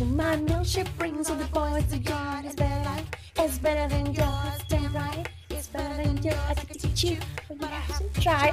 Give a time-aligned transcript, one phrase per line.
[0.00, 2.46] to my milkshake brings all the boys to yard.
[2.46, 3.04] It's better,
[3.36, 4.56] it's better than yours.
[4.66, 6.40] Damn right, it's better than yours.
[6.48, 8.50] I can teach you, but you have to try.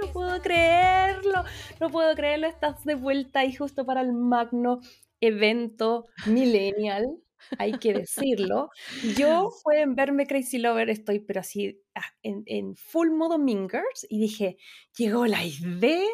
[0.00, 1.44] No puedo creerlo,
[1.80, 2.46] no puedo creerlo.
[2.46, 4.80] Estás de vuelta ahí justo para el magno
[5.20, 7.18] evento millennial
[7.58, 8.70] hay que decirlo.
[9.16, 14.20] Yo pueden verme Crazy Lover, estoy pero así ah, en, en full modo Mingers y
[14.20, 14.56] dije,
[14.96, 16.08] llegó la idea,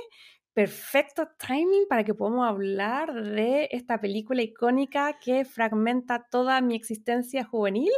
[0.52, 7.44] perfecto timing para que podamos hablar de esta película icónica que fragmenta toda mi existencia
[7.44, 7.90] juvenil.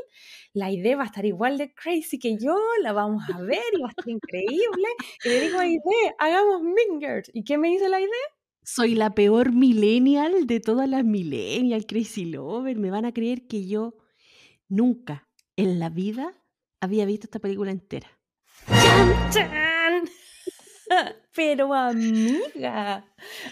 [0.52, 3.80] La idea va a estar igual de crazy que yo, la vamos a ver y
[3.80, 4.88] va a estar increíble.
[5.24, 7.30] Y le digo a Idea, hagamos Mingers.
[7.32, 8.10] ¿Y qué me dice la idea?
[8.62, 12.78] Soy la peor millennial de todas las millennial, crazy lover.
[12.78, 13.94] Me van a creer que yo
[14.68, 16.32] nunca en la vida
[16.80, 18.08] había visto esta película entera.
[18.68, 20.21] ¡Chan, chan!
[21.34, 23.04] Pero amiga,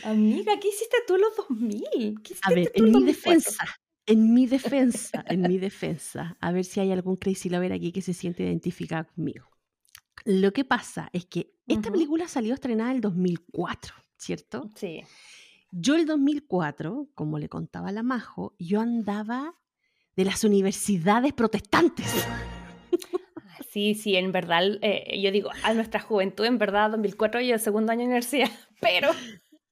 [0.05, 2.23] amiga, ¿qué hiciste tú en los 2000?
[2.23, 3.07] ¿Qué A ver, hiciste tú en mi 2004?
[3.07, 3.65] defensa,
[4.07, 8.03] en mi defensa, en mi defensa, a ver si hay algún crazy lover aquí que
[8.03, 9.49] se siente identificado conmigo.
[10.25, 14.71] Lo que pasa es que esta película salió estrenada en el 2004, ¿cierto?
[14.75, 15.03] Sí.
[15.71, 19.55] Yo el 2004, como le contaba la Majo, yo andaba
[20.17, 22.27] de las universidades protestantes.
[23.71, 27.61] Sí, sí, en verdad, eh, yo digo, a nuestra juventud, en verdad, 2004 y el
[27.61, 29.11] segundo año de universidad, pero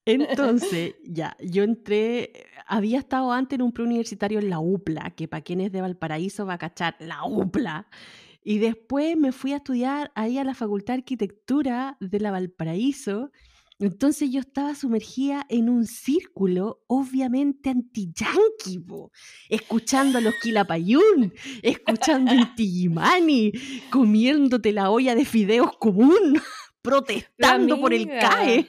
[0.04, 2.32] Entonces, ya, yo entré,
[2.69, 6.54] había estado antes en un preuniversitario en la UPLA, que para quienes de Valparaíso va
[6.54, 7.88] a cachar, la UPLA.
[8.44, 13.32] Y después me fui a estudiar ahí a la Facultad de Arquitectura de la Valparaíso.
[13.80, 18.84] Entonces yo estaba sumergida en un círculo obviamente anti-yanqui,
[19.48, 23.52] escuchando a los Quilapayún, escuchando Inti Illimani,
[23.90, 26.40] comiéndote la olla de fideos común,
[26.82, 28.08] protestando por el.
[28.08, 28.68] CAE.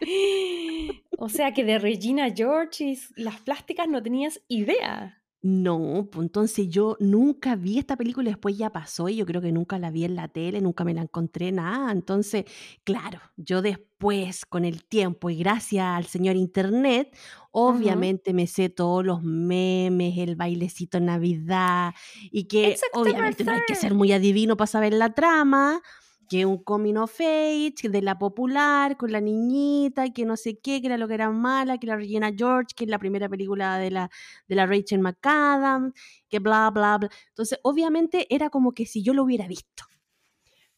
[1.20, 5.17] O sea que de Regina George y las plásticas no tenías idea.
[5.40, 9.52] No, pues entonces yo nunca vi esta película después ya pasó y yo creo que
[9.52, 11.92] nunca la vi en la tele, nunca me la encontré, nada.
[11.92, 12.44] Entonces,
[12.82, 17.16] claro, yo después, con el tiempo y gracias al señor Internet,
[17.52, 21.94] obviamente me sé todos los memes, el bailecito en Navidad
[22.32, 23.76] y que obviamente no hay que 3rd.
[23.76, 25.80] ser muy adivino para saber la trama.
[26.28, 30.80] Que un coming of age de la popular con la niñita, que no sé qué,
[30.80, 33.78] que era lo que era mala, que la Regina George, que es la primera película
[33.78, 34.10] de la,
[34.46, 35.94] de la Rachel McAdams,
[36.28, 37.10] que bla, bla, bla.
[37.28, 39.84] Entonces, obviamente era como que si yo lo hubiera visto.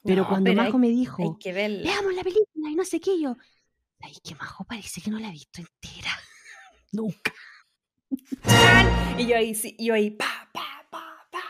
[0.03, 3.01] Pero No, cuando pero Majo hay, me dijo, que veamos la película y no sé
[3.01, 3.37] qué, yo,
[4.01, 6.11] ay, que Majo parece que no la he visto entera.
[6.93, 7.35] Nunca.
[9.19, 11.43] Y yo ahí, sí, yo ahí, pa, pa, pa, pa.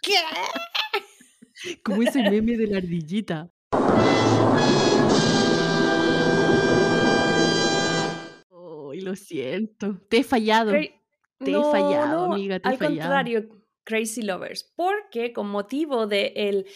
[0.00, 0.14] ¿Qué?
[1.82, 3.50] Como ese meme de la ardillita.
[8.90, 9.98] Ay, lo siento.
[10.08, 10.72] Te he fallado.
[10.72, 10.92] Cra-
[11.38, 12.96] Te he fallado, no, amiga, te he al fallado.
[13.00, 13.48] contrario,
[13.84, 16.66] Crazy Lovers, porque con motivo del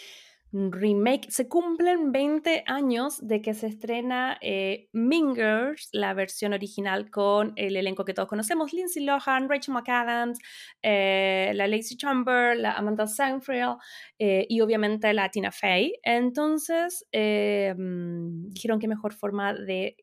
[0.53, 7.53] remake, se cumplen 20 años de que se estrena eh, Mingers, la versión original con
[7.57, 10.39] el elenco que todos conocemos, Lindsay Lohan, Rachel McAdams,
[10.83, 13.77] eh, la Lacey Chamber, la Amanda Seyfried
[14.19, 15.95] eh, y obviamente la Tina Fey.
[16.03, 19.97] Entonces mm, dijeron que mejor forma de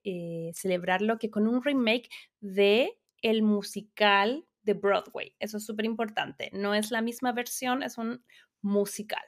[0.53, 2.09] celebrarlo que con un remake
[2.39, 5.35] de el musical de Broadway.
[5.39, 6.49] Eso es súper importante.
[6.53, 8.23] No es la misma versión, es un
[8.61, 9.23] musical.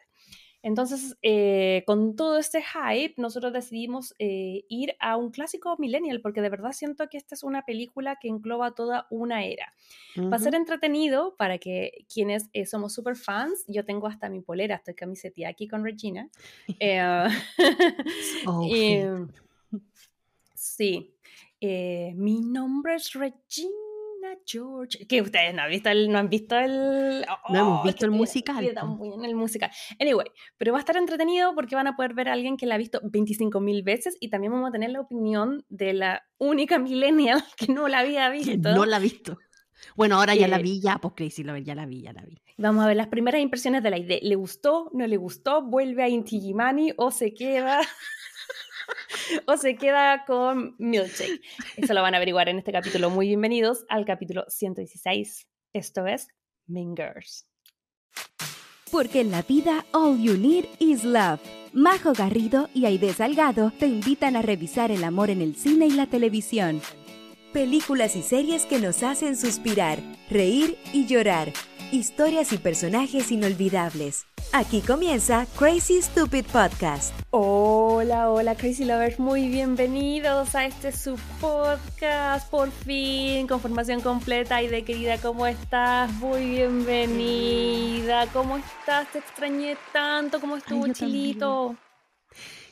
[0.62, 6.42] Entonces, eh, con todo este hype, nosotros decidimos eh, ir a un clásico millennial, porque
[6.42, 9.74] de verdad siento que esta es una película que engloba toda una era.
[10.18, 14.42] Va a ser entretenido para que quienes eh, somos super fans, yo tengo hasta mi
[14.42, 16.30] polera, estoy camiseteada aquí con Regina.
[18.46, 19.28] Oh, Fate.
[20.56, 21.14] sí,
[21.62, 23.89] mi nombre es Regina
[24.46, 25.06] George.
[25.08, 27.26] Que ustedes no han visto el, no han visto el.
[27.50, 29.06] No hemos Oh, visto que el musical, tan po.
[29.06, 29.70] muy en el musical.
[30.00, 32.76] Anyway, pero va a estar entretenido porque van a poder ver a alguien que la
[32.76, 36.80] ha visto 25 mil veces y también vamos a tener la opinión de la única
[36.80, 38.72] millennial que no la había Que visto.
[38.74, 39.38] no la ha visto.
[39.96, 42.22] Bueno, ahora ya la Eh, vi, ya, pues Crazy Lover, ya la vi, ya la
[42.24, 42.42] vi.
[42.58, 44.20] Vamos a ver las primeras impresiones de la idea.
[44.22, 44.90] ¿Le gustó?
[44.94, 45.62] ¿No le gustó?
[45.62, 47.80] ¿Vuelve a Inti Illimani o se queda?
[49.46, 51.42] o se queda con Milkshake.
[51.78, 53.10] Eso lo van a averiguar en este capítulo.
[53.10, 55.48] Muy bienvenidos al capítulo 116.
[55.74, 56.28] Esto es
[56.68, 57.48] Mingers.
[58.92, 61.40] Porque en la vida all you need is love.
[61.74, 65.92] Majo Garrido y Aide Salgado te invitan a revisar el amor en el cine y
[65.92, 66.82] la televisión.
[67.54, 70.00] Películas y series que nos hacen suspirar,
[70.30, 71.52] reír y llorar.
[71.92, 74.26] Historias y personajes inolvidables.
[74.54, 77.14] Aquí comienza Crazy Stupid Podcast.
[77.32, 84.62] Hola, hola Crazy Lovers, muy bienvenidos a este su podcast, por fin, con formación completa
[84.62, 86.12] y de querida, ¿cómo estás?
[86.14, 89.12] Muy bienvenida, ¿cómo estás?
[89.12, 91.68] Te extrañé tanto, ¿cómo estuvo yo Chilito?
[91.68, 91.89] también.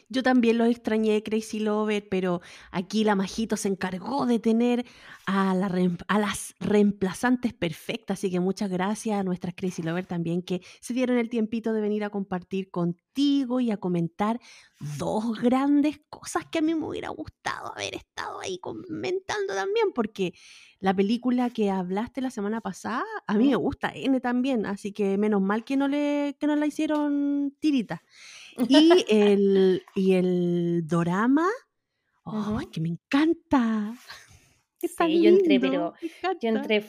[0.09, 2.39] Yo también los extrañé, Crazy Lover, pero
[2.71, 4.85] aquí la Majito se encargó de tener
[5.25, 5.69] a, la
[6.07, 8.19] a las reemplazantes perfectas.
[8.19, 11.81] Así que muchas gracias a nuestras Crazy Lover también que se dieron el tiempito de
[11.81, 14.39] venir a compartir contigo y a comentar
[14.97, 20.33] dos grandes cosas que a mí me hubiera gustado haber estado ahí comentando también, porque
[20.79, 25.17] la película que hablaste la semana pasada, a mí me gusta N también, así que
[25.17, 28.03] menos mal que no, le, que no la hicieron tirita.
[28.67, 31.47] Y el, y el dorama,
[32.23, 32.59] oh, Ujú.
[32.61, 33.93] es que me encanta.
[34.79, 35.93] Sí, yo entré, pero.
[36.41, 36.81] Yo entré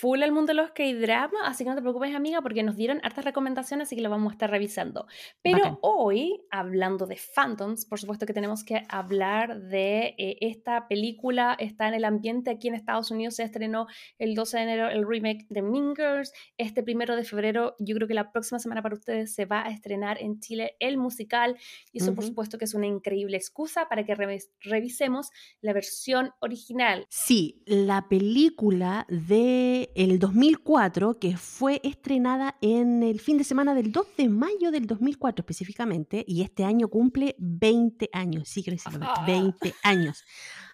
[0.00, 3.00] full al mundo de los K-drama, así que no te preocupes, amiga, porque nos dieron
[3.02, 5.06] hartas recomendaciones, así que lo vamos a estar revisando.
[5.42, 5.78] Pero Bacán.
[5.82, 11.54] hoy, hablando de Phantoms, por supuesto que tenemos que hablar de eh, esta película.
[11.58, 13.86] Está en el ambiente aquí en Estados Unidos, se estrenó
[14.18, 16.32] el 12 de enero el remake de Mean Girls.
[16.56, 19.70] Este primero de febrero, yo creo que la próxima semana para ustedes se va a
[19.70, 21.56] estrenar en Chile el musical.
[21.92, 25.28] Y eso, por supuesto, que es una increíble excusa para que revis- revisemos
[25.60, 27.06] la versión original.
[27.10, 33.92] Sí, la película de el 2004 que fue estrenada en el fin de semana del
[33.92, 39.10] 2 de mayo del 2004 específicamente y este año cumple 20 años, sí, Crazy Lovers,
[39.16, 39.24] Ah.
[39.26, 40.24] 20 años.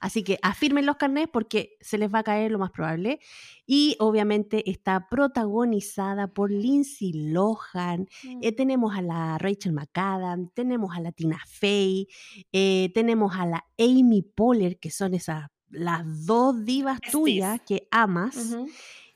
[0.00, 3.20] Así que afirmen los carnets porque se les va a caer lo más probable
[3.66, 8.08] y obviamente está protagonizada por Lindsay Lohan,
[8.42, 12.08] eh, tenemos a la Rachel McAdams, tenemos a la Tina Fey,
[12.52, 18.56] eh, tenemos a la Amy Poehler, que son esas las dos divas tuyas que amas.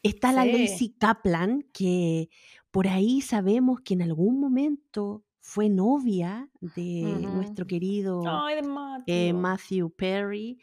[0.02, 0.44] Está la.
[0.44, 2.31] Lacey Kaplan, que
[2.70, 8.61] por ahí sabemos que en algún momento fue novia de nuestro querido Ay,
[9.06, 9.32] de eh.
[9.32, 10.58] Matthew Perry.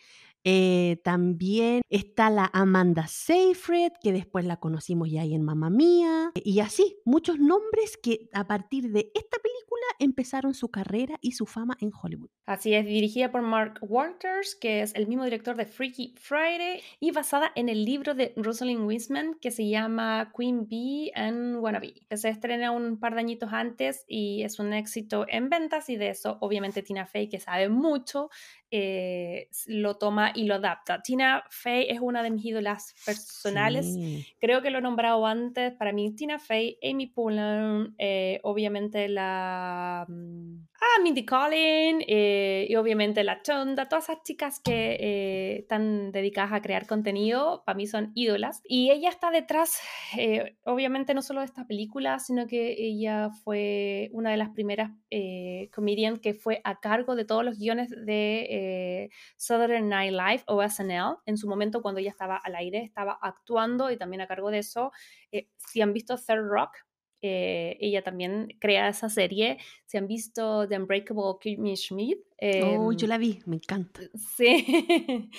[0.49, 6.31] Eh, también está la Amanda Seyfried, que después la conocimos ya ahí en Mamma Mía.
[6.35, 9.57] Y así, muchos nombres que a partir de esta película
[9.99, 12.29] empezaron su carrera y su fama en Hollywood.
[12.45, 17.11] Así es, dirigida por Mark Walters, que es el mismo director de Freaky Friday, y
[17.11, 22.15] basada en el libro de Rosalind Wiseman que se llama Queen Bee and Wannabe, que
[22.15, 26.09] se estrena un par de añitos antes y es un éxito en ventas y de
[26.09, 28.29] eso obviamente Tina Fey, que sabe mucho,
[28.71, 31.01] eh, lo toma y lo adapta.
[31.01, 33.85] Tina Fey es una de mis ídolas personales.
[33.93, 34.25] Sí.
[34.39, 35.73] Creo que lo he nombrado antes.
[35.73, 40.05] Para mí, Tina Fey, Amy Poehler, eh, obviamente la.
[40.07, 46.11] mm, Ah, Mindy Collin, eh, y obviamente la Chonda, todas esas chicas que eh, están
[46.11, 48.61] dedicadas a crear contenido, para mí son ídolas.
[48.63, 49.79] Y ella está detrás,
[50.17, 54.91] eh, obviamente, no solo de esta película, sino que ella fue una de las primeras
[55.09, 60.43] eh, comedian que fue a cargo de todos los guiones de eh, Saturday Night Live
[60.47, 61.17] o SNL.
[61.25, 64.59] En su momento, cuando ella estaba al aire, estaba actuando y también a cargo de
[64.59, 64.91] eso.
[65.31, 66.86] Eh, si han visto Third Rock,
[67.21, 69.57] eh, ella también crea esa serie.
[69.85, 72.19] Si han visto The Unbreakable Kimmy Schmidt,
[72.63, 73.99] Oh, yo em, la vi, me encanta.
[74.15, 74.65] Sí,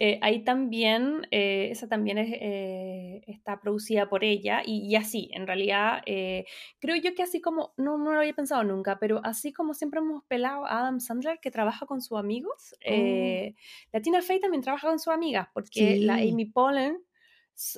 [0.00, 5.30] Eh, ahí también, eh, esa también es, eh, está producida por ella y, y así,
[5.32, 6.44] en realidad, eh,
[6.80, 10.00] creo yo que así como, no, no lo había pensado nunca, pero así como siempre
[10.00, 13.54] hemos pelado a Adam Sandler que trabaja con sus amigos, eh,
[13.92, 16.16] la Tina Fey también trabaja con sus amigas, porque la.
[16.16, 17.05] Amy Poehler s-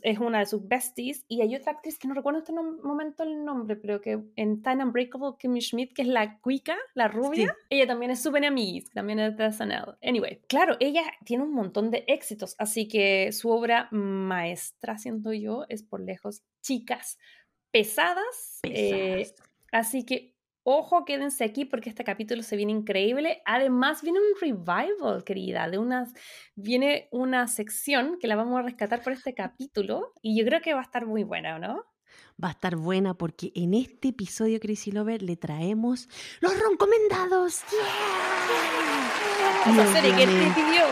[0.03, 3.23] es una de sus besties y hay otra actriz que no recuerdo en este momento
[3.23, 7.57] el nombre, pero que en Time Unbreakable Kimmy Schmidt, que es la cuica, la rubia,
[7.71, 9.97] ella también es súper amiguis, también es de SNL.
[10.03, 15.65] Anyway, claro, ella tiene un montón de éxitos, así que su obra maestra, siento yo,
[15.69, 17.19] es por lejos Chicas
[17.71, 18.61] Pesadas.
[18.65, 19.35] eh, Pesadas.
[19.71, 20.38] así que
[20.71, 23.41] Ojo, quédense aquí porque este capítulo se viene increíble.
[23.47, 26.13] Además, viene un revival, querida, de unas,
[26.57, 30.75] viene una sección que la vamos a rescatar por este capítulo y yo creo que
[30.75, 31.87] va a estar muy buena, ¿o ¿no?
[32.45, 36.07] Va a estar buena porque en este episodio, Crazy Lover, le traemos
[36.41, 37.63] los roncomendados.
[37.71, 37.79] ¡Yeah!
[39.73, 40.83] Esa Y serie que nadie pidió.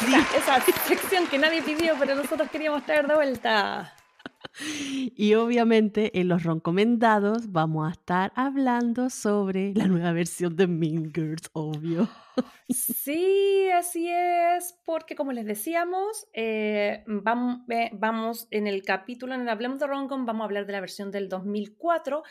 [0.00, 0.14] Sí.
[0.36, 3.94] Esa, esa sección que nadie pidió, pero nosotros queríamos traer de vuelta.
[4.60, 11.12] Y obviamente en los roncomendados vamos a estar hablando sobre la nueva versión de Mean
[11.12, 12.08] Girls, obvio.
[12.68, 19.48] Sí, así es, porque como les decíamos, eh, eh, vamos en el capítulo en el
[19.48, 22.22] Hablemos de Roncom, vamos a hablar de la versión del 2004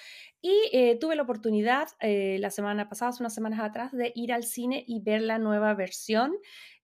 [0.41, 4.43] y eh, tuve la oportunidad la semana pasada, hace unas semanas atrás, de ir al
[4.43, 6.33] cine y ver la nueva versión.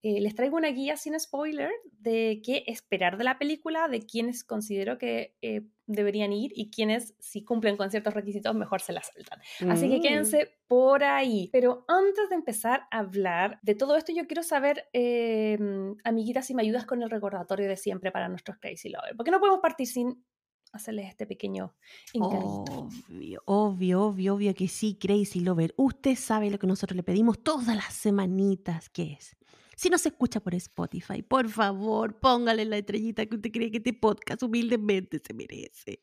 [0.01, 4.43] Eh, les traigo una guía sin spoiler de qué esperar de la película, de quiénes
[4.43, 9.07] considero que eh, deberían ir y quienes, si cumplen con ciertos requisitos, mejor se las
[9.07, 9.39] saltan.
[9.71, 10.01] Así que Mm.
[10.01, 11.49] quédense por ahí.
[11.51, 15.57] Pero antes de empezar a hablar de todo esto, yo quiero saber, eh,
[16.03, 19.15] amiguitas, si me ayudas con el recordatorio de siempre para nuestros Crazy Lovers.
[19.17, 20.23] Porque no podemos partir sin
[20.71, 21.75] hacerles este pequeño
[22.13, 22.87] encarguito.
[23.09, 25.73] Obvio, obvio, obvio, obvio que sí, Crazy Lover.
[25.77, 29.35] Usted sabe lo que nosotros le pedimos todas las semanitas, que es.
[29.79, 33.93] Si nos escucha por Spotify, por favor, póngale la estrellita que usted cree que este
[33.93, 36.01] podcast humildemente se merece.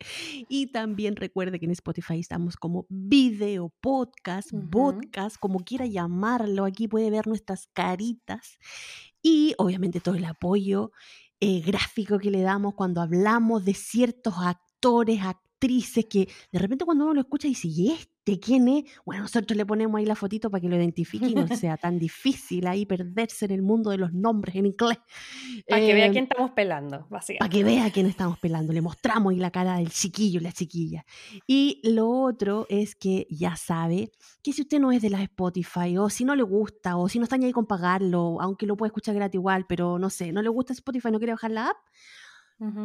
[0.49, 6.65] Y también recuerde que en Spotify estamos como video podcast, podcast, como quiera llamarlo.
[6.65, 8.59] Aquí puede ver nuestras caritas
[9.21, 10.91] y obviamente todo el apoyo
[11.41, 15.21] eh, gráfico que le damos cuando hablamos de ciertos actores,
[15.67, 18.85] actrices, que de repente cuando uno lo escucha dice, ¿y este quién es?
[19.05, 21.99] Bueno, nosotros le ponemos ahí la fotito para que lo identifique y no sea tan
[21.99, 24.99] difícil ahí perderse en el mundo de los nombres en inglés.
[25.69, 27.57] Para que vea Eh, quién estamos pelando, para básicamente.
[27.57, 30.53] que vea a quién estamos pelando, le mostramos ahí la cara del chiquillo y la
[30.53, 31.05] chiquilla.
[31.47, 34.11] Y lo otro es que ya sabe
[34.43, 37.19] que si usted no es de la Spotify, o si no le gusta, o si
[37.19, 40.33] no está ni ahí con pagarlo, aunque lo puede escuchar gratis igual, pero no sé,
[40.33, 41.77] no le gusta Spotify, no quiere bajar la app,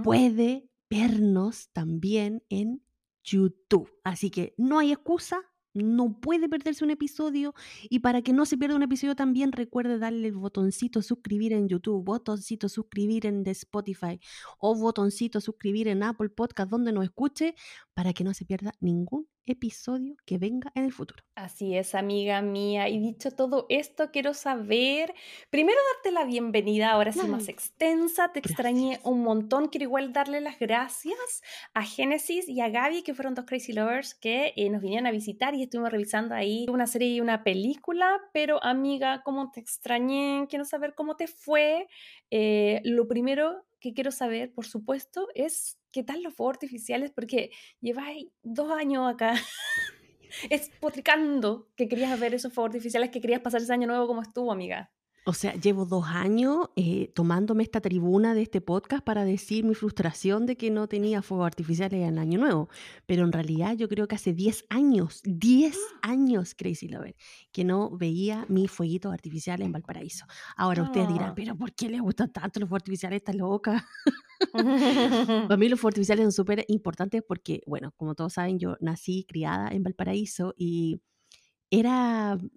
[0.03, 2.83] puede vernos también en
[3.23, 3.89] YouTube.
[4.03, 5.39] Así que no hay excusa,
[5.73, 7.53] no puede perderse un episodio.
[7.89, 11.69] Y para que no se pierda un episodio también, recuerde darle el botoncito suscribir en
[11.69, 14.19] YouTube, botoncito suscribir en Spotify
[14.59, 17.55] o botoncito suscribir en Apple Podcast, donde nos escuche,
[17.93, 21.23] para que no se pierda ningún episodio que venga en el futuro.
[21.35, 22.89] Así es, amiga mía.
[22.89, 25.13] Y dicho todo esto, quiero saber,
[25.49, 30.41] primero darte la bienvenida, ahora sí más extensa, te extrañé un montón, quiero igual darle
[30.41, 31.41] las gracias
[31.73, 35.11] a Génesis y a Gaby, que fueron dos Crazy Lovers que eh, nos vinieron a
[35.11, 40.47] visitar y estuvimos revisando ahí una serie y una película, pero amiga, ¿cómo te extrañé?
[40.49, 41.87] Quiero saber cómo te fue.
[42.29, 47.49] Eh, lo primero que quiero saber, por supuesto, es qué tal los fuegos artificiales, porque
[47.81, 49.33] lleváis dos años acá
[50.49, 54.51] espotricando que querías ver esos fuegos artificiales, que querías pasar ese año nuevo como estuvo,
[54.51, 54.91] amiga.
[55.23, 59.75] O sea, llevo dos años eh, tomándome esta tribuna de este podcast para decir mi
[59.75, 62.69] frustración de que no tenía fuegos artificiales en el Año Nuevo.
[63.05, 67.15] Pero en realidad yo creo que hace 10 años, 10 años, Crazy Lover,
[67.51, 70.25] que no veía mis fueguitos artificiales en Valparaíso.
[70.57, 71.33] Ahora ustedes dirán, Ah.
[71.35, 73.17] pero ¿por qué les gustan tanto los fuegos artificiales?
[73.17, 73.87] Está loca.
[75.49, 79.25] Para mí los fuegos artificiales son súper importantes porque, bueno, como todos saben, yo nací
[79.27, 80.99] criada en Valparaíso y
[81.69, 82.51] era, er-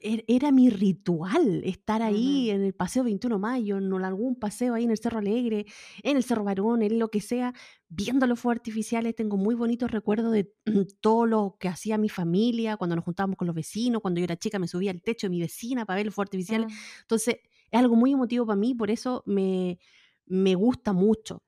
[0.00, 4.84] era mi ritual estar ahí en el Paseo 21 de Mayo, en algún paseo ahí
[4.84, 5.66] en el Cerro Alegre,
[6.02, 7.54] en el Cerro Barón, en lo que sea,
[7.88, 9.14] viendo los fuegos artificiales.
[9.14, 10.52] Tengo muy bonitos recuerdos de
[11.00, 14.36] todo lo que hacía mi familia, cuando nos juntábamos con los vecinos, cuando yo era
[14.36, 16.72] chica me subía al techo de mi vecina para ver los fuegos artificiales.
[16.72, 16.76] Mm.
[17.02, 17.36] Entonces,
[17.70, 19.78] es algo muy emotivo para mí, por eso me,
[20.26, 21.42] me gusta mucho.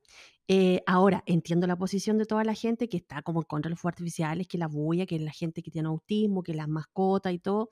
[0.48, 3.70] Eh, ahora, entiendo la posición de toda la gente que está como en contra de
[3.70, 7.32] los fuegos artificiales, que la bulla, que la gente que tiene autismo, que las mascotas
[7.32, 7.70] y todo.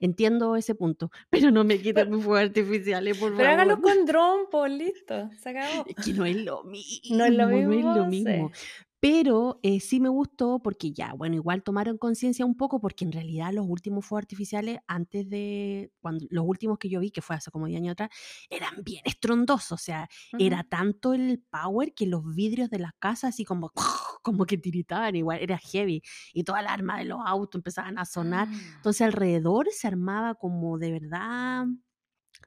[0.00, 3.82] Entiendo ese punto, pero no me quiten Pero, mis fuegos artificiales, por pero hágalo favor.
[3.96, 5.84] con dron, pues listo, se acabó.
[5.86, 6.64] Es que no es lo
[7.10, 8.50] No es lo mismo, no es lo mismo, mismo.
[8.54, 8.66] sí.
[9.00, 13.12] Pero eh, sí me gustó porque ya, bueno, igual tomaron conciencia un poco porque en
[13.12, 17.34] realidad los últimos fuegos artificiales, antes de, cuando los últimos que yo vi, que fue
[17.36, 18.10] hace como 10 años atrás,
[18.50, 19.72] eran bien estrondosos.
[19.72, 23.72] O sea, era tanto el power que los vidrios de las casas así como,
[24.22, 26.02] como que tiritaban, igual era heavy.
[26.34, 28.48] Y toda la arma de los autos empezaban a sonar.
[28.50, 28.60] Ah.
[28.76, 31.66] Entonces alrededor se armaba como de verdad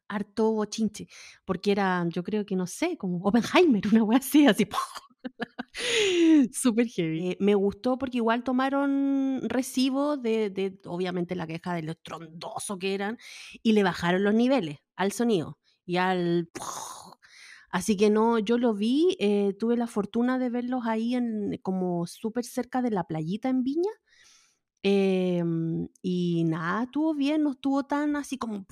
[0.07, 1.07] harto bochinche,
[1.45, 4.67] porque era, yo creo que no sé, como Oppenheimer, una wea así, así.
[6.53, 7.31] Súper heavy.
[7.31, 12.77] Eh, me gustó porque igual tomaron recibo de, de, obviamente, la queja de lo estrondoso
[12.79, 13.17] que eran
[13.61, 16.49] y le bajaron los niveles al sonido y al...
[17.69, 22.05] Así que no, yo lo vi, eh, tuve la fortuna de verlos ahí en, como
[22.05, 23.89] súper cerca de la playita en Viña.
[24.83, 28.65] em, y nada, estuvo bien, no estuvo tan así como...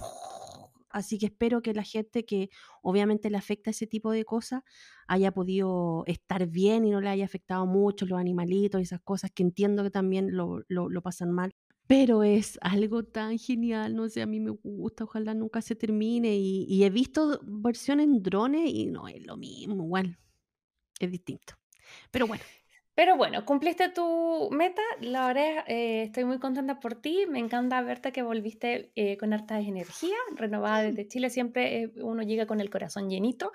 [0.91, 2.49] Así que espero que la gente que
[2.81, 4.63] obviamente le afecta ese tipo de cosas
[5.07, 9.31] haya podido estar bien y no le haya afectado mucho los animalitos y esas cosas
[9.31, 11.53] que entiendo que también lo, lo, pasan mal.
[11.87, 16.35] Pero es algo tan genial, no sé, a mí me gusta, ojalá nunca se termine.
[16.37, 20.17] Y, y he visto versiones en drones y no es lo mismo, igual,
[20.99, 21.55] es distinto.
[22.11, 22.43] Pero bueno,
[22.93, 27.81] Pero bueno, cumpliste tu meta, la verdad eh, estoy muy contenta por ti, me encanta
[27.81, 32.59] verte que volviste eh, con hartas energía, renovada desde Chile, siempre eh, uno llega con
[32.59, 33.51] el corazón llenito.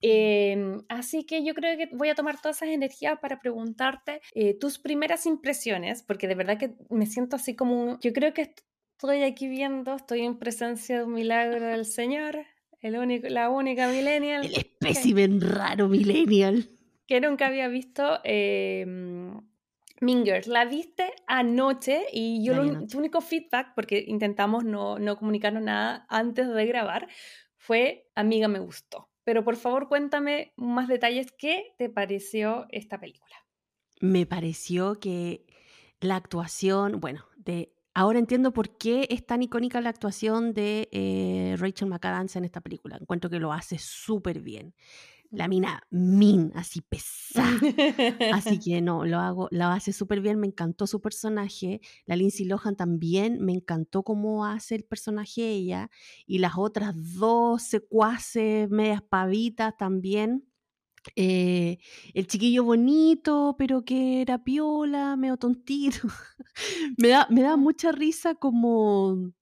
[0.00, 4.54] Eh, así que yo creo que voy a tomar todas esas energías para preguntarte eh,
[4.58, 8.54] tus primeras impresiones, porque de verdad que me siento así como, un- yo creo que
[8.96, 12.46] estoy aquí viendo, estoy en presencia de un milagro del Señor.
[12.80, 14.44] el único, la única millennial.
[14.46, 16.70] El espécimen raro millennial.
[17.08, 18.86] Que nunca había visto eh,
[20.00, 20.46] Mingers.
[20.46, 26.06] La viste anoche y yo lo, tu único feedback, porque intentamos no, no comunicarnos nada
[26.08, 27.08] antes de grabar,
[27.56, 29.10] fue, amiga, me gustó.
[29.24, 31.32] Pero por favor cuéntame más detalles.
[31.32, 33.34] ¿Qué te pareció esta película?
[34.00, 35.44] Me pareció que
[36.00, 41.56] la actuación, bueno, de ahora entiendo por qué es tan icónica la actuación de eh,
[41.58, 42.96] Rachel McAdams en esta película.
[42.98, 44.74] Encuentro que lo hace súper bien.
[45.30, 47.60] La mina min, así pesada.
[48.32, 51.80] Así que no, lo hago, lo hace súper bien, me encantó su personaje.
[52.06, 55.90] La Lindsay Lohan también, me encantó cómo hace el personaje ella.
[56.26, 60.48] Y las otras dos secuaces, medias pavitas también.
[61.16, 61.78] Eh,
[62.14, 66.08] el chiquillo bonito, pero que era piola, medio tontito.
[66.98, 69.32] me, da, me da mucha risa como,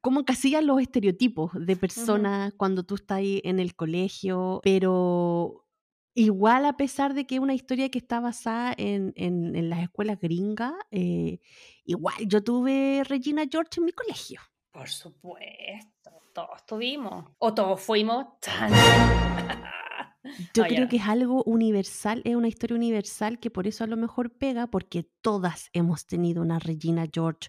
[0.00, 5.66] como encasillan los estereotipos de personas cuando tú estás ahí en el colegio, pero
[6.14, 9.80] igual a pesar de que es una historia que está basada en, en- en las
[9.82, 11.38] escuelas gringas, eh,
[11.84, 14.40] igual yo tuve Regina George en mi colegio.
[14.72, 17.26] Por supuesto, todos tuvimos.
[17.38, 18.26] O todos fuimos.
[20.54, 23.96] Yo creo que es algo universal, es una historia universal que por eso a lo
[23.96, 27.48] mejor pega, porque todas hemos tenido una Regina George,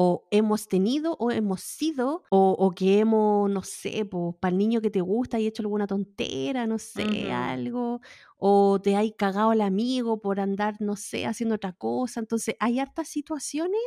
[0.00, 4.04] o hemos tenido, o hemos sido, o, o que hemos, no sé,
[4.40, 7.32] para el niño que te gusta y hecho alguna tontera, no sé, Ujú.
[7.32, 8.00] algo,
[8.36, 12.20] o te hay cagado al amigo por andar, no sé, haciendo otra cosa.
[12.20, 13.80] Entonces, hay hartas situaciones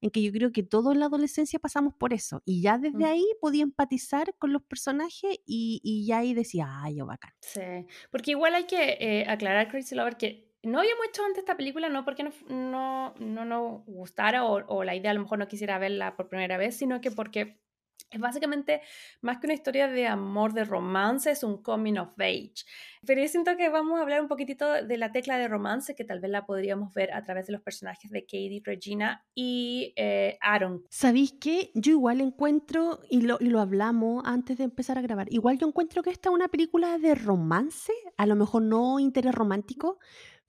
[0.00, 3.04] en que yo creo que todos en la adolescencia pasamos por eso, y ya desde
[3.04, 3.06] Mm.
[3.06, 7.32] ahí podía empatizar con los personajes y, y ya ahí decía, ay, yo bacán.
[7.40, 7.60] Sí,
[8.10, 11.88] porque igual hay que eh, aclarar, Crazy Lover, que no habíamos hecho antes esta película
[11.88, 15.48] no porque no, no, no nos gustara o, o la idea a lo mejor no
[15.48, 17.60] quisiera verla por primera vez, sino que porque
[18.10, 18.82] es básicamente
[19.20, 22.64] más que una historia de amor, de romance, es un coming of age.
[23.04, 26.04] Pero yo siento que vamos a hablar un poquitito de la tecla de romance, que
[26.04, 30.38] tal vez la podríamos ver a través de los personajes de Katie, Regina y eh,
[30.40, 30.84] Aaron.
[30.88, 31.70] ¿Sabéis qué?
[31.74, 35.66] Yo igual encuentro, y lo, y lo hablamos antes de empezar a grabar, igual yo
[35.66, 39.98] encuentro que esta es una película de romance, a lo mejor no interés romántico,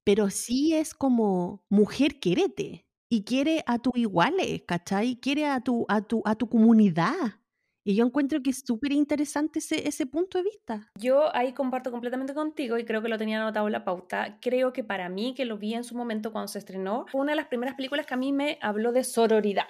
[0.08, 5.18] pero sí es como mujer querete y quiere a tus iguales, ¿cachai?
[5.20, 7.42] Quiere a tu, a tu, a tu comunidad.
[7.86, 10.90] Y yo encuentro que es súper interesante ese, ese punto de vista.
[10.98, 14.40] Yo ahí comparto completamente contigo y creo que lo tenía anotado en la pauta.
[14.42, 17.34] Creo que para mí, que lo vi en su momento cuando se estrenó, fue una
[17.34, 19.68] de las primeras películas que a mí me habló de sororidad.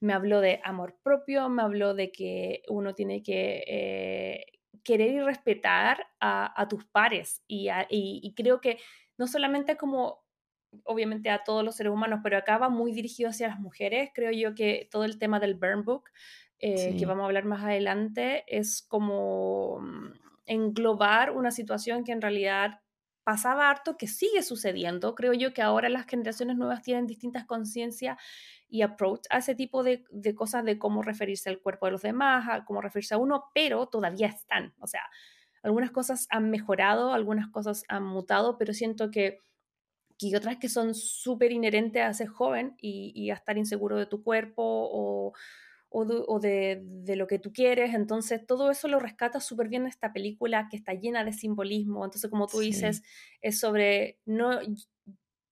[0.00, 4.44] Me habló de amor propio, me habló de que uno tiene que eh,
[4.82, 7.42] querer y respetar a, a tus pares.
[7.46, 8.78] Y, a- y- y creo que
[9.20, 10.24] no solamente como,
[10.84, 14.08] obviamente, a todos los seres humanos, pero acá va muy dirigido hacia las mujeres.
[14.14, 16.04] Creo yo que todo el tema del burn book
[16.58, 20.12] eh, que vamos a hablar más adelante, es como mm,
[20.46, 22.80] englobar una situación que en realidad
[23.22, 25.14] pasaba harto, que sigue sucediendo.
[25.14, 28.16] Creo yo que ahora las generaciones nuevas tienen distintas conciencias
[28.70, 32.02] y approach a ese tipo de, de cosas de cómo referirse al cuerpo de los
[32.02, 34.72] demás, a cómo referirse a uno, pero todavía están.
[34.80, 35.02] O sea,
[35.62, 39.38] algunas cosas han mejorado, algunas cosas han mutado, pero siento que
[40.18, 44.04] que otras que son súper inherentes a ser joven y, y a estar inseguro de
[44.06, 45.32] tu cuerpo o,
[45.88, 47.94] o, de, o de, de lo que tú quieres.
[47.94, 52.04] Entonces, todo eso lo rescata súper bien esta película que está llena de simbolismo.
[52.04, 52.66] Entonces, como tú Sí.
[52.66, 53.02] dices,
[53.40, 54.18] es sobre...
[54.26, 54.60] No,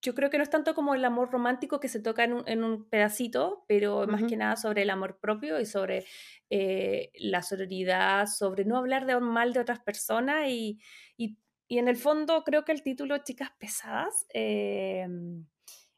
[0.03, 2.49] yo creo que no es tanto como el amor romántico que se toca en un,
[2.49, 4.27] en un pedacito, pero más Ujú.
[4.27, 6.05] que nada sobre el amor propio y sobre
[6.51, 10.81] eh, la sororidad, sobre no hablar de mal de otras personas y,
[11.17, 15.07] y, y en el fondo creo que el título Chicas Pesadas, eh,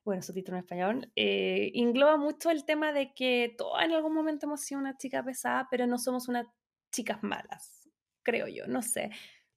[0.04, 4.14] bueno, su título en español, eh, engloba mucho el tema de que todas en algún
[4.14, 6.46] momento hemos sido una chica pesada, pero no somos unas
[6.90, 7.88] chicas malas,
[8.22, 9.10] creo yo, no sé.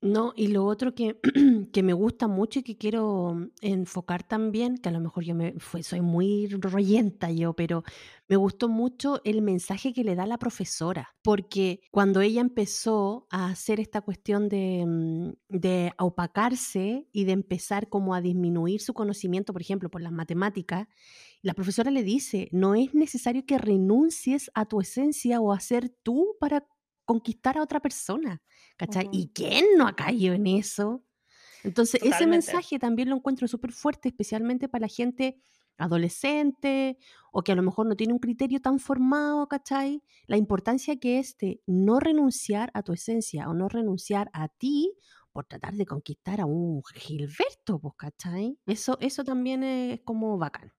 [0.03, 1.17] No, y lo otro que,
[1.71, 5.33] que me gusta mucho y que quiero mm, enfocar también, que a lo mejor yo
[5.33, 7.83] me fue, soy muy rollenta yo, pero
[8.27, 13.45] me gustó mucho el mensaje que le da la profesora, porque cuando ella empezó a
[13.47, 19.53] hacer esta cuestión de, mm, de opacarse y de empezar como a disminuir su conocimiento,
[19.53, 20.85] por ejemplo, por las matemáticas,
[21.41, 25.89] la profesora le dice, no es necesario que renuncies a tu esencia o a ser
[26.03, 26.67] tú para
[27.05, 28.41] conquistar a otra persona.
[28.77, 29.07] ¿Cachai?
[29.07, 29.11] Ujú.
[29.11, 31.03] ¿Y quién no ha caído en eso?
[31.63, 35.37] Entonces, ese mensaje también lo encuentro súper fuerte, especialmente para la gente
[35.77, 36.97] adolescente
[37.31, 40.03] o que a lo mejor no tiene un criterio tan formado, ¿cachai?
[40.27, 44.93] La importancia que es de no renunciar a tu esencia o no renunciar a ti
[45.31, 48.59] por tratar de conquistar a un Gilberto, pues, ¿cachai?
[48.65, 50.73] Eso, eso también es como bacán.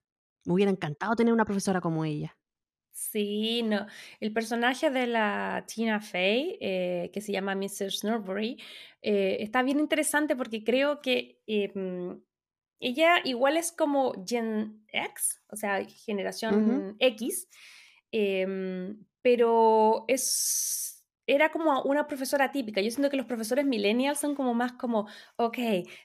[0.45, 2.37] Me hubiera encantado tener una profesora como ella.
[2.95, 3.87] Sí, no.
[4.21, 8.05] El personaje de la Tina Fey, eh, que se llama Mrs.
[8.05, 8.57] Norbury,
[9.01, 12.21] eh, está bien interesante porque creo que em,
[12.79, 17.49] ella igual es como Gen X, o sea, generación X,
[18.13, 22.79] em, pero es era como una profesora típica.
[22.79, 25.57] Yo siento que los profesores millennials son como más como, ok,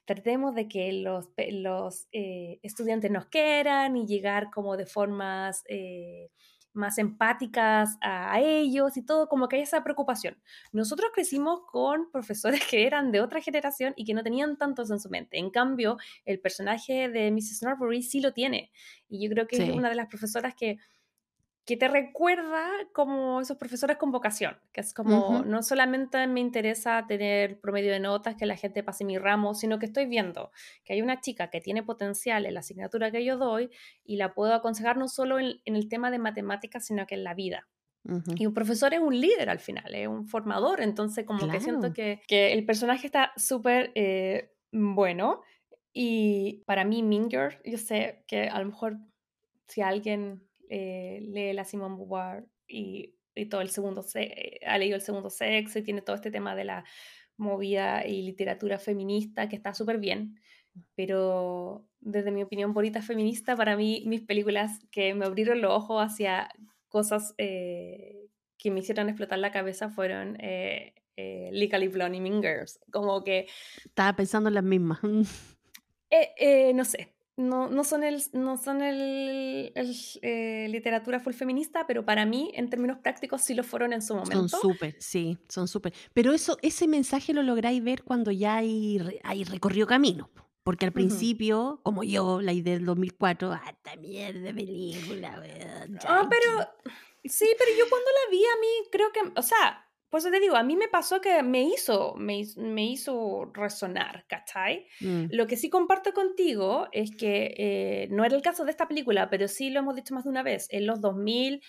[0.07, 6.31] tratemos de que los, los eh, estudiantes nos quieran y llegar como de formas eh,
[6.73, 10.37] más empáticas a, ellos y todo, como que hay esa preocupación.
[10.73, 15.01] Nosotros crecimos con profesores que eran de otra generación y que no tenían tantos en
[15.01, 15.39] su mente.
[15.39, 17.63] En cambio, el personaje de Mrs.
[17.63, 18.71] Norbury sí lo tiene.
[19.09, 20.79] Y yo creo que es una de las profesoras que
[21.65, 27.05] que te recuerda como esos profesores con vocación, que es como, no solamente me interesa
[27.07, 30.51] tener promedio de notas, que la gente pase mi ramo, sino que estoy viendo
[30.85, 33.71] que hay una chica que tiene potencial en la asignatura que yo doy
[34.05, 37.35] y la puedo aconsejar no solo en, el tema de matemáticas, sino que en la
[37.35, 37.69] vida.
[38.35, 41.93] Y un profesor es un líder al final, es un formador, entonces como que siento
[41.93, 45.43] que, que, el personaje está súper eh, bueno.
[45.93, 48.97] Y para mí, Minger, yo sé que a lo mejor
[49.69, 53.17] si alguien eh, lee la Simone Beauvoir y,
[53.49, 56.65] todo el segundo se ha leído el segundo sexo y tiene todo este tema de
[56.65, 56.85] la
[57.39, 60.39] movida y literatura feminista que está súper bien,
[60.95, 66.03] pero desde mi opinión bonita feminista, para mí mis películas que me abrieron los ojos
[66.03, 66.51] hacia
[66.89, 68.29] cosas eh,
[68.59, 73.25] que me hicieron explotar la cabeza fueron eh, eh Legally Blonde y Mean Girls, como
[73.25, 73.47] que...
[73.87, 75.01] Estaba pensando en las mismas.
[76.75, 82.27] no sé, no, no son el, no son el, eh, literatura full feminista, pero para
[82.27, 84.49] mí, en términos prácticos, sí lo fueron en su momento.
[84.49, 85.93] Son súper, sí, son súper.
[86.13, 90.31] Pero eso, ese mensaje lo lográis ver cuando ya hay, hay recorrido camino.
[90.63, 95.43] Porque al principio, como yo, la idea del 2004, ah, esta mierda de película,
[96.07, 96.93] Ah, pero,
[97.25, 100.57] sí, pero yo cuando la vi a mí, creo que, o sea, pues te digo,
[100.57, 104.87] a mí me pasó que me hizo, me, me hizo resonar, ¿cachai?
[105.01, 105.27] Mm.
[105.31, 109.31] Lo que sí comparto contigo es que eh, no era el caso de esta película,
[109.31, 110.67] pero sí lo hemos dicho más de una vez.
[110.71, 111.63] En los 2000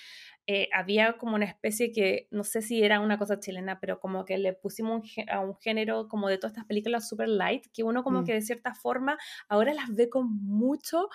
[0.47, 4.25] eh, había como una especie que, no sé si era una cosa chilena, pero como
[4.25, 8.03] que le pusimos a un género como de todas estas películas super light, que uno
[8.03, 8.25] como mm.
[8.25, 11.09] que de cierta forma ahora las ve con mucho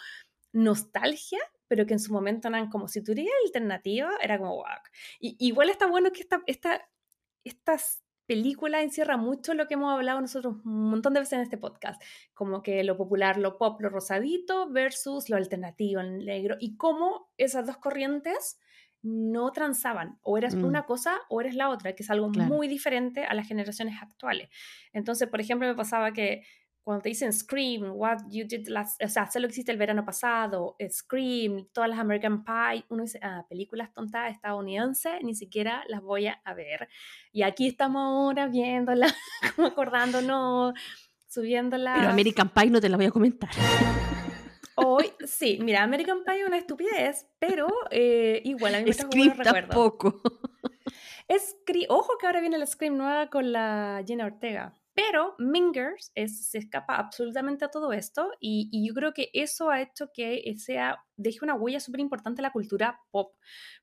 [0.52, 4.64] nostalgia, pero que en su momento eran como si tuviera alternativa, era como wow.
[5.18, 6.88] Y, igual está bueno que esta, esta
[7.48, 11.58] estas películas encierra mucho lo que hemos hablado nosotros un montón de veces en este
[11.58, 12.02] podcast,
[12.34, 17.30] como que lo popular, lo pop, lo rosadito versus lo alternativo, el negro, y cómo
[17.36, 18.58] esas dos corrientes
[19.02, 20.64] no transaban, o eras mm.
[20.64, 24.48] una cosa o eres la otra, que es algo muy diferente a las generaciones actuales.
[24.92, 26.42] Entonces, por ejemplo, me pasaba que
[26.86, 30.76] cuando te dicen Scream, What You Did Last, o sea, solo existe el verano pasado,
[30.88, 36.28] Scream, todas las American Pie, uno dice, ah, películas tontas estadounidenses, ni siquiera las voy
[36.28, 36.88] a ver.
[37.32, 39.12] Y aquí estamos ahora viéndolas,
[39.56, 40.74] como acordándonos,
[41.26, 41.98] subiéndolas.
[41.98, 43.50] Pero American Pie no te la voy a comentar.
[44.76, 49.36] Hoy, sí, mira, American Pie es una estupidez, pero eh, igual a mí me Scream
[49.42, 50.22] tampoco.
[51.88, 54.72] Ojo que ahora viene la Scream nueva con la Jenna Ortega.
[54.96, 60.10] Pero Mingers se escapa absolutamente a todo esto y, yo creo que eso ha hecho
[60.10, 63.34] que sea, deje una huella súper importante en la cultura pop,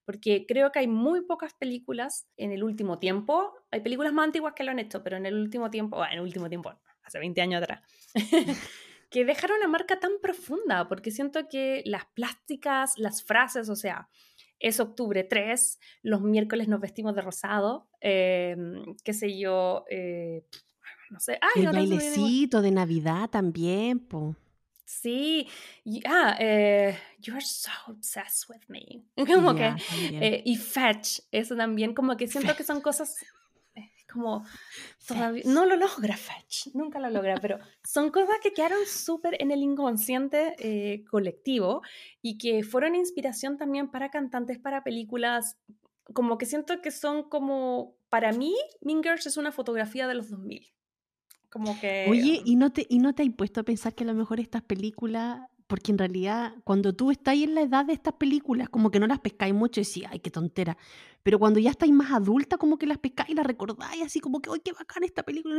[0.05, 4.55] porque creo que hay muy pocas películas en el último tiempo, hay películas más antiguas
[4.55, 6.73] que lo han hecho, pero en el último tiempo, en el último tiempo,
[7.03, 7.83] hace 20 años atrás,
[9.11, 14.09] que dejaron una marca tan profunda, porque siento que las plásticas, las frases, o sea,
[14.57, 18.55] es octubre 3, los miércoles nos vestimos de rosado, eh,
[19.03, 20.43] qué sé yo, eh,
[21.13, 21.39] no sé.
[21.55, 24.35] el bailecito de Navidad también, po.
[24.83, 25.47] Sí,
[26.05, 29.05] ah, eh, you're so obsessed with me.
[29.27, 29.75] Como que,
[30.11, 33.15] eh, y Fetch, eso también, como que siento que son cosas
[33.75, 34.43] eh, como
[35.45, 39.61] no lo logra Fetch, nunca lo logra, pero son cosas que quedaron súper en el
[39.61, 41.81] inconsciente eh, colectivo
[42.21, 45.57] y que fueron inspiración también para cantantes, para películas,
[46.13, 50.72] como que siento que son como, para mí, Mingers es una fotografía de los 2000.
[51.53, 52.07] Como que...
[52.09, 54.39] Oye, ¿y no, te, ¿y no te has puesto a pensar que a lo mejor
[54.39, 58.89] estas películas, porque en realidad cuando tú estás en la edad de estas películas, como
[58.89, 60.75] que no las pescáis mucho y decís, ay, qué tontera.
[61.21, 64.41] Pero cuando ya estáis más adulta, como que las pescáis y las recordáis, así como
[64.41, 65.55] que, ay, qué bacán esta película.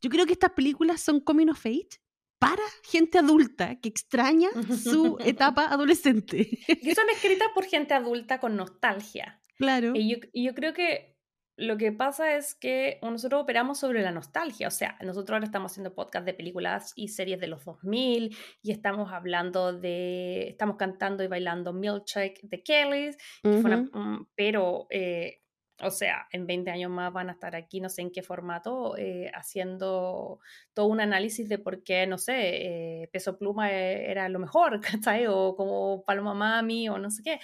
[0.00, 2.00] Yo creo que estas películas son coming of age
[2.40, 4.48] para gente adulta que extraña
[4.82, 6.50] su etapa adolescente.
[6.66, 9.40] Que son escritas por gente adulta con nostalgia.
[9.56, 9.92] Claro.
[9.94, 11.16] Y yo, y yo creo que
[11.58, 15.72] lo que pasa es que nosotros operamos sobre la nostalgia, o sea, nosotros ahora estamos
[15.72, 21.24] haciendo podcast de películas y series de los 2000 y estamos hablando de, estamos cantando
[21.24, 25.40] y bailando Milkshake de Kelly's, mm, pero, eh,
[25.82, 28.96] o sea, en 20 años más van a estar aquí, no sé en qué formato,
[28.96, 30.38] eh, haciendo
[30.74, 34.80] todo un análisis de por qué, no sé, eh, Peso Pluma era lo mejor,
[35.16, 35.26] ¿cachai?
[35.26, 37.40] O como Paloma Mami o no sé qué.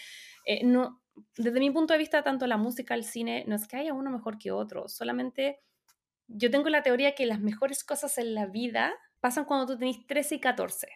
[0.65, 1.04] no,
[1.37, 4.11] desde mi punto de vista, tanto la música, el cine, no es que haya uno
[4.11, 5.61] mejor que otro, solamente
[6.27, 10.07] yo tengo la teoría que las mejores cosas en la vida pasan cuando tú tenés
[10.07, 10.89] 13 y 14.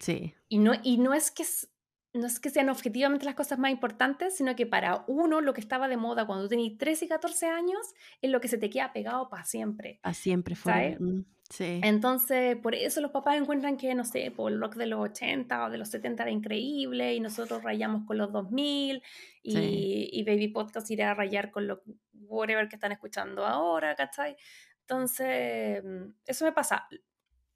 [0.00, 0.34] Sí.
[0.48, 1.44] Y no, y no es que
[2.12, 5.60] no es que sean objetivamente las cosas más importantes, sino que para uno lo que
[5.60, 8.92] estaba de moda cuando tenías 13 y 14 años es lo que se te queda
[8.92, 10.00] pegado para siempre.
[10.02, 10.96] Para siempre, fue.
[10.98, 11.80] Mm, sí.
[11.84, 15.66] Entonces, por eso los papás encuentran que, no sé, por el rock de los 80
[15.66, 19.02] o de los 70 era increíble y nosotros rayamos con los 2000
[19.42, 24.36] y, y Baby Podcast irá a rayar con lo whatever que están escuchando ahora, ¿cachai?
[24.80, 26.88] Entonces, mm, eso me pasa.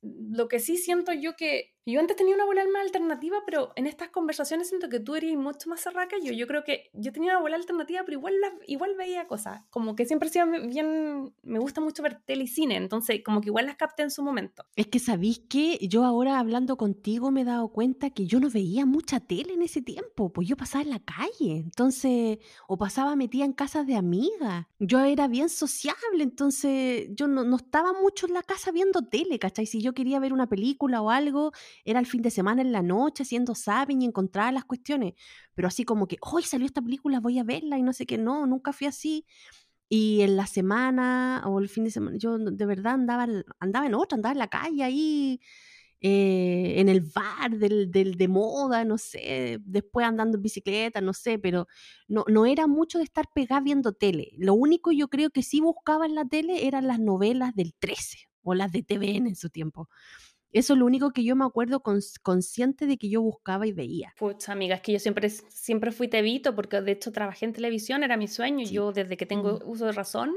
[0.01, 3.87] Lo que sí siento yo que yo antes tenía una bola más alternativa, pero en
[3.87, 6.33] estas conversaciones siento que tú eres mucho más cerrada que yo.
[6.33, 8.35] Yo creo que yo tenía una bola alternativa, pero igual,
[8.66, 9.62] igual veía cosas.
[9.70, 13.49] Como que siempre sido bien, me gusta mucho ver tele y cine, entonces como que
[13.49, 14.64] igual las capté en su momento.
[14.77, 18.49] Es que sabéis que yo ahora hablando contigo me he dado cuenta que yo no
[18.49, 23.14] veía mucha tele en ese tiempo, pues yo pasaba en la calle, entonces, o pasaba
[23.14, 24.66] metida en casas de amigas.
[24.79, 29.38] Yo era bien sociable, entonces yo no, no estaba mucho en la casa viendo tele,
[29.38, 29.66] ¿cachai?
[29.66, 31.53] Si yo quería ver una película o algo,
[31.84, 35.14] era el fin de semana en la noche haciendo zapping y encontraba las cuestiones,
[35.54, 38.18] pero así como que, hoy salió esta película, voy a verla y no sé qué,
[38.18, 39.26] no, nunca fui así.
[39.88, 43.28] Y en la semana o el fin de semana, yo de verdad andaba,
[43.60, 45.40] andaba en otra, andaba en la calle ahí,
[46.00, 51.14] eh, en el bar del, del, de moda, no sé, después andando en bicicleta, no
[51.14, 51.66] sé, pero
[52.08, 54.32] no, no era mucho de estar pegada viendo tele.
[54.37, 58.18] Lo único yo creo que sí buscaba en la tele eran las novelas del 13
[58.42, 59.88] o las de TVN en su tiempo.
[60.55, 61.83] Eso es lo único que yo me acuerdo
[62.23, 64.14] consciente de que yo buscaba y veía.
[64.17, 68.05] Pues amiga, es que yo siempre, siempre fui tevito porque de hecho trabajé en televisión,
[68.05, 68.64] era mi sueño.
[68.64, 69.69] Yo desde que tengo mm.
[69.69, 70.33] uso de razón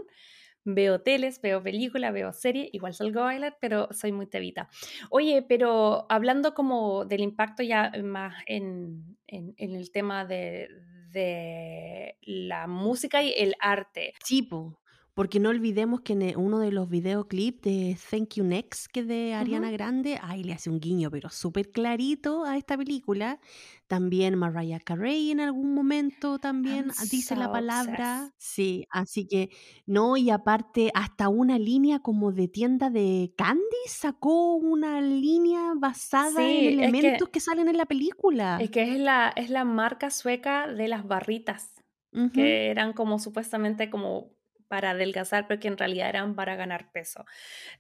[0.65, 4.69] veo teles, veo películas, veo series, igual salgo a bailar, pero soy muy tevita.
[5.11, 10.67] Oye, pero hablando como del impacto ya más en, en, el tema de,
[11.11, 14.13] de, la música y el arte.
[14.25, 14.79] Tipo,
[15.17, 18.99] porque no olvidemos que en e, uno de los videoclips de Thank You Next, que
[18.99, 23.39] es de Ariana Grande, ahí le hace un guiño, pero súper clarito a esta película.
[23.87, 28.31] También Mariah Carey en algún momento también dice la palabra.
[28.37, 29.49] Sí, así que
[29.87, 36.47] no, y aparte hasta una línea como de tienda de candy sacó una línea basada
[36.47, 38.59] en elementos que, salen en la película.
[38.61, 41.73] Es que es la, es la marca sueca de las barritas,
[42.33, 44.36] que eran como supuestamente como
[44.67, 47.25] para adelgazar, pero que en realidad eran para ganar peso.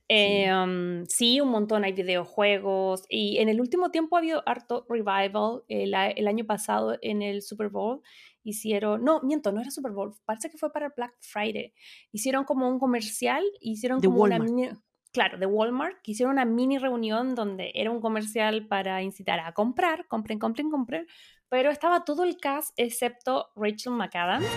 [0.07, 1.41] Em, sí.
[1.41, 5.63] un montón, hay videojuegos y en el último tiempo ha habido harto revival.
[5.67, 8.01] El, el, año pasado en el Super Bowl
[8.43, 11.73] hicieron, no, miento, no era Super Bowl, parece que fue para Black Friday.
[12.11, 14.69] Hicieron como un comercial, hicieron como una mini,
[15.11, 19.53] claro, de Walmart, que hicieron una mini reunión donde era un comercial para incitar a
[19.53, 21.07] comprar, compren, compren, compren,
[21.49, 24.47] pero estaba todo el cast excepto Rachel McAdams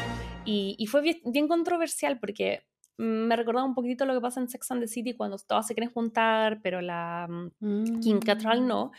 [0.44, 2.62] y, fue bien, controversial porque
[2.96, 5.74] me recordaba un poquito lo que pasa en Sex and the City cuando todas se
[5.74, 8.66] quieren juntar, pero la mm, Kim Cattrall mm.
[8.66, 8.92] no.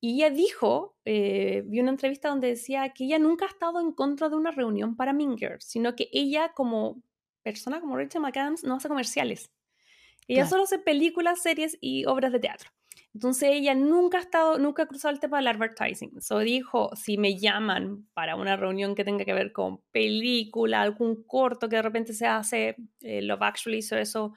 [0.00, 3.92] Y ella dijo, eh, vi una entrevista donde decía que ella nunca ha estado en
[3.92, 7.02] contra de una reunión para Minger, sino que ella como
[7.42, 9.50] persona, como Rachel McAdams, no hace comerciales.
[10.28, 12.70] Ella solo hace películas, series y obras de teatro.
[13.16, 16.20] Entonces ella nunca ha estado, nunca ha cruzado el tema del advertising.
[16.20, 21.24] So dijo, si me llaman para una reunión que tenga que ver con película, algún
[21.24, 24.34] corto que de repente se hace, eh, Love Actually hizo eso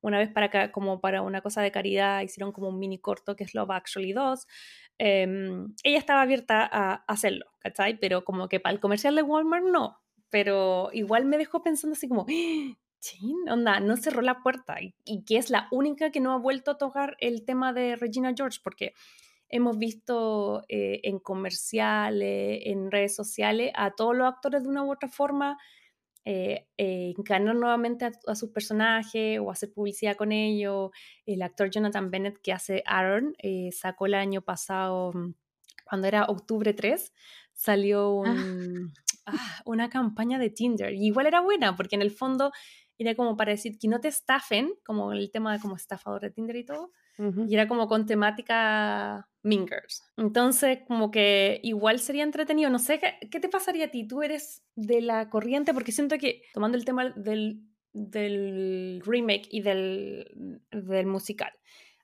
[0.00, 3.44] una vez para como para una cosa de caridad, hicieron como un mini corto que
[3.44, 4.46] es Love Actually 2.
[4.96, 7.98] Em, ella estaba abierta a hacerlo, ¿cachai?
[8.00, 9.98] Pero como que para el comercial de Walmart no.
[10.30, 12.24] Pero igual me dejó pensando así como,
[13.02, 16.70] Chin, onda, no cerró la puerta y, que es la única que no ha vuelto
[16.70, 18.94] a tocar el tema de Regina George, porque
[19.48, 24.92] hemos visto eh, en comerciales, en redes sociales, a todos los actores de una u
[24.92, 25.58] otra forma
[26.24, 30.90] eh, eh encarnar nuevamente a, sus personajes o hacer publicidad con ellos.
[31.26, 35.34] El actor Jonathan Bennett que hace Aaron eh, sacó el año pasado, mm,
[35.84, 37.12] cuando era octubre 3,
[37.52, 38.36] salió ah.
[39.24, 40.94] Ah, una campaña de Tinder.
[40.94, 42.52] Y igual era buena, porque en el fondo
[43.02, 46.30] era como para decir que no te estafen, como el tema de como estafador de
[46.30, 46.90] Tinder y todo,
[47.46, 50.02] y era como con temática Mingers.
[50.16, 52.70] Entonces, como que igual sería entretenido.
[52.70, 54.06] No sé, ¿qué, ¿qué, te pasaría a ti?
[54.08, 57.60] Tú eres de la corriente, porque siento que, tomando el tema del
[57.92, 61.52] del remake y del, del musical.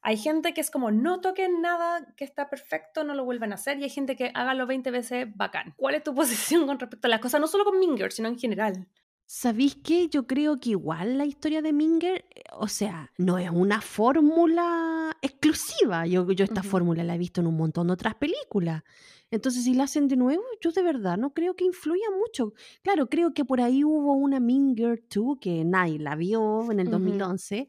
[0.00, 3.56] Hay gente que es como, no toquen nada, que está perfecto, no lo vuelvan a
[3.56, 5.74] hacer, y hay gente que hágalo 20 veces bacán.
[5.76, 7.40] ¿Cuál es tu posición con respecto a las cosas?
[7.40, 8.86] No solo con Minger, sino en general.
[9.30, 10.08] ¿Sabéis qué?
[10.08, 15.14] Yo creo que igual la historia de Minger, eh, o sea, no es una fórmula
[15.20, 16.06] exclusiva.
[16.06, 18.84] Yo, yo esta fórmula la he visto en un montón de otras películas.
[19.30, 22.54] Entonces, si la hacen de nuevo, yo de verdad no creo que influya mucho.
[22.82, 26.86] Claro, creo que por ahí hubo una Minger 2 que nadie la vio en el
[26.86, 26.88] Ujú.
[26.88, 27.68] 2011,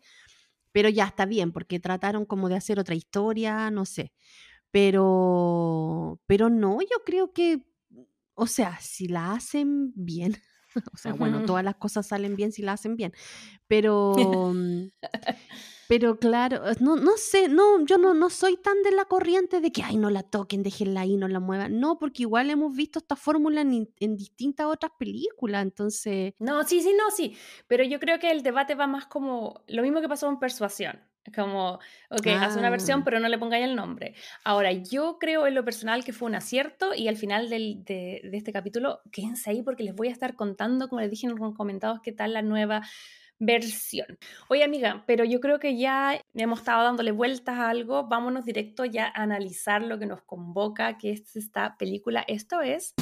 [0.72, 4.14] pero ya está bien, porque trataron como de hacer otra historia, no sé.
[4.72, 7.64] Pero, pero no, yo creo que,
[8.36, 10.36] o sea, si la hacen bien,
[10.94, 13.14] o sea, bueno, todas las cosas salen bien si la hacen bien,
[13.68, 14.14] pero,
[14.54, 14.90] mm,
[15.88, 19.72] pero claro, no, no sé, no, yo no, no soy tan de la corriente de
[19.72, 21.80] que, ay, no la toquen, déjenla ahí, no la muevan.
[21.80, 26.82] No, porque igual hemos visto esta fórmula en, en distintas otras películas, entonces, No, sí,
[26.82, 27.36] sí, no, sí.
[27.68, 31.00] Pero yo creo que el debate va más como lo mismo que pasó con Persuasión.
[31.36, 31.80] Como,
[32.10, 34.16] ok, haz una versión, ah, pero no le pongáis el nombre.
[34.44, 38.22] Ahora, yo creo en lo personal que fue un acierto y al final del- de,
[38.24, 41.36] de este capítulo, quédense ahí porque les voy a estar contando, como les dije en
[41.36, 42.82] los comentados, qué tal la nueva
[43.38, 44.18] versión.
[44.50, 48.08] Oye, amiga, pero yo creo que ya hemos estado dándole vueltas a algo.
[48.08, 52.24] Vámonos directo ya a analizar lo que nos convoca, que es esta película.
[52.28, 52.94] Esto es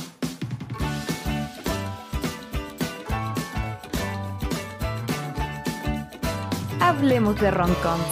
[6.87, 8.05] Hablemos de rom-coms.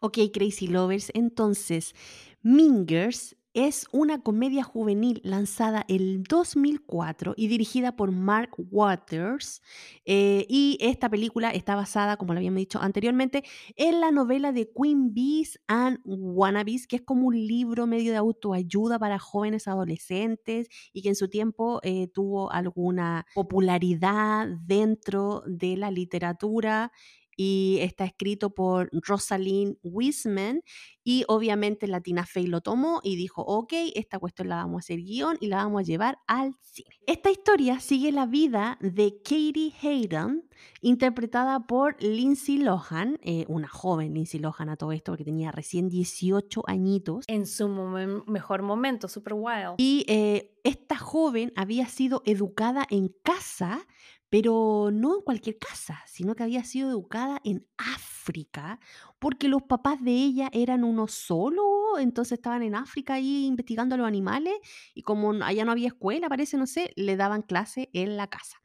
[0.00, 1.94] Ok, Crazy Lovers, entonces,
[2.40, 9.62] Mingers es una comedia juvenil lanzada el 2004 y dirigida por Mark Waters.
[10.04, 13.44] eh, y esta película está basada, como lo habíamos dicho anteriormente,
[13.76, 18.18] en la novela de Queen Bees and Wannabes, que es como un libro medio de
[18.18, 25.76] autoayuda para jóvenes adolescentes y que en su tiempo eh, tuvo alguna popularidad dentro de
[25.76, 26.92] la literatura
[27.36, 30.62] y está escrito por Rosalind Wiseman
[31.04, 34.84] y obviamente la Tina Fey lo tomó y dijo, ok, esta cuestión la vamos a
[34.84, 36.96] hacer guion y la vamos a llevar al cine.
[37.06, 40.48] Esta historia sigue la vida de Katie Hayden,
[40.80, 45.88] interpretada por Lindsay Lohan, eh, una joven Lindsay Lohan a todo esto porque tenía recién
[45.88, 47.24] 18 añitos.
[47.26, 49.74] en su mejor momento, super wild.
[49.78, 53.86] Y eh, esta joven había sido educada en casa,
[54.32, 58.80] pero no en cualquier casa, sino que había sido educada en África,
[59.18, 63.98] porque los papás de ella eran uno solo, entonces estaban en África ahí investigando a
[63.98, 64.54] los animales,
[64.94, 68.56] y como allá no había escuela, parece, no sé, le daban clase en la casa.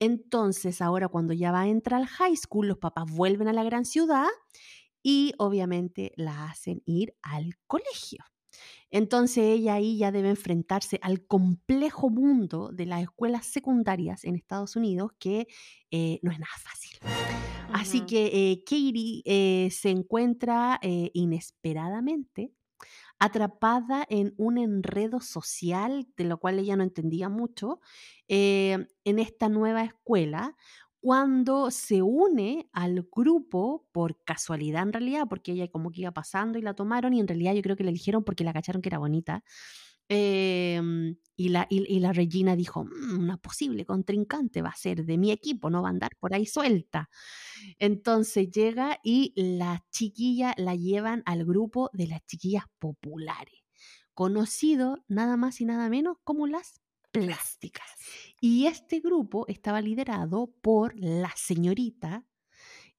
[0.00, 3.64] Entonces, ahora cuando ya va a entrar al high school, los papás vuelven a la
[3.64, 4.28] gran ciudad
[5.02, 8.22] y obviamente la hacen ir al colegio.
[8.90, 14.76] Entonces ella ahí ya debe enfrentarse al complejo mundo de las escuelas secundarias en Estados
[14.76, 15.48] Unidos, que
[15.90, 16.98] eh, no es nada fácil.
[17.72, 20.78] Así que eh, Katie eh, se encuentra
[21.12, 22.52] inesperadamente
[23.18, 27.80] atrapada en un enredo social, de lo cual ella no entendía mucho,
[28.28, 30.56] en esta nueva escuela,
[31.04, 36.58] cuando se une al grupo por casualidad en realidad, porque ella como que iba pasando
[36.58, 38.88] y la tomaron y en realidad yo creo que la eligieron porque la cacharon que
[38.88, 39.44] era bonita.
[40.08, 45.30] Em, y, la, y, Regina dijo, "Mm, una posible contrincante va a ser de mi
[45.30, 47.10] equipo, no va a andar por ahí suelta.
[47.78, 53.60] Entonces llega y la chiquilla la llevan al grupo de las chiquillas populares,
[54.14, 56.80] conocido nada más y nada menos como las
[57.14, 57.86] plásticas.
[58.40, 62.24] Y este grupo estaba liderado por la señorita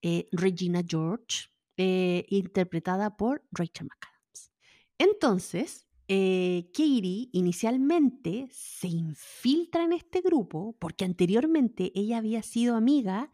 [0.01, 4.53] eh, Regina George, eh, interpretada por Rachel McAdams.
[4.97, 13.33] Entonces, eh, Katie inicialmente se infiltra en este grupo porque anteriormente ella había sido amiga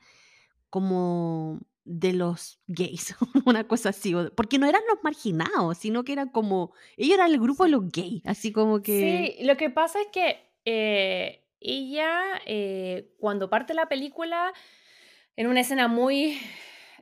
[0.71, 3.15] como de los gays,
[3.45, 7.39] una cosa así, porque no eran los marginados, sino que eran como, ellos eran el
[7.39, 9.35] grupo de los gays, así como que...
[9.37, 14.53] Sí, lo que pasa es que eh, ella, eh, cuando parte la película,
[15.35, 16.37] en una escena muy...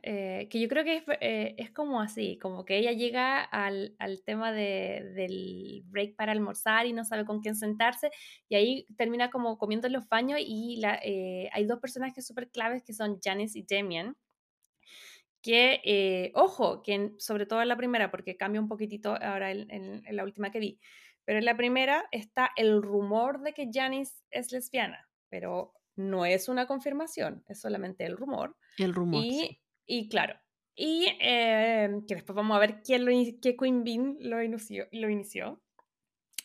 [0.02, 3.94] eh, que yo creo que es, eh, es como así, como que ella llega al,
[3.98, 8.10] al tema de- del break para almorzar y no sabe con quién sentarse,
[8.48, 10.82] y ahí termina como comiendo en los baños y
[11.52, 14.16] hay dos personajes súper claves que son Janice y Damien,
[15.42, 20.16] que, ojo, que sobre todo en la primera, porque cambia un poquitito ahora en- en
[20.16, 20.80] la última que vi,
[21.24, 26.48] pero en la primera está el rumor de que Janice es lesbiana, pero no es
[26.48, 28.56] una confirmación, es solamente el rumor.
[28.78, 29.60] El rumor, Y, sí.
[29.86, 30.38] y claro,
[30.74, 33.10] y eh, que después vamos a ver quién lo,
[33.42, 34.86] qué Queen Bean lo inició.
[34.92, 35.60] Lo inició.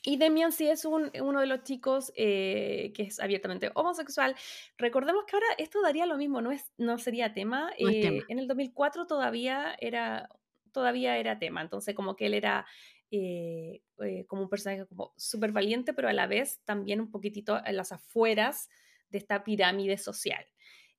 [0.08, 4.36] Y Demian sí es un, uno de los chicos eh, que es abiertamente homosexual.
[4.78, 7.72] Recordemos que ahora esto daría lo mismo, no, es, no sería tema.
[7.80, 8.24] No es Eh, tema.
[8.28, 10.30] En el 2004 todavía era,
[10.72, 12.68] todavía era tema, entonces como que él era
[13.12, 17.62] eh, eh, como un personaje como súper valiente, pero a la vez también un poquitito
[17.66, 18.70] en las afueras
[19.10, 20.45] de esta pirámide social.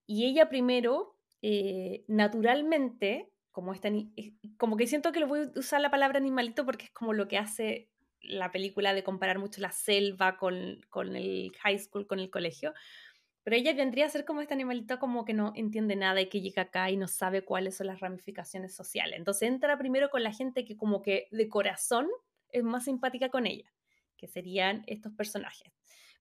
[0.07, 5.59] Y ella primero, eh, naturalmente, como, esta, eh, como que siento que lo voy a
[5.59, 7.91] usar la palabra animalito porque es como lo que hace
[8.21, 12.73] la película de comparar mucho la selva con, con el high school, con el colegio.
[13.47, 16.41] Pero ella vendría a ser como este animalito como que no entiende nada y que
[16.41, 19.17] llega acá y no sabe cuáles son las ramificaciones sociales.
[19.17, 22.09] Entonces entra primero con la gente que como que de corazón
[22.51, 23.73] es más simpática con ella,
[24.17, 25.73] que serían estos personajes.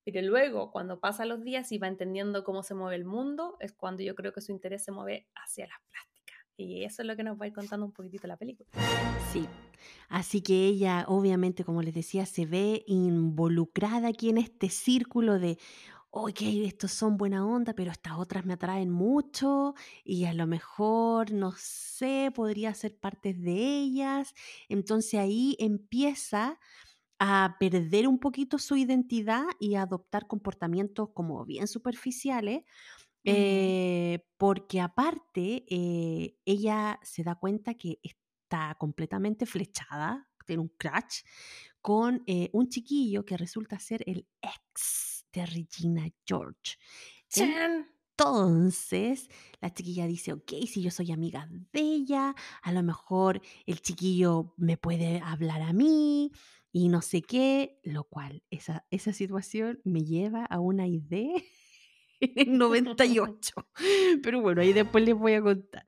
[0.03, 3.71] Pero luego, cuando pasan los días y va entendiendo cómo se mueve el mundo, es
[3.71, 6.38] cuando yo creo que su interés se mueve hacia las plásticas.
[6.57, 8.69] Y eso es lo que nos va a ir contando un poquitito la película.
[9.34, 9.47] Sí.
[10.09, 15.57] Así que ella, obviamente, como les decía, se ve involucrada aquí en este círculo de,
[16.18, 19.74] ok, estos son buena onda, pero estas otras me atraen mucho
[20.05, 23.51] y a lo mejor, no sé, podría ser parte de
[23.82, 24.34] ellas.
[24.70, 26.57] Entonces ahí empieza
[27.20, 32.63] a perder un poquito su identidad y a adoptar comportamientos como bien superficiales,
[33.26, 41.24] eh, porque aparte eh, ella se da cuenta que está completamente flechada, tiene un crush
[41.82, 46.77] con eh, un chiquillo que resulta ser el ex de Regina George.
[47.29, 47.88] ¡Chan!
[48.17, 49.29] Entonces,
[49.59, 54.53] la chiquilla dice, ok, si yo soy amiga de ella, a lo mejor el chiquillo
[54.55, 56.31] me puede hablar a mí
[56.71, 61.41] y no sé qué, lo cual esa, esa situación me lleva a una idea
[62.36, 63.53] en 98.
[64.23, 65.88] Pero bueno, ahí después les voy a contar.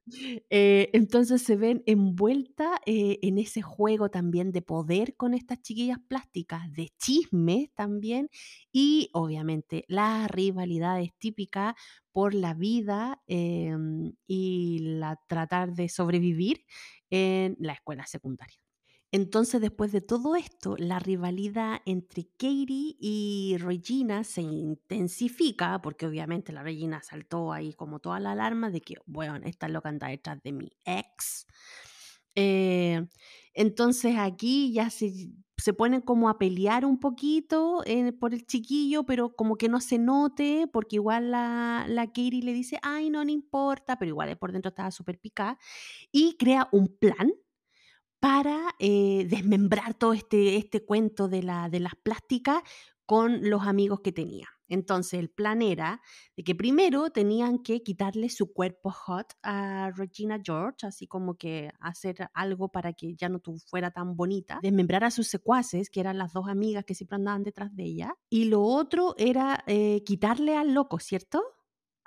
[0.49, 5.99] Eh, entonces se ven envueltas eh, en ese juego también de poder con estas chiquillas
[6.07, 8.29] plásticas, de chismes también
[8.71, 11.75] y obviamente las rivalidades típicas
[12.11, 16.65] por la vida em, y la tratar de sobrevivir
[17.09, 18.66] en la escuela secundaria.
[19.11, 26.51] Entonces, después de todo esto, la rivalidad entre Katie y Regina se intensifica, porque obviamente
[26.51, 30.43] la Regina saltó ahí como toda la alarma de que, bueno, esta loca anda detrás
[30.43, 31.47] de mi ex.
[32.35, 33.07] Eh,
[33.53, 39.05] entonces aquí ya se, se ponen como a pelear un poquito eh, por el chiquillo,
[39.05, 43.23] pero como que no se note, porque igual la, la Katie le dice, ay, no,
[43.23, 45.57] no importa, pero igual por dentro estaba súper picada,
[46.11, 47.31] y crea un plan
[48.19, 52.61] para eh, desmembrar todo este, este cuento de, la, de las plásticas
[53.05, 54.47] con los amigos que tenía.
[54.69, 56.01] Entonces el plan era
[56.35, 61.71] de que primero tenían que quitarle su cuerpo hot a Regina George, así como que
[61.79, 66.17] hacer algo para que ya no fuera tan bonita, desmembrar a sus secuaces, que eran
[66.17, 70.57] las dos amigas que siempre andaban detrás de ella, y lo otro era eh, quitarle
[70.57, 71.41] al loco, ¿cierto?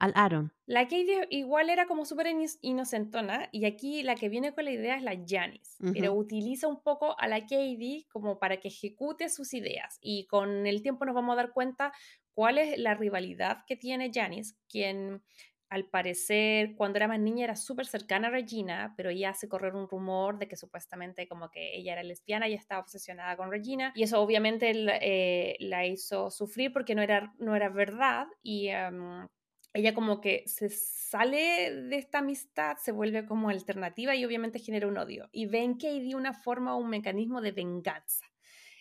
[0.00, 0.50] Al Aaron.
[0.64, 2.26] La Katie igual era como súper
[2.62, 6.82] inocentona y aquí la que viene con la idea es la Janice, pero utiliza un
[6.82, 11.14] poco a la Katie como para que ejecute sus ideas y con el tiempo nos
[11.14, 11.92] vamos a dar cuenta
[12.32, 15.22] cuál es la rivalidad que tiene Janice, quien
[15.68, 19.74] al parecer cuando era más niña era súper cercana a Regina, pero ella hace correr
[19.74, 23.92] un rumor de que supuestamente como que ella era lesbiana y estaba obsesionada con Regina
[23.94, 28.68] y eso obviamente la, eh, la hizo sufrir porque no era, no era verdad y...
[28.68, 29.26] em,
[29.72, 34.88] ella como que se sale de esta amistad, se vuelve como alternativa y obviamente genera
[34.88, 35.28] un odio.
[35.32, 38.24] Y ve en Katie una forma o un mecanismo de venganza.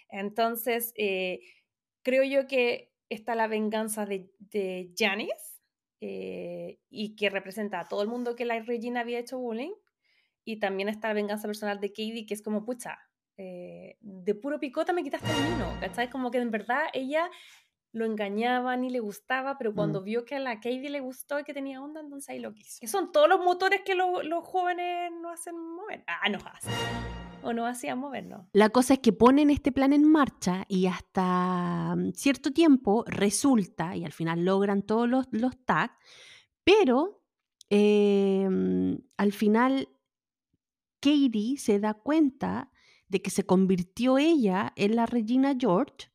[0.10, 1.42] Entonces, eh,
[2.02, 5.62] creo yo que está la venganza de, de Janice
[6.02, 9.74] eh, y que representa a todo el mundo que la Regina había hecho bullying.
[10.46, 12.98] Y también está la venganza personal de Katie, que es como, pucha,
[13.42, 16.10] eh, de puro picota me quitaste el vino, ¿cachai?
[16.10, 17.30] Como que en verdad ella
[17.92, 20.04] lo engañaba ni le gustaba, pero cuando Mm.
[20.04, 22.78] vio que a la Katie le gustó y que tenía onda, entonces ahí lo quiso.
[22.82, 26.04] Que son todos los motores que lo- los jóvenes no hacen mover.
[26.08, 26.72] Ah, nos hacen.
[27.42, 28.46] O no hacían movernos.
[28.54, 33.96] La cosa es que ponen este plan en marcha y hasta mm, cierto tiempo resulta,
[33.96, 35.94] y al final logran todos los, los tags,
[36.64, 37.24] pero
[37.70, 39.88] eh, mm, al final
[41.00, 42.72] Katie se da cuenta
[43.08, 46.12] de que se convirtió ella en la Regina George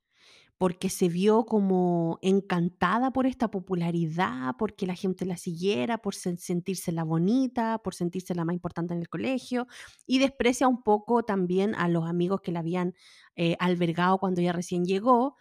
[0.58, 6.38] porque se vio como encantada por esta popularidad, porque la gente la siguiera, por sen-
[6.38, 9.66] sentirse la bonita, por sentirse la más importante en el colegio,
[10.06, 12.94] y desprecia un poco también a los amigos que la habían
[13.36, 15.36] eh, albergado cuando ella recién llegó.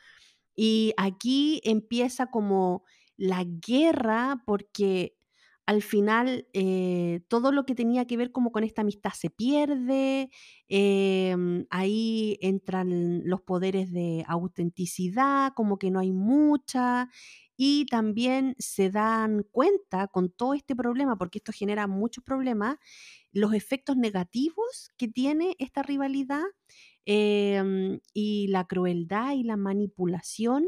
[0.55, 2.83] Y aquí empieza como
[3.17, 5.17] la guerra porque
[5.65, 10.29] al final eh, todo lo que tenía que ver como con esta amistad se pierde,
[10.67, 17.09] em, ahí entran los poderes de autenticidad, como que no hay mucha,
[17.55, 22.77] y también se dan cuenta con todo este problema, porque esto genera muchos problemas,
[23.31, 26.43] los efectos negativos que tiene esta rivalidad
[27.05, 30.65] em, y la crueldad y la manipulación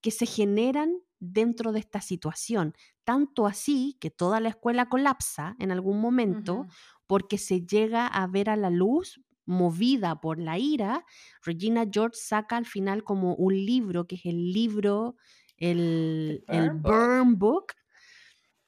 [0.00, 2.74] que se generan dentro de esta situación.
[3.10, 6.68] Tanto así que toda la escuela colapsa en algún momento
[7.08, 11.04] porque se llega a ver a la luz movida por la ira.
[11.42, 15.16] Regina George saca al final como un libro, que es el libro,
[15.56, 17.72] el, el Burn Book,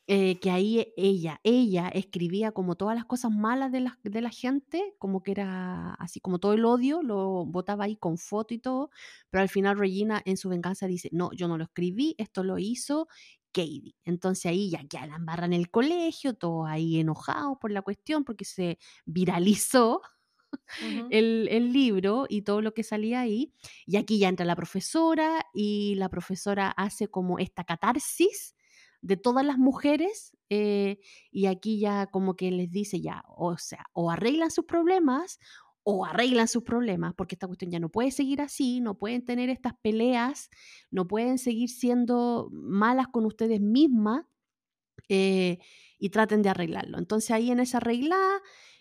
[0.09, 4.31] eh, que ahí ella, ella escribía como todas las cosas malas de la, de la
[4.31, 8.59] gente, como que era así como todo el odio, lo botaba ahí con foto y
[8.59, 8.91] todo,
[9.31, 12.59] pero al final Regina en su venganza dice, no, yo no lo escribí, esto lo
[12.59, 13.07] hizo
[13.53, 13.95] Katie.
[14.05, 18.25] Entonces ahí ya, ya la embarra en el colegio, todo ahí enojado por la cuestión,
[18.25, 20.03] porque se viralizó.
[21.11, 23.55] el, el, libro y todo lo que salía ahí.
[23.87, 28.55] Y aquí ya entra la profesora y la profesora hace como esta catarsis
[29.03, 30.99] de todas las mujeres eh,
[31.31, 35.39] y aquí ya como que les dice ya, o sea, o arreglan sus problemas
[35.85, 39.51] o arreglan sus problemas, porque esta cuestión ya no puede seguir así, no pueden tener
[39.51, 40.51] estas peleas,
[40.91, 44.25] no pueden seguir siendo malas con ustedes mismas
[45.09, 45.59] eh,
[45.99, 46.99] y traten de arreglarlo.
[46.99, 48.19] Entonces ahí en esa regla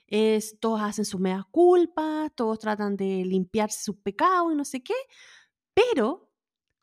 [0.07, 4.83] es, todos hacen sus meas culpas, todos tratan de limpiarse sus pecados y no sé
[4.83, 4.93] qué,
[5.73, 6.29] pero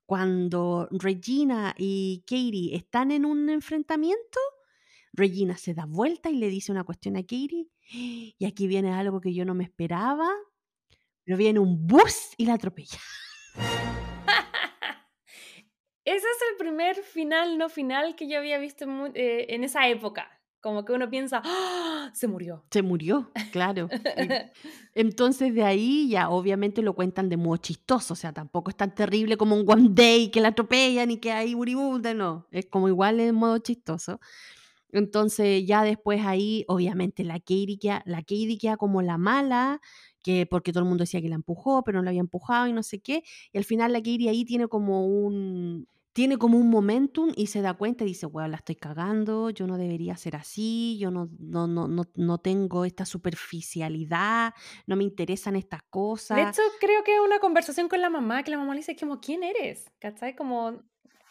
[0.06, 4.40] cuando Regina y Katie están en un enfrentamiento,
[5.12, 7.68] Regina se da vuelta y le dice una cuestión a Katie.
[7.90, 10.28] Y aquí viene algo que yo no me esperaba.
[11.24, 12.98] Pero viene un bus y la atropella.
[16.04, 20.38] Ese es el primer final no final que yo había visto en eh, esa época.
[20.60, 22.10] Como que uno piensa, ¡Ah!
[22.14, 22.64] se murió.
[22.70, 23.88] Se murió, claro.
[24.94, 28.92] Entonces de ahí ya obviamente lo cuentan de modo chistoso, o sea, tampoco es tan
[28.94, 32.88] terrible como un One Day que la atropellan y que hay buribunda, no, es como
[32.88, 34.18] igual en modo chistoso.
[34.92, 39.80] Entonces ya después ahí, obviamente la Katie queda, la Katie queda como la mala,
[40.22, 42.72] que porque todo el mundo decía que la empujó, pero no la había empujado y
[42.72, 43.22] no sé qué,
[43.52, 45.86] y al final la Katie ahí tiene como un,
[46.18, 49.68] tiene como un momentum y se da cuenta y dice, bueno, la estoy cagando, yo
[49.68, 54.52] no debería ser así, yo no, no, no, no, no tengo esta superficialidad,
[54.86, 56.36] no me interesan estas cosas.
[56.36, 58.96] De hecho, creo que es una conversación con la mamá, que la mamá le dice
[58.96, 59.84] como, ¿quién eres?
[60.00, 60.34] ¿Cachai?
[60.34, 60.82] Como,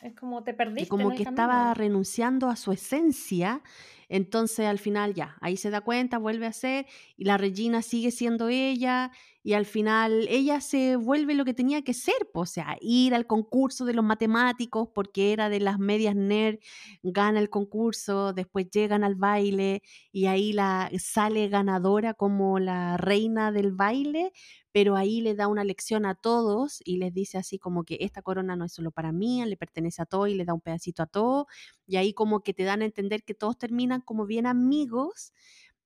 [0.02, 0.88] es como te perdiste.
[0.88, 3.62] como que estaba renunciando a su esencia
[4.10, 6.86] entonces al final ya, ahí se da cuenta, vuelve a ser
[7.18, 9.12] y la Regina sigue siendo ella
[9.43, 13.28] y al final ella se vuelve lo que tenía que ser, o sea, ir al
[13.28, 16.60] concurso de los matemáticos porque era de las medias nerd,
[17.04, 19.82] gana el concurso, después llegan al baile
[20.12, 24.32] y ahí la sale ganadora como la reina del baile,
[24.78, 28.21] pero ahí le da una lección a todos y les dice así como que esta
[28.21, 31.01] corona no es solo para mí, le pertenece a todos y le da un pedacito
[31.01, 31.47] a todos,
[31.88, 35.34] y ahí como que te dan a entender que todos terminan como bien amigos,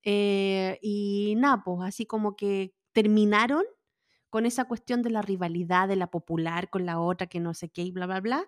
[0.04, 3.64] eh, y nada, pues así como que terminaron
[4.30, 7.70] con esa cuestión de la rivalidad de la popular con la otra que no sé
[7.70, 8.46] qué y bla, bla, bla.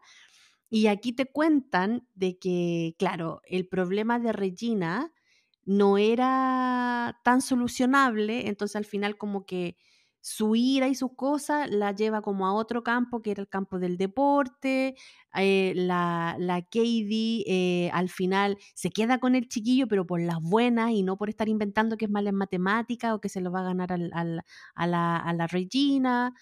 [0.71, 5.13] Y aquí te cuentan de que, claro, el problema de Regina
[5.65, 9.79] no era tan solucionable, entonces al final como que
[10.25, 13.79] su ira y sus cosas la lleva como a otro campo, que era el campo
[13.79, 14.97] del deporte.
[15.37, 20.41] Eh, la, la Katie eh, al final se queda con el chiquillo, pero por las
[20.41, 23.53] buenas y no por estar inventando que es mal en matemáticas o que se lo
[23.53, 26.33] va a ganar al, a, la, a, la, Regina.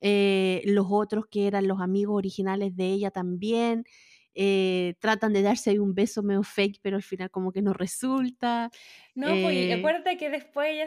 [0.00, 3.84] Eh, los otros que eran los amigos originales de ella también.
[4.34, 7.72] Eh, tratan de darse ahí un beso medio fake, pero al final como que no
[7.72, 8.70] resulta.
[9.14, 10.86] No, pues eh acuérdate que después ella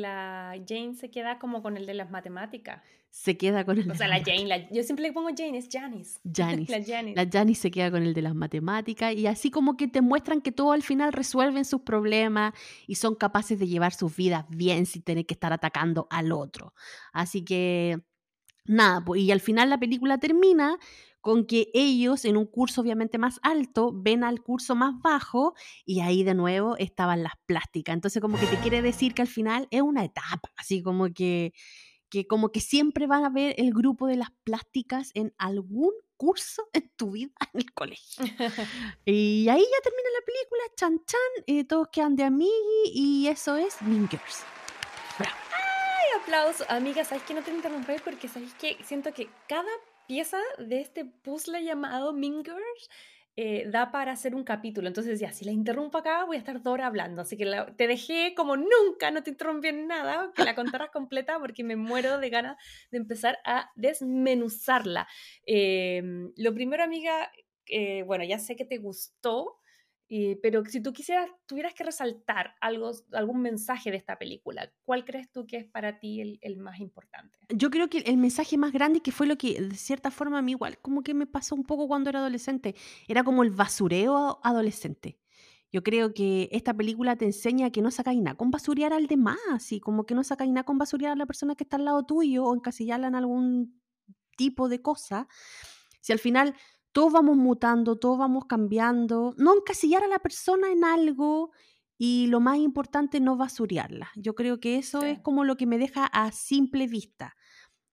[0.00, 2.82] la Jane se queda como con el de las matemáticas.
[3.10, 6.18] Se queda con el O sea, la Jane, yo siempre le pongo Jane, es Janice.
[6.34, 6.72] Janice.
[6.72, 7.14] la Janice.
[7.14, 10.40] La Janice se queda con el de las matemáticas y así como que te muestran
[10.40, 12.54] que todo al final resuelven sus problemas
[12.86, 16.72] y son capaces de llevar sus vidas bien sin tener que estar atacando al otro.
[17.12, 18.00] Así que
[18.64, 20.78] nada, pues, y al final la película termina
[21.22, 25.54] con que ellos en un curso obviamente más alto ven al curso más bajo
[25.86, 27.94] y ahí de nuevo estaban las plásticas.
[27.94, 31.54] Entonces como que te quiere decir que al final es una etapa, así como que,
[32.10, 36.68] que como que siempre van a ver el grupo de las plásticas en algún curso
[36.72, 38.24] en tu vida en el colegio.
[39.04, 43.56] y ahí ya termina la película, chan chan, eh, todos quedan de amigos y eso
[43.56, 44.42] es Mean Girls.
[45.20, 46.64] ¡Ay, aplauso!
[46.68, 47.92] Amiga, ¿sabes que no te interrumpí?
[48.04, 49.70] Porque sabes que siento que cada
[50.12, 52.90] pieza de este puzzle llamado Mingers
[53.34, 54.86] eh, da para hacer un capítulo.
[54.86, 57.22] Entonces decía, si la interrumpo acá, voy a estar dos horas hablando.
[57.22, 57.46] Así que
[57.78, 61.76] te dejé como nunca, no te interrumpí en nada, que la contaras completa porque me
[61.76, 62.58] muero de ganas
[62.90, 65.08] de empezar a desmenuzarla.
[65.46, 67.32] Em, lo primero, amiga,
[67.68, 69.61] eh, bueno, ya sé que te gustó,
[70.14, 75.06] eh, pero si tú quisieras, tuvieras que resaltar algo, algún mensaje de esta película, ¿cuál
[75.06, 77.38] crees tú que es para ti el, el más importante?
[77.48, 80.42] Yo creo que el mensaje más grande, que fue lo que de cierta forma a
[80.42, 82.74] mí igual como que me pasó un poco cuando era adolescente,
[83.08, 85.18] era como el basureo adolescente.
[85.72, 89.72] Yo creo que esta película te enseña que no sacáis nada con basurear al demás,
[89.72, 92.04] y como que no sacáis nada con basurear a la persona que está al lado
[92.04, 93.80] tuyo o encasillarla en algún
[94.36, 95.26] tipo de cosa.
[96.02, 96.54] Si al final
[96.92, 101.50] todos vamos mutando, todos vamos cambiando, no encasillar a la persona en algo
[101.98, 104.10] y lo más importante, no basurearla.
[104.16, 105.06] Yo creo que eso Sí.
[105.06, 107.34] es como lo que me deja a simple vista.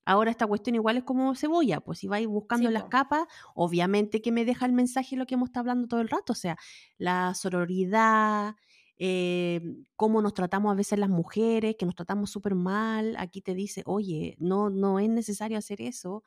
[0.06, 2.86] Ahora esta cuestión igual es como cebolla, pues si vais buscando Sí, las po.
[2.86, 3.26] capas,
[3.56, 6.36] obviamente que me deja el mensaje lo que hemos estado hablando todo el rato, o
[6.36, 6.58] sea,
[6.98, 8.56] la sororidad,
[8.98, 9.62] eh,
[9.96, 13.84] cómo nos tratamos a veces las mujeres, que nos tratamos súper mal, aquí te dice,
[13.86, 16.24] oye, no, no es necesario hacer eso,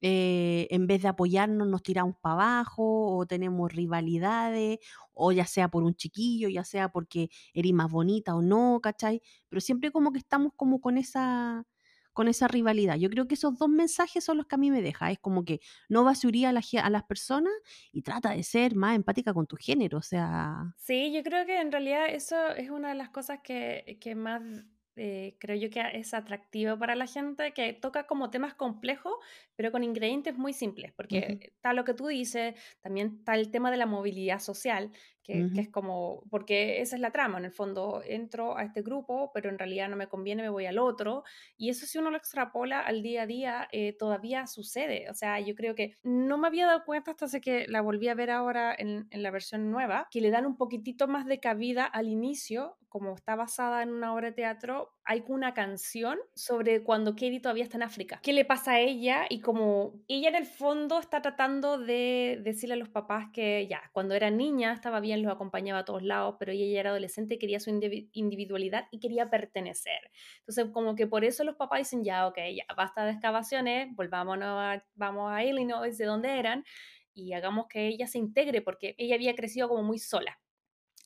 [0.00, 4.78] eh, en vez de apoyarnos nos tiramos para abajo o tenemos rivalidades,
[5.12, 9.22] o ya sea por un chiquillo, ya sea porque eres más bonita o no, ¿cachai?
[9.48, 11.66] Pero siempre como que estamos como con esa,
[12.12, 12.96] con esa rivalidad.
[12.96, 15.10] Yo creo que esos dos mensajes son los que a mí me deja.
[15.10, 17.52] Es como que no basuría a, la a las personas
[17.92, 20.74] y trata de ser más empática con tu género, o sea...
[20.76, 24.42] Sí, yo creo que en realidad eso es una de las cosas que, que más
[24.96, 29.14] eh, creo yo que es atractivo para la gente, que toca como temas complejos,
[29.56, 31.40] pero con ingredientes muy simples, porque Ujú.
[31.40, 34.90] está lo que tú dices, también está el tema de la movilidad social,
[35.22, 35.62] que, que Ujú.
[35.62, 39.48] es como, porque esa es la trama, en el fondo entro a este grupo, pero
[39.50, 41.24] en realidad no me conviene, me voy al otro,
[41.56, 45.40] y eso si uno lo extrapola al día a día, eh, todavía sucede, o sea,
[45.40, 48.30] yo creo que no me había dado cuenta hasta hace que la volví a ver
[48.30, 52.08] ahora en, en la versión nueva, que le dan un poquitito más de cabida al
[52.08, 57.40] inicio, como está basada en una obra de teatro, hay una canción sobre cuando Katie
[57.40, 58.20] todavía está en África.
[58.22, 59.24] ¿Qué le pasa a ella?
[59.30, 63.80] Y como ella en el fondo está tratando de decirle a los papás que ya,
[63.92, 67.38] cuando era niña estaba bien, los acompañaba a todos lados, pero ella ya era adolescente,
[67.38, 70.10] quería su indivi- individualidad y quería pertenecer.
[70.40, 74.48] Entonces, como que por eso los papás dicen, ya, ok, ya, basta de excavaciones, volvámonos
[74.48, 76.64] a, vamos a Illinois, de donde eran,
[77.14, 80.40] y hagamos que ella se integre, porque ella había crecido como muy sola.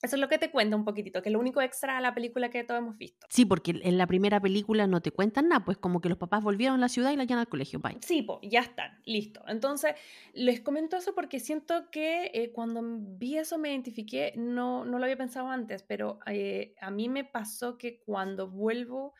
[0.05, 2.15] Eso es lo que te cuenta un poquitito, que es lo único extra a la
[2.15, 3.27] película que todos hemos visto.
[3.31, 6.43] Sí, porque en la primera película no te cuentan nada, pues como que los papás
[6.43, 7.99] volvieron a la ciudad y la llevan al colegio, bye.
[8.03, 9.43] Sí, po, ya están, listo.
[9.49, 9.95] Entonces,
[10.35, 15.05] les comento eso porque siento que eh, cuando vi eso me identifiqué, no, no lo
[15.05, 19.15] había pensado antes, pero eh, a mí me pasó que cuando vuelvo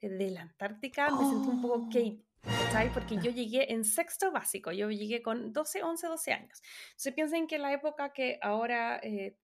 [0.00, 1.88] de la Antártica me sentí un poco Oh.
[1.88, 2.22] Kate.
[2.70, 2.92] ¿Sabes?
[2.92, 6.62] Porque yo llegué en sexto básico, yo llegué con 12, 11, 12 años.
[6.90, 9.36] Entonces piensen que la época que ahora eh,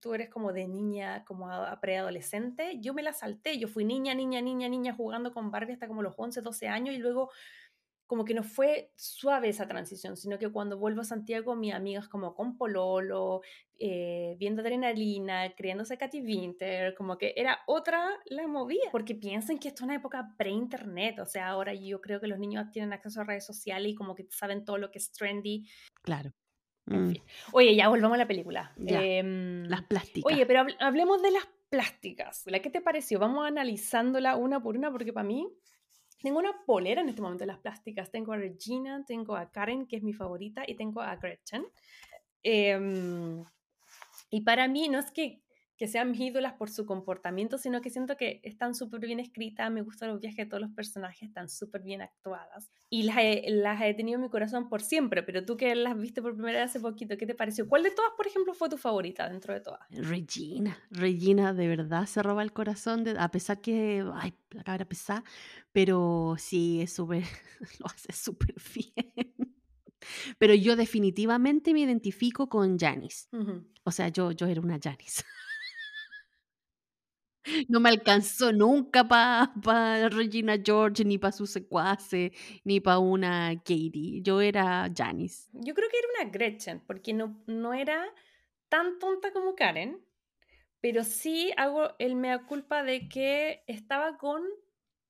[0.00, 4.14] tú eres como de niña, como a, preadolescente, yo me la salté, yo fui niña,
[4.14, 7.30] niña, niña, niña jugando con Barbie hasta como los 11, 12 años y luego
[8.06, 12.06] como que no fue suave esa transición, sino que cuando vuelvo a Santiago, mis amigas
[12.06, 13.40] como con Pololo,
[13.78, 19.68] eh, viendo adrenalina, criándose Katy Winter, como que era otra la movida, porque piensen que
[19.68, 23.22] esto es una época pre-internet, o sea, ahora yo creo que los niños tienen acceso
[23.22, 25.66] a redes sociales y como que saben todo lo que es trendy,
[26.02, 26.32] Claro.
[26.86, 27.22] En Mm, fin.
[27.52, 28.72] Oye, ya volvamos a la película.
[28.76, 30.32] Ya, Em, Las plásticas.
[30.32, 32.42] Oye, pero hable- hablemos de las plásticas.
[32.46, 33.18] ¿La qué te pareció?
[33.18, 35.48] Vamos analizándola una por una porque para mí
[36.22, 38.10] tengo una polera en este momento de las plásticas.
[38.10, 41.66] Tengo a Regina, tengo a Karen, que es mi favorita, y tengo a Gretchen.
[42.42, 43.42] Em,
[44.30, 45.40] y para mí no es que,
[45.76, 49.70] que sean mis ídolas por su comportamiento, sino que siento que están súper bien escritas,
[49.72, 52.70] me gustan los viajes de todos los personajes, están súper bien actuadas.
[52.90, 55.98] Y las he, las he tenido en mi corazón por siempre, pero tú que las
[55.98, 57.68] viste por primera vez hace poquito, ¿qué te pareció?
[57.68, 59.80] ¿Cuál de todas, por ejemplo, fue tu favorita dentro de todas?
[59.90, 64.84] Regina, Regina de verdad se roba el corazón, de- a pesar que, ay, la cabra
[64.84, 65.24] pesada,
[65.72, 67.24] pero sí, es súper,
[67.80, 69.56] lo hace súper bien.
[70.38, 73.26] Pero yo definitivamente me identifico con Janice.
[73.32, 73.64] Ujú.
[73.84, 75.22] O sea, yo, yo era una Janice.
[77.68, 82.32] No me alcanzó nunca para Regina George, ni para su secuace,
[82.64, 84.20] ni para una Katie.
[84.22, 85.50] Yo era Janice.
[85.52, 88.04] Yo creo que era una Gretchen, porque no, no era
[88.68, 90.04] tan tonta como Karen,
[90.80, 94.42] pero sí hago el mea culpa de que estaba con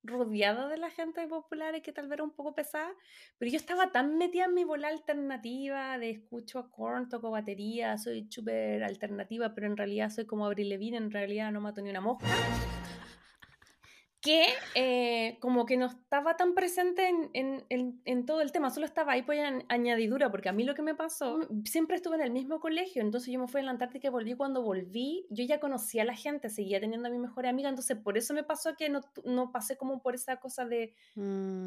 [0.04, 2.92] rodeada de la gente popular y que tal vez era un poco pesada,
[3.38, 7.98] pero yo estaba tan metida en mi bola alternativa de escucho a Korn, toco batería,
[7.98, 11.90] soy súper alternativa, pero en realidad soy como Avril Lavigne, en realidad no mato ni
[11.90, 12.26] una mosca.
[14.24, 18.70] Que eh, como que no estaba tan presente en, en- en- en todo el tema,
[18.70, 22.16] solo estaba ahí por añ- añadidura, porque a mí lo que me pasó, siempre estuve
[22.16, 25.26] en el mismo colegio, entonces yo me fui a la Antártica y volví, cuando volví,
[25.30, 28.32] yo ya conocía a la gente, seguía teniendo a mi mejor amiga, entonces por eso
[28.32, 30.94] me pasó que no, no pasé como por esa cosa de,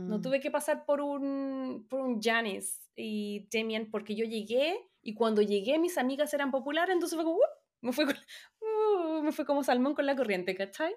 [0.06, 4.80] no Mm, tuve que pasar por un, por un Janice y Damien, porque yo llegué
[5.02, 7.42] y cuando llegué mis amigas eran populares, entonces fue como, "Uh",
[7.82, 10.96] me fue, uh, me fue como salmón con la corriente, ¿cachai?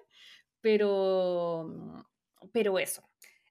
[0.61, 2.05] Pero,
[2.51, 3.03] pero eso.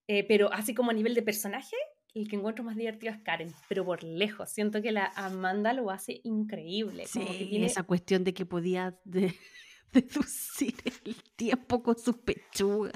[0.06, 1.76] Eh, pero así como a nivel de personaje,
[2.14, 4.50] el que encuentro más divertido es Karen, pero por lejos.
[4.50, 7.04] Siento que la Amanda lo hace increíble.
[7.12, 9.34] Como que Sí, tiene esa cuestión de que podía de-
[9.92, 12.92] deducir el tiempo con sus pechugas.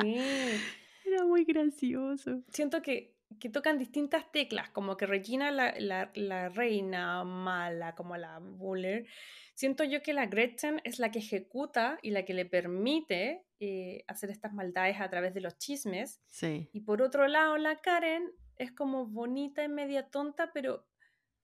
[0.00, 0.16] Sí.
[1.04, 2.42] Era muy gracioso.
[2.48, 8.16] siento que, que tocan distintas teclas, como que Regina, la, la, la reina mala, como
[8.16, 9.06] la Buller,
[9.54, 14.04] siento yo que la Gretchen es la que ejecuta y la que le permite eh,
[14.08, 16.20] hacer estas maldades a través de los chismes.
[16.26, 16.68] Sí.
[16.72, 20.86] Y por otro lado, la Karen es como bonita y media tonta, pero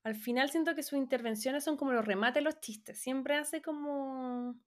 [0.02, 2.98] al final siento que sus intervenciones son como los remates de los chistes.
[2.98, 4.58] Siempre hace como...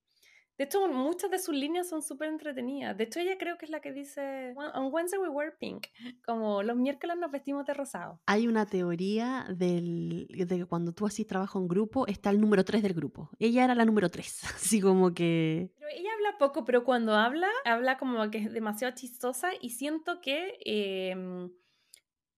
[0.61, 2.95] De hecho, muchas de sus líneas son súper entretenidas.
[2.95, 5.87] De hecho, ella creo que es la que dice, "Well, on Wednesday we wear pink,
[6.23, 8.21] como los miércoles nos vestimos de rosado.
[8.27, 12.63] Hay una teoría del, de que cuando tú así trabajas en grupo, está el número
[12.63, 13.31] 3 del grupo.
[13.39, 14.41] Ella era la número 3.
[14.55, 15.71] Así como que.
[15.79, 20.21] Pero ella habla poco, pero cuando habla, habla como que es demasiado chistosa y siento
[20.21, 21.49] que em,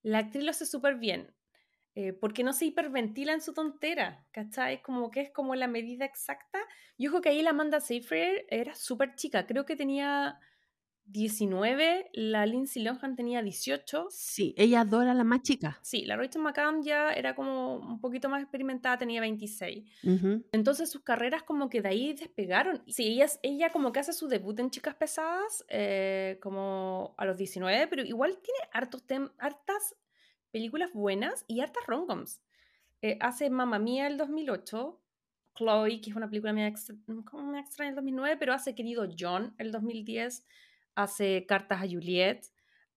[0.01, 1.35] la actriz lo hace súper bien.
[1.95, 4.81] Eh, porque no se hiperventila en su tontera, ¿cachai?
[4.81, 6.59] Como que es como la medida exacta.
[6.97, 10.39] Yo creo que ahí la Amanda Seyfried era súper chica, creo que tenía
[11.05, 14.07] 19, la Lindsay Lohan tenía 18.
[14.09, 15.77] Sí, ella adora a la más chica.
[15.81, 19.83] Sí, la Rachel McAdams ya era como un poquito más experimentada, tenía 26.
[20.03, 20.45] Ujú.
[20.53, 22.83] Entonces sus carreras como que de ahí despegaron.
[22.87, 27.35] Sí, ella, ella como que hace su debut en Chicas Pesadas eh, como a los
[27.37, 29.95] 19, pero igual tiene hartos tem- hartas
[30.53, 32.41] películas buenas y hartas romcoms.
[33.01, 35.01] Eh, hace Mamma Mía el 2008,
[35.55, 36.95] Chloe, que es una película media extra,
[37.29, 40.45] como extraña el 2009, pero hace Querido John el 2010,
[40.95, 42.45] hace Cartas a Juliet,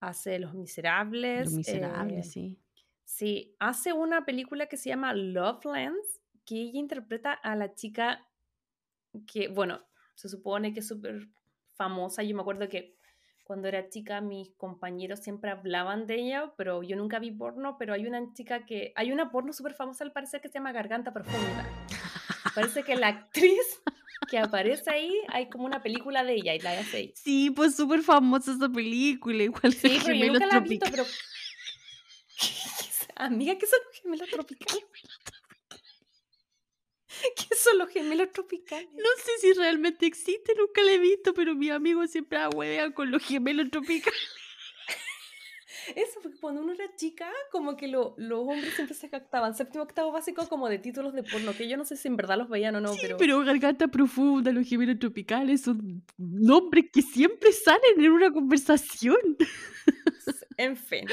[0.00, 1.46] hace Los Miserables.
[1.46, 2.58] Los miserables, eh, sí.
[3.04, 8.28] Sí, hace una película que se llama Lovelands, que ella interpreta a la chica
[9.26, 9.80] que, bueno,
[10.14, 11.28] se supone que es súper
[11.74, 12.22] famosa.
[12.22, 12.95] Yo me acuerdo que
[13.46, 17.94] cuando era chica mis compañeros siempre hablaban de ella, pero yo nunca vi porno, pero
[17.94, 21.12] hay una chica que, hay una porno súper famosa al parecer que se llama Garganta
[21.12, 21.64] Profunda.
[22.56, 23.80] Parece que la actriz
[24.28, 27.12] que aparece ahí, hay como una película de ella y la hace ella.
[27.14, 31.04] Sí, pues súper famosa esa película, igual Sí, pero yo nunca la he visto, pero...
[33.14, 34.84] Amiga, ¿qué son los gemelos tropicales?
[37.48, 38.88] ¿Qué son los gemelos tropicales?
[38.92, 43.10] No sé si realmente existe, nunca la he visto, pero mis amigos siempre huevean con
[43.10, 44.20] los gemelos tropicales.
[45.94, 49.54] Eso, porque cuando uno era chica, como que lo- los hombres siempre se jactaban.
[49.54, 52.36] Séptimo, octavo básico, como de títulos de porno, que yo no sé si en verdad
[52.38, 53.16] los veían o no, Sí, pero...
[53.16, 59.16] pero Garganta Profunda, los gemelos tropicales son nombres que siempre salen en una conversación.
[60.58, 61.04] En fin.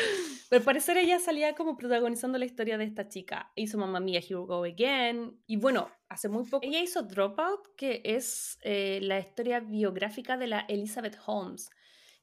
[0.50, 3.52] Pero al parecer ella salía como protagonizando la historia de esta chica.
[3.56, 5.38] Hizo Mamma Mía, Here We Go Again.
[5.48, 6.66] Y bueno, hace muy poco.
[6.66, 11.70] Ella hizo Dropout, que es eh, la historia biográfica de la Elizabeth Holmes,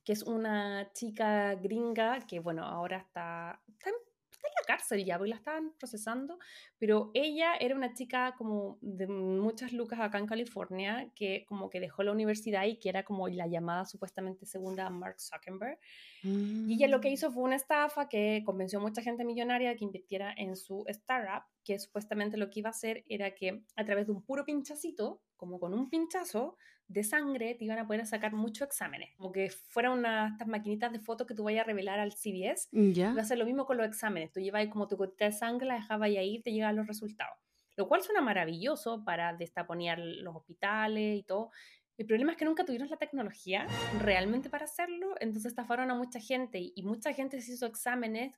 [0.04, 3.96] que es una chica gringa que, bueno, ahora está, está, en,
[4.30, 6.38] está en la cárcel ya, porque la estaban procesando.
[6.78, 11.80] Pero ella era una chica como de muchas lucas acá en California, que como que
[11.80, 15.78] dejó la universidad y que era como la llamada supuestamente segunda a Mark Zuckerberg.
[16.22, 17.12] Y ella lo que Mm.
[17.12, 21.44] hizo fue una estafa que convenció a mucha gente millonaria que invirtiera en su startup,
[21.64, 25.22] que supuestamente lo que iba a hacer era que a través de un puro pinchacito,
[25.36, 26.56] como con un pinchazo
[26.90, 29.14] de sangre, te iban a poder sacar muchos exámenes.
[29.16, 32.68] Como que fuera una estas maquinitas de fotos que tú vayas a revelar al CBS.
[32.72, 33.12] ¿Ya?
[33.12, 34.32] Iba a hacer lo mismo con los exámenes.
[34.32, 36.88] Tú llevas ahí como tu gotita de sangre, la dejabas ahí y te llegaban los
[36.88, 37.36] resultados.
[37.76, 41.50] Lo cual suena maravilloso para destaponear los hospitales y todo.
[41.96, 43.66] El problema es que nunca tuvieron la tecnología
[44.00, 48.34] realmente para hacerlo, entonces estafaron a mucha gente y, mucha gente se hizo exámenes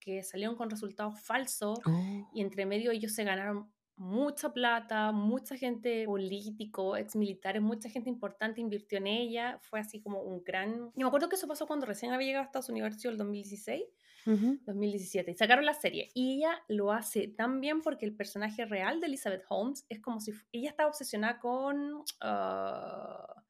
[0.00, 2.30] que salieron con resultados falsos Oh.
[2.32, 8.10] y entre medio ellos se ganaron mucha plata, mucha gente político, ex militares, mucha gente
[8.10, 10.90] importante invirtió en ella, fue así como un gran...
[10.94, 13.84] Yo me acuerdo que eso pasó cuando recién había llegado a Estados Unidos, el 2016,
[14.26, 14.58] Ujú.
[14.64, 16.10] 2017, y sacaron la serie.
[16.14, 20.20] Y ella lo hace tan bien porque el personaje real de Elizabeth Holmes es como
[20.20, 22.02] si ella estaba obsesionada con...
[22.20, 23.44] ah,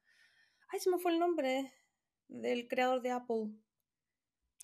[0.67, 1.73] ay, se me fue el nombre
[2.27, 3.51] del creador de Apple.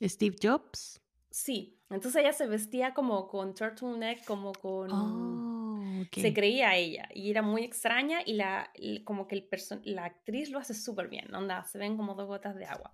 [0.01, 1.01] Steve Jobs.
[1.29, 4.91] Sí, entonces ella se vestía como con turtleneck, como con...
[4.91, 5.60] Oh,
[5.99, 6.17] ok.
[6.17, 8.71] se creía ella y era muy extraña y la,
[9.05, 9.47] como que el
[9.83, 12.93] la actriz lo hace súper bien, onda, se ven como dos gotas de agua.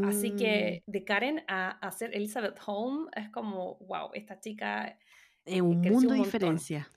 [0.00, 4.98] Así Mm, que de Karen a, a ser Elizabeth Holmes es como, wow, esta chica
[5.44, 6.26] es un creció mundo un de montón.
[6.26, 6.88] diferencia.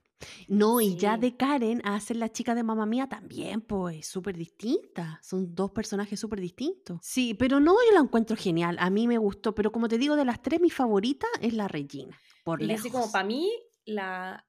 [0.48, 4.38] No, y ya de Karen a ser la chica de mamá mía también, pues, súper
[4.38, 5.20] distinta.
[5.24, 7.00] Son dos personajes súper distintos.
[7.00, 8.78] Sí, pero no, yo la encuentro genial.
[8.80, 11.68] A mí me gustó, pero como te digo, de las tres, mi favorita es la
[11.68, 13.12] Regina, por Y así como lejos.
[13.12, 13.50] para mí,
[13.86, 14.46] la,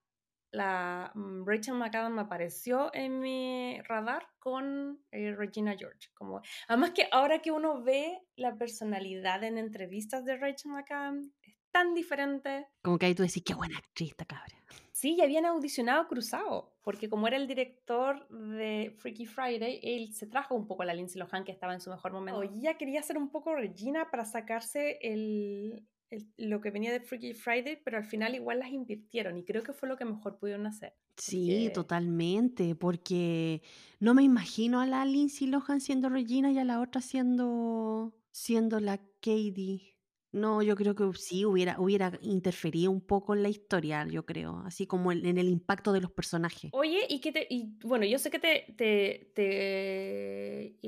[0.52, 6.10] la mm, Rachel McAdams apareció en mi radar con eh, Regina George.
[6.14, 11.56] Como, además que ahora que uno ve la personalidad en entrevistas de Rachel McAdams, es
[11.70, 12.68] tan diferente.
[12.82, 14.54] Como que ahí tú decís, qué buena actriz esta cabra.
[14.92, 20.28] Sí, ya habían audicionado cruzado, porque como era el director de Freaky Friday, él se
[20.28, 22.44] trajo un poco a la Lindsay Lohan que estaba en su mejor momento.
[22.44, 27.00] Y ella quería ser un poco Regina para sacarse el, el- lo que venía de
[27.00, 30.38] Freaky Friday, pero al final igual las invirtieron y creo que fue lo que mejor
[30.38, 30.94] pudieron hacer.
[31.16, 33.62] Sí, Porque- totalmente, porque
[34.00, 38.80] no me imagino a la Lindsay Lohan siendo Regina y a la otra siendo, siendo
[38.80, 39.91] la Katie.
[40.32, 44.62] No, yo creo que sí, hubiera, hubiera interferido un poco en la historia, yo creo,
[44.64, 46.70] así como en, el impacto de los personajes.
[46.72, 50.78] Oye, y que te, y bueno, yo sé que te, te, te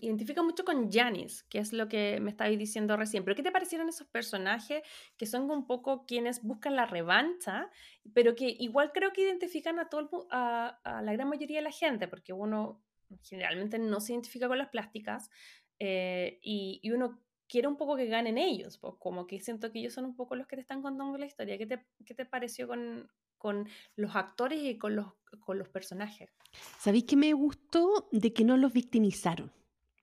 [0.00, 3.50] identifica mucho con Janice, que es lo que me estabais diciendo recién, pero ¿qué te
[3.50, 4.82] parecieron esos personajes
[5.16, 7.68] que son un poco quienes buscan la revancha,
[8.14, 11.72] pero que igual creo que identifican a, todo a, a la gran mayoría de la
[11.72, 12.80] gente, porque uno
[13.22, 15.30] generalmente no se identifica con las plásticas
[15.78, 19.80] eh, y, y uno quiere un poco que ganen ellos, pues como que siento que
[19.80, 21.58] ellos son un poco los que te están contando la historia.
[21.58, 25.06] ¿Qué te, qué te pareció con, con los actores y con los,
[25.40, 26.30] con los personajes?
[26.78, 29.52] ¿Sabéis que me gustó de que no los victimizaron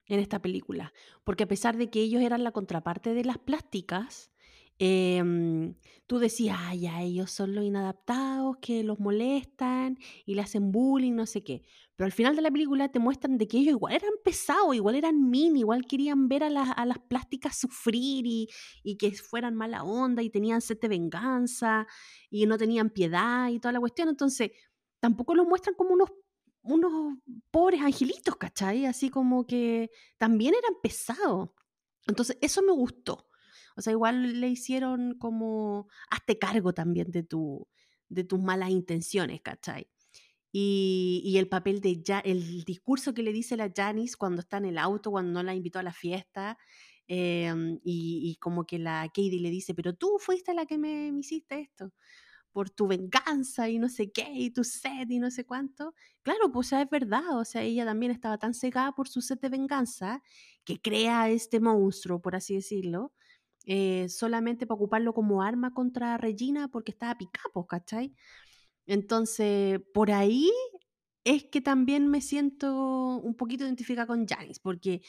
[0.08, 0.94] en esta película?
[1.24, 4.32] Porque a pesar de que ellos eran la contraparte de las plásticas,
[4.80, 5.76] em,
[6.08, 11.14] tú decías, ay, ya, ellos son los inadaptados, que los molestan y le hacen bullying,
[11.14, 11.64] no sé qué.
[11.96, 14.96] Pero al final de la película te muestran de que ellos igual eran pesados, igual
[14.96, 18.50] eran min, igual querían ver a las, a las plásticas sufrir y,
[18.84, 21.88] y que fueran mala onda y tenían sed de venganza
[22.30, 24.10] y no tenían piedad y toda la cuestión.
[24.10, 24.52] Entonces,
[25.00, 26.10] tampoco los muestran como unos
[26.66, 27.20] unos
[27.52, 28.86] pobres angelitos, ¿cachai?
[28.86, 31.50] Así como que también eran pesados.
[32.08, 33.30] Entonces, eso me gustó.
[33.78, 37.68] O sea, igual le hicieron como, hazte cargo también de, tu,
[38.10, 39.90] de tus malas intenciones, ¿cachai?
[40.58, 44.64] Y, el papel de, ja el discurso que le dice la Janice cuando está en
[44.64, 46.58] el auto, cuando no la invitó a la fiesta,
[47.08, 51.60] em, y, como que la Katie le dice, pero tú fuiste la que me, hiciste
[51.60, 51.92] esto
[52.54, 55.94] por tu venganza y no sé qué, y tu sed y no sé cuánto.
[56.24, 59.40] Claro, pues sea, es verdad, o sea, ella también estaba tan cegada por su sed
[59.40, 60.24] de venganza
[60.64, 63.14] que crea este monstruo, por así decirlo,
[63.66, 68.16] eh, solamente para ocuparlo como arma contra Regina porque estaba picapos, ¿cachai?
[68.86, 70.52] Entonces, por ahí
[71.24, 75.02] es que también me siento un poquito identificada con Janice, porque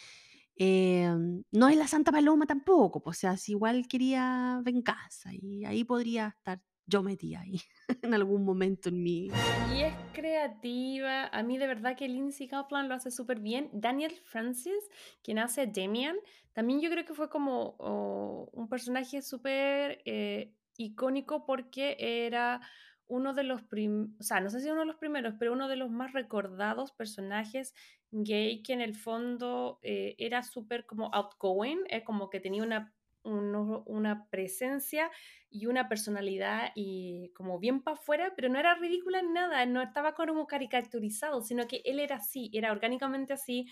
[0.56, 1.14] eh,
[1.52, 5.84] no es la Santa Paloma tampoco, pues, o sea, si igual quería venganza y ahí
[5.84, 7.60] podría estar yo metida ahí
[8.02, 9.26] en algún momento en mi...
[9.74, 11.26] Y es creativa.
[11.26, 13.68] A mí de verdad que Lindsay Kaplan lo hace súper bien.
[13.72, 14.88] Daniel Francis,
[15.22, 16.16] quien hace Damian,
[16.52, 22.60] también yo creo que fue como oh, un personaje súper eh, icónico porque era
[23.08, 25.68] uno de los, prim o sea, no sé si uno de los primeros, pero uno
[25.68, 27.74] de los más recordados personajes
[28.10, 32.94] gay que en el fondo eh, era súper como outgoing, eh, como que tenía una,
[33.22, 35.10] uno, una presencia
[35.50, 39.82] y una personalidad y como bien para afuera, pero no era ridícula en nada, no
[39.82, 43.66] estaba como caricaturizado, sino que él era así, era orgánicamente así,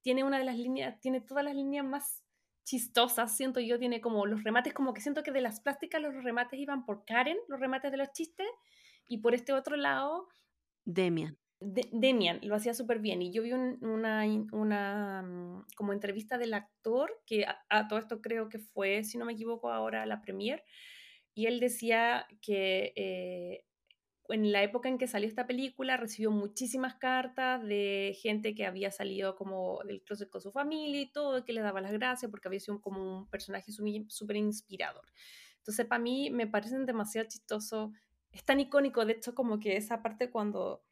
[0.00, 2.24] tiene una de las líneas, tiene todas las líneas más
[2.64, 6.14] chistosas, siento yo, tiene como los remates, como que siento que de las plásticas los
[6.22, 8.46] remates iban por Karen, los remates de los chistes,
[9.08, 10.28] y por este otro lado,
[10.84, 11.36] Demian.
[11.60, 16.38] de Demian lo hacía súper bien y yo vi un, una, una um, como entrevista
[16.38, 20.06] del actor que a, a, todo esto creo que fue, si no me equivoco ahora,
[20.06, 20.64] la premier
[21.38, 23.64] y él decía que eh,
[24.28, 28.90] en la época en que salió esta película recibió muchísimas cartas de gente que había
[28.90, 32.48] salido como del closet con su familia y todo, que le daba las gracias porque
[32.48, 35.04] había sido como un personaje súper inspirador.
[35.58, 37.90] Entonces para mí me parecen demasiado chistosos,
[38.32, 40.84] es tan icónico, de hecho como que esa parte cuando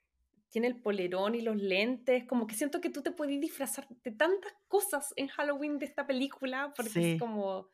[0.49, 4.13] tiene el polerón y los lentes, como que siento que tú te puedes disfrazar de
[4.13, 7.05] tantas cosas en Halloween de esta película, porque sí.
[7.13, 7.69] es como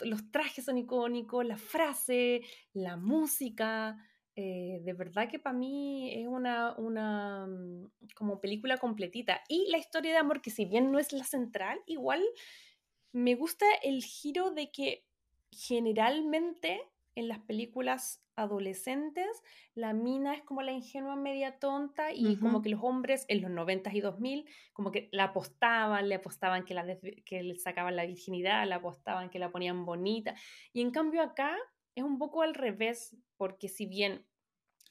[0.00, 2.42] los trajes son icónicos, la frase,
[2.72, 3.98] la música,
[4.36, 9.40] eh, de verdad que para mí es una, una mm, como película completita.
[9.48, 12.22] Y la historia de amor, que si bien no es la central, igual
[13.12, 15.04] me gusta el giro de que
[15.50, 16.82] generalmente
[17.14, 19.26] en las películas adolescentes,
[19.74, 23.50] la mina es como la ingenua media tonta y como que los hombres en los
[23.50, 26.84] 90 y 2000 como que la apostaban, le apostaban que, la
[27.24, 30.34] que le sacaban la virginidad, la apostaban que la ponían bonita.
[30.72, 31.56] Y en cambio acá
[31.94, 34.26] es un poco al revés, porque si bien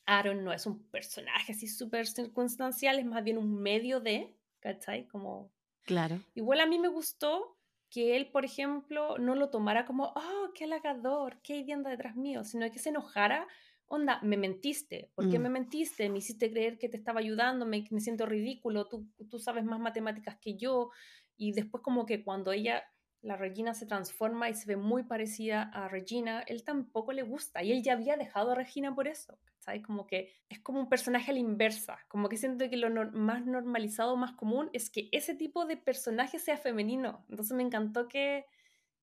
[0.06, 5.08] Aaron no es un personaje así súper circunstancial, es más bien un medio de, ¿cachai?
[5.08, 5.52] Como
[5.88, 6.20] Claro.
[6.36, 7.57] Igual a mí me gustó
[7.90, 12.44] que él, por ejemplo, no lo tomara como, oh, qué halagador, qué anda detrás mío,
[12.44, 13.48] sino que se enojara,
[13.86, 15.40] onda, me mentiste, ¿por qué Mm.
[15.40, 16.10] me mentiste?
[16.10, 19.80] Me hiciste creer que te estaba ayudando, me, me siento ridículo, tú, tú sabes más
[19.80, 20.90] matemáticas que yo,
[21.38, 22.84] y después como que cuando ella,
[23.28, 27.62] la Regina se transforma y se ve muy parecida a Regina, él tampoco le gusta,
[27.62, 29.38] y él ya había dejado a Regina por eso.
[29.60, 29.84] ¿sabes?
[29.84, 33.46] Como que es como un personaje a la inversa, como que siento que lo más
[33.46, 37.26] normalizado, más común es que ese tipo de personaje sea femenino.
[37.28, 38.46] Entonces me encantó que,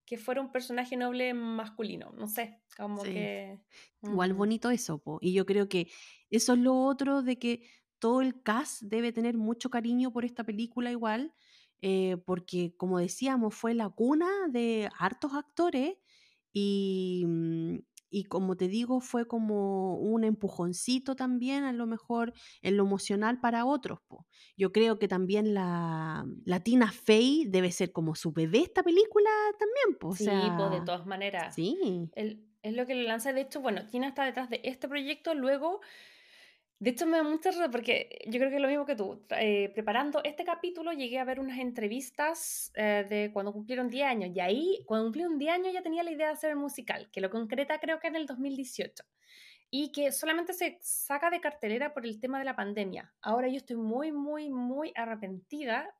[0.07, 3.13] que fuera un personaje noble masculino, no sé, como Sí.
[3.13, 3.61] que...
[4.03, 5.19] Igual bonito eso, po.
[5.21, 5.89] Y yo creo que
[6.31, 7.69] eso es lo otro de que
[7.99, 11.35] todo el cast debe tener mucho cariño por esta película igual,
[11.85, 15.95] eh, porque como decíamos, fue la cuna de hartos actores
[16.53, 17.79] y, mm,
[18.11, 22.33] y como te digo, fue como un empujoncito también a lo mejor
[22.63, 24.27] en lo emocional para otros, po.
[24.57, 29.31] Yo creo que también la, la Tina Fey debe ser como su bebé esta película
[29.59, 30.09] también, po.
[30.11, 31.57] O Sí, pues de sea, todas maneras.
[31.57, 32.11] sí.
[32.13, 33.33] Él- es lo que le lanza.
[33.33, 35.35] De hecho, bueno, Tina está detrás de este proyecto.
[35.35, 35.81] Luego,
[36.85, 39.25] de hecho, me da mucha risa porque yo creo que es lo mismo que tú.
[39.39, 44.31] Eh, preparando este capítulo, llegué a ver unas entrevistas eh, de cuando cumplieron 10 años.
[44.35, 47.23] Y ahí, cuando cumplieron 10 años, ya tenía la idea de hacer el musical, que
[47.23, 49.03] lo concreta creo que en el 2018.
[49.71, 53.15] Y que solamente se saca de cartelera por el tema de la pandemia.
[53.23, 55.95] Ahora yo estoy muy, muy, muy arrepentida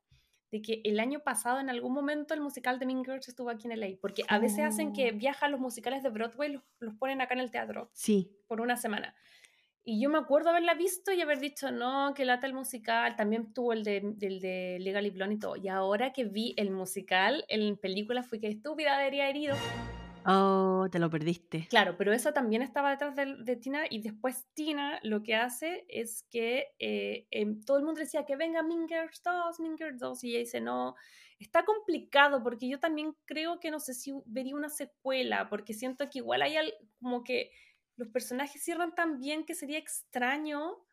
[0.51, 3.67] de que el año pasado en algún momento el musical de Mean Girls estuvo aquí
[3.67, 5.17] en LA, porque a veces hacen que Oh.
[5.17, 8.77] viajan los musicales de Broadway, los, los ponen acá en el teatro Sí, por una
[8.77, 9.15] semana.
[9.87, 13.15] Y yo me acuerdo haberla visto y haber dicho, no, que lata el musical.
[13.15, 15.55] También tuvo el de, del de Legally Blonde y todo.
[15.55, 19.55] Y ahora que vi el musical en película fui que estúpida, debería haber ido.
[20.25, 21.67] Oh, te lo perdiste.
[21.69, 25.85] Claro, pero eso también estaba detrás de, de Tina y después Tina lo que hace
[25.87, 29.99] es que eh, em, todo el mundo decía que venga Mean Girls 2, Mean Girls
[29.99, 30.95] 2 y ella dice no,
[31.37, 36.09] está complicado porque yo también creo que no sé si vería una secuela porque siento
[36.09, 37.51] que igual hay al- como que
[37.97, 40.85] los personajes cierran tan bien que sería extraño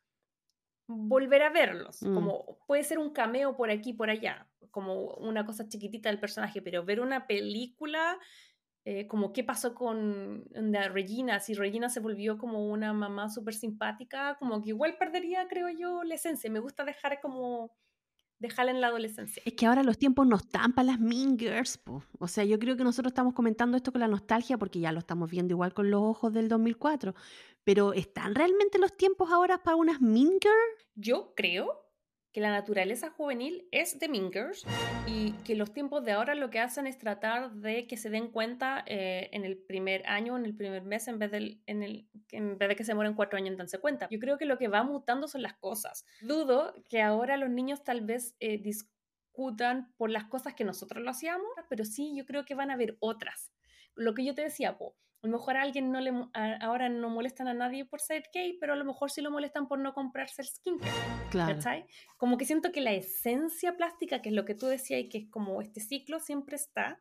[0.87, 2.15] volver a verlos, Mm.
[2.15, 6.61] como puede ser un cameo por aquí, por allá, como una cosa chiquitita del personaje,
[6.63, 8.19] pero ver una película
[8.85, 13.55] eh, como qué pasó con onda, Regina, si Regina se volvió como una mamá súper
[13.55, 16.51] simpática, como que igual perdería, creo yo, la esencia.
[16.51, 17.77] Me gusta dejar como,
[18.43, 19.41] dejarla en la adolescencia.
[19.47, 22.03] Es que ahora los tiempos no están para las Mean Girls, po.
[22.19, 24.99] O sea, yo creo que nosotros estamos comentando esto con la nostalgia porque ya lo
[24.99, 27.15] estamos viendo igual con los ojos del 2004.
[27.65, 30.91] Pero ¿están realmente los tiempos ahora para unas Mean Girls?
[30.97, 31.82] Yo creo
[32.33, 34.65] que la naturaleza juvenil es de Girls
[35.07, 38.29] y que los tiempos de ahora lo que hacen es tratar de que se den
[38.29, 42.09] cuenta eh, en el primer año, en el primer mes, en vez, del, en, el,
[42.31, 44.09] en vez de que se mueren cuatro años en darse cuenta.
[44.11, 46.07] Yo creo que lo que va mutando son las cosas.
[46.23, 51.11] Dudo que ahora los niños tal vez eh, discutan por las cosas que nosotros lo
[51.11, 53.53] hacíamos, pero sí yo creo que van a haber otras.
[53.95, 56.89] Lo que yo te decía, po, a lo mejor a alguien no le, a, ahora
[56.89, 59.79] no molestan a nadie por ser gay, pero a lo mejor sí lo molestan por
[59.79, 60.91] no comprarse el skincare.
[61.31, 61.55] Claro.
[61.55, 61.87] ¿Cachai?
[62.17, 65.19] Como que siento que la esencia plástica, que es lo que tú decías y que
[65.19, 67.01] es como este ciclo, siempre está.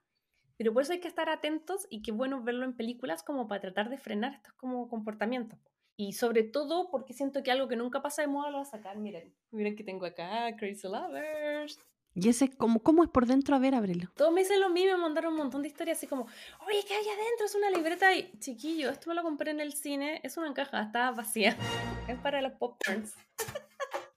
[0.58, 3.62] Pero por eso hay que estar atentos y qué bueno verlo en películas como para
[3.62, 5.60] tratar de frenar estos como comportamientos.
[5.98, 8.66] Y sobre todo porque siento que algo que nunca pasa de moda lo va a
[8.66, 8.98] sacar.
[8.98, 11.80] Miren, miren que tengo acá, Crazy Lovers.
[12.14, 13.56] Y ese, como, ¿cómo es por dentro?
[13.56, 14.10] A ver, ábrelo.
[14.16, 16.24] Todos me dicen lo mismo, me mandaron un montón de historias así como,
[16.68, 17.46] oye, ¿qué hay adentro?
[17.46, 20.82] Es una libreta y chiquillo, esto me lo compré en el cine, es una caja,
[20.84, 21.56] está vacía.
[22.08, 23.16] Es para los popcorns.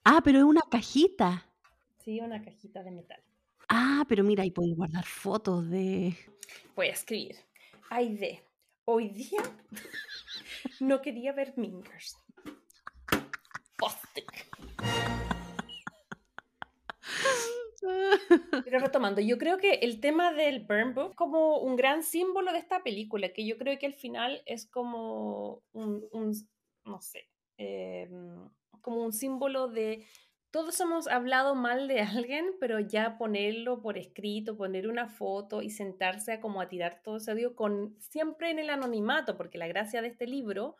[0.07, 1.49] Ah, pero es una cajita.
[2.03, 3.19] Sí, una cajita de metal.
[3.67, 6.15] Ah, pero mira, ahí podéis guardar fotos de...
[6.75, 7.37] Voy a escribir.
[7.89, 8.43] Ay, de.
[8.85, 9.41] Hoy día
[10.79, 12.17] no quería ver Mingers.
[13.77, 14.47] Postic.
[18.65, 22.51] Pero retomando, yo creo que el tema del Burn Book es como un gran símbolo
[22.51, 26.07] de esta película, que yo creo que al final es como un,
[26.85, 28.09] no sé, eh,
[28.81, 30.05] como un símbolo de
[30.55, 35.69] todos hemos hablado mal de alguien, pero ya ponerlo por escrito, poner una foto y
[35.69, 39.67] sentarse a como a tirar todo ese odio con siempre en el anonimato, porque la
[39.67, 40.77] gracia de este libro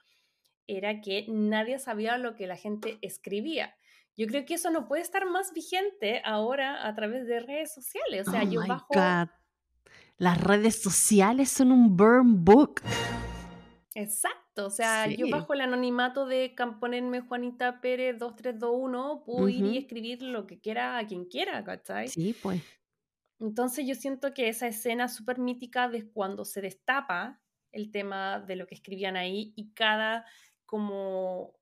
[0.66, 3.76] era que nadie sabía lo que la gente escribía.
[4.18, 8.28] Yo creo que eso no puede estar más vigente ahora a través de redes sociales.
[8.28, 8.88] O sea, oh yo my bajo.
[8.94, 9.30] God.
[10.18, 12.82] Las redes sociales son un burn book.
[13.94, 14.66] Exacto.
[14.66, 20.22] O sea, yo bajo el anonimato de ponerme Juanita Pérez 2321, puedo ir y escribir
[20.22, 22.08] lo que quiera a quien quiera, ¿cachai?
[22.08, 22.62] Sí, pues.
[23.40, 27.42] Entonces yo siento que esa escena súper mítica de cuando se destapa
[27.74, 30.26] el tema de lo que escribían ahí y cada
[30.66, 31.54] como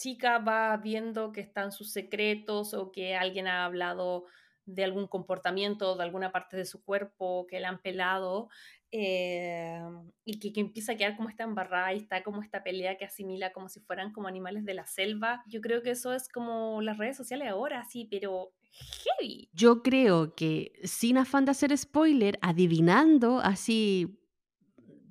[0.00, 4.24] chica va viendo que están sus secretos o que alguien ha hablado
[4.64, 8.48] de algún comportamiento, de alguna parte de su cuerpo que le han pelado
[8.92, 9.80] eh,
[10.24, 13.04] y que, que empieza a quedar como esta embarrada y está como esta pelea que
[13.04, 15.42] asimila como si fueran como animales de la selva.
[15.46, 19.50] Yo creo que eso es como las redes sociales ahora, sí, pero heavy.
[19.52, 24.19] Yo creo que sin afán de hacer spoiler, adivinando así,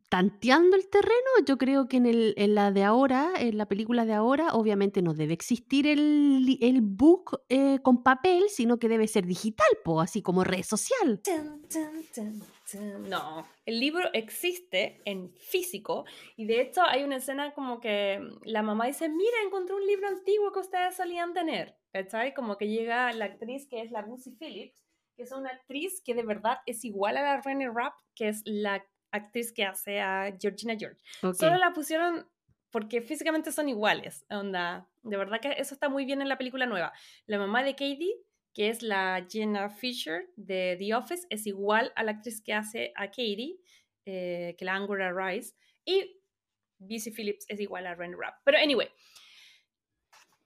[0.09, 4.05] tanteando el terreno, yo creo que en, el, en la de ahora, en la película
[4.05, 9.07] de ahora, obviamente no debe existir el, el book eh, con papel, sino que debe
[9.07, 11.21] ser digital, po, así como red social.
[13.07, 16.05] No, el libro existe en físico
[16.35, 20.07] y de hecho hay una escena como que la mamá dice, mira, encontré un libro
[20.07, 22.33] antiguo que ustedes solían tener, ¿cachai?
[22.33, 24.83] Como que llega la actriz que es la Lucy Phillips,
[25.15, 28.41] que es una actriz que de verdad es igual a la Renée Rapp, que es
[28.45, 31.01] la actriz que hace a Georgina George.
[31.21, 32.27] Solo la pusieron
[32.71, 34.87] porque físicamente son iguales, onda.
[35.03, 36.93] De verdad que eso está muy bien en la película nueva.
[37.25, 38.15] La mamá de Katie,
[38.53, 42.91] que es la Jenna Fisher de The Office, es igual a la actriz que hace
[42.95, 43.59] a Katie,
[44.05, 45.55] eh, que la Angora Rice,
[45.85, 46.21] y
[46.77, 48.35] BC Phillips es igual a Ren Rapp.
[48.43, 48.87] Pero anyway,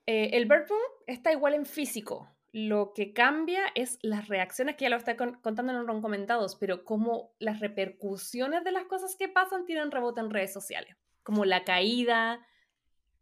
[0.06, 2.33] eh, el Bird Room está igual en físico.
[2.56, 6.54] Lo que cambia es las reacciones, que ya lo está con- contando en los comentados,
[6.54, 10.96] pero como las repercusiones de las cosas que pasan tienen rebote en redes sociales.
[11.24, 12.46] Como la caída,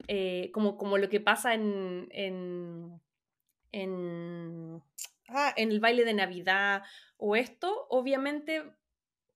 [0.07, 3.01] eh, como, como lo que pasa en, en,
[3.73, 4.83] en,
[5.29, 6.83] ah, en el baile de Navidad
[7.17, 8.63] o esto, obviamente,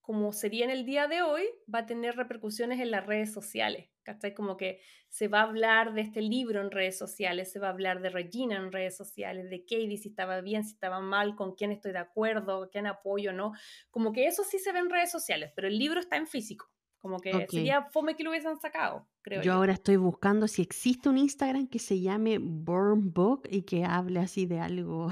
[0.02, 1.44] como sería en el día de hoy,
[1.74, 3.88] va a tener repercusiones en las redes sociales.
[4.06, 4.34] ¿Cachai?
[4.34, 7.70] Como que se va a hablar de este libro en redes sociales, se va a
[7.70, 11.56] hablar de Regina en redes sociales, de Katie, si estaba bien, si estaba mal, con
[11.56, 13.52] quién estoy de acuerdo, quién apoyo, ¿no?
[13.90, 16.70] Como que eso sí se ve en redes sociales, pero el libro está en físico.
[16.98, 17.48] Como que Ok.
[17.48, 19.58] sería fome que lo hubiesen sacado, creo Yo yo.
[19.58, 24.20] ahora estoy buscando si existe un Instagram que se llame Burn Book y que hable
[24.20, 25.08] así de algo.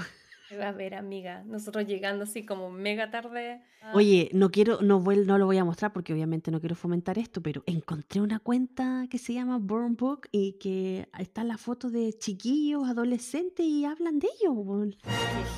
[0.63, 3.61] A ver, amiga, nosotros llegando así como mega tarde.
[3.83, 6.75] Ah, Oye, no quiero, no, vuel- no lo voy a mostrar porque obviamente no quiero
[6.75, 11.59] fomentar esto, pero encontré una cuenta que se llama Burn Book y que está la
[11.59, 14.97] foto de chiquillos, adolescentes y hablan de ellos.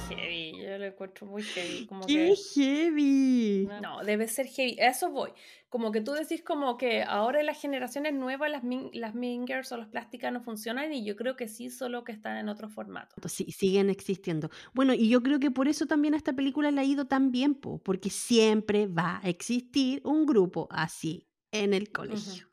[0.08, 1.86] Qué heavy, yo lo encuentro muy heavy.
[1.86, 2.60] Como ¡Qué que.
[2.60, 3.68] heavy!
[3.80, 4.78] No, debe ser heavy.
[4.80, 5.30] A eso voy.
[5.68, 9.72] Como que tú decís como que ahora en las generaciones nuevas las, min- las mingers
[9.72, 12.68] o las plásticas no funcionan y yo creo que sí, solo que están en otro
[12.68, 13.16] formato.
[13.28, 14.48] Sí, siguen existiendo.
[14.74, 17.32] Bueno, y yo creo que por eso también a esta película le ha ido tan
[17.32, 22.48] bien, po, porque siempre va a existir un grupo así en el colegio.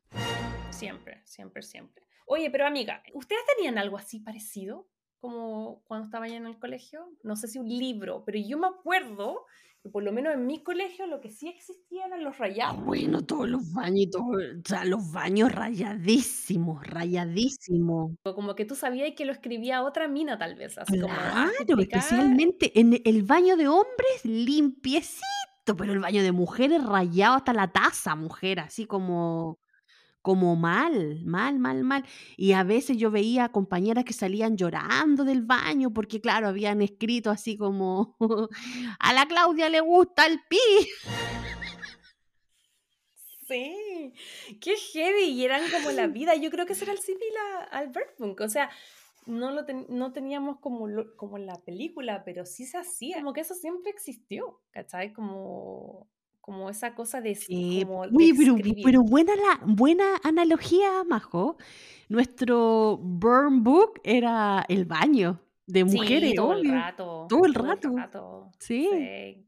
[0.72, 2.04] Siempre, siempre, siempre.
[2.26, 4.88] Oye, pero amiga, ¿ustedes tenían algo así parecido?
[5.20, 7.16] Como cuando estaban en el colegio.
[7.24, 9.46] No sé si un libro, pero yo me acuerdo
[9.92, 12.84] por lo menos en mi colegio lo que sí existía eran los Ah, rayados.
[12.86, 18.12] bueno, todos los baños, y todo- o sea, los baños rayadísimos, rayadísimos.
[18.24, 20.78] Como que tú sabías que lo escribía otra mina tal vez.
[20.78, 25.22] Así como, Claro, explicaba- especialmente en el baño de hombres limpiecito,
[25.78, 29.58] pero el baño de mujeres rayado hasta la taza, mujer, así como,
[30.24, 32.04] como mal, mal, mal, mal.
[32.38, 37.30] Y a veces yo veía compañeras que salían llorando del baño porque, claro, habían escrito
[37.30, 38.18] así como,
[39.00, 40.58] a la Claudia le gusta el pi.
[43.48, 44.14] Sí,
[44.62, 46.36] qué heavy, y eran como la vida.
[46.36, 47.92] Yo creo que ese era el símil a- al.
[48.40, 48.70] O sea,
[49.26, 53.18] no lo ten- no teníamos como, lo- como la película, pero sí se hacía.
[53.18, 55.12] Como que eso siempre existió, ¿cachai?
[55.14, 56.08] Como,
[56.44, 61.06] como esa cosa de, s- Eh, como de oye, pero, pero buena, la, buena analogía,
[61.06, 61.56] Majo.
[62.10, 67.28] Nuestro burn book era el baño de Sí, mujeres, todo el rato.
[67.30, 68.52] Todo el rato.
[68.60, 68.90] Sí.
[68.92, 69.46] sí.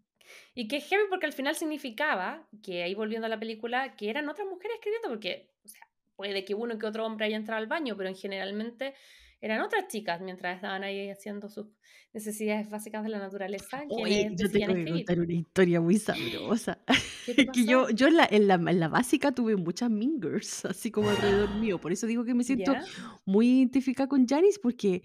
[0.54, 4.30] Y que heavy porque al final significaba que ahí volviendo a la película, que eran
[4.30, 5.82] otras mujeres escribiendo, porque, o sea,
[6.16, 8.94] puede que uno que otro hombre haya entrado al baño, pero en generalmente
[9.42, 11.68] eran otras chicas mientras estaban ahí haciendo sus
[12.14, 13.84] necesidades básicas de la naturaleza.
[13.90, 14.94] Oye, yo tengo que escribir.
[15.06, 16.80] contar una historia muy sabrosa.
[17.26, 20.66] ¿Qué te que yo, yo en, la, en, la, en la básica tuve muchas mingers,
[20.66, 21.80] así como alrededor mío.
[21.80, 22.86] Por eso digo que me siento ¿Ya?
[23.26, 25.04] muy identificada con Janice, porque.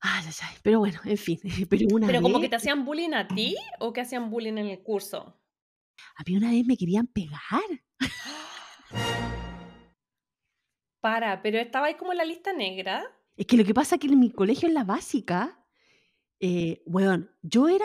[0.00, 0.56] Ay, ay, ay.
[0.62, 1.40] Pero bueno, en fin.
[1.70, 4.58] Pero una ¿Pero como que vez, te hacían bullying a ti o que hacían bullying
[4.58, 5.40] en el curso?
[6.16, 7.62] a mí una vez me querían pegar.
[11.04, 13.04] Para, pero estaba ahí como en la lista negra.
[13.36, 15.62] Es que lo que pasa es que en mi colegio, en la básica,
[16.40, 17.84] eh, weón, yo era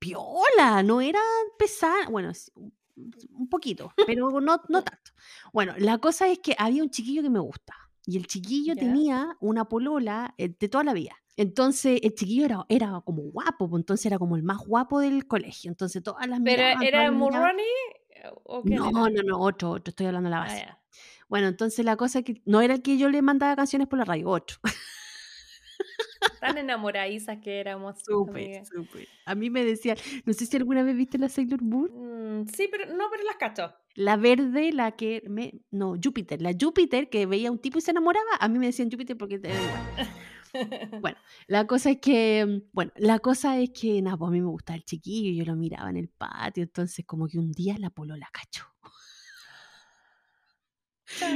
[0.00, 1.20] piola, no era
[1.56, 2.08] pesada.
[2.10, 2.32] Bueno,
[2.96, 5.12] un poquito, pero no, no tanto.
[5.52, 7.74] Bueno, la cosa es que había un chiquillo que me gusta.
[8.04, 11.14] Y el chiquillo tenía una polola eh, de toda la vida.
[11.36, 15.28] Entonces, el chiquillo era, era como guapo, pues, entonces era como el más guapo del
[15.28, 15.70] colegio.
[15.70, 17.12] Entonces, todas las ¿Pero miraban, era
[18.42, 20.77] o quién No, no, no, otro, otro, estoy hablando de la Ah, base.
[21.28, 23.98] Bueno, entonces la cosa es que no era el que yo le mandaba canciones por
[23.98, 24.56] la radio, otro.
[26.40, 29.08] Tan enamoradizas que éramos, Súper, súper.
[29.26, 31.90] A mí me decían, no sé si alguna vez viste la Sailor Moon.
[32.42, 33.72] Mm, sí, pero no, pero las cacho.
[33.94, 35.60] La verde, la que me.
[35.70, 36.40] No, Júpiter.
[36.40, 39.16] La Júpiter que veía a un tipo y se enamoraba, a mí me decían Júpiter
[39.16, 40.08] porque era igual.
[41.02, 42.44] Bueno, la cosa es que.
[42.46, 45.44] mm, Bueno, la cosa es que, nada, pues a mí me gustaba el chiquillo, yo
[45.50, 48.64] lo miraba en el patio, entonces como que un día la polola cachó.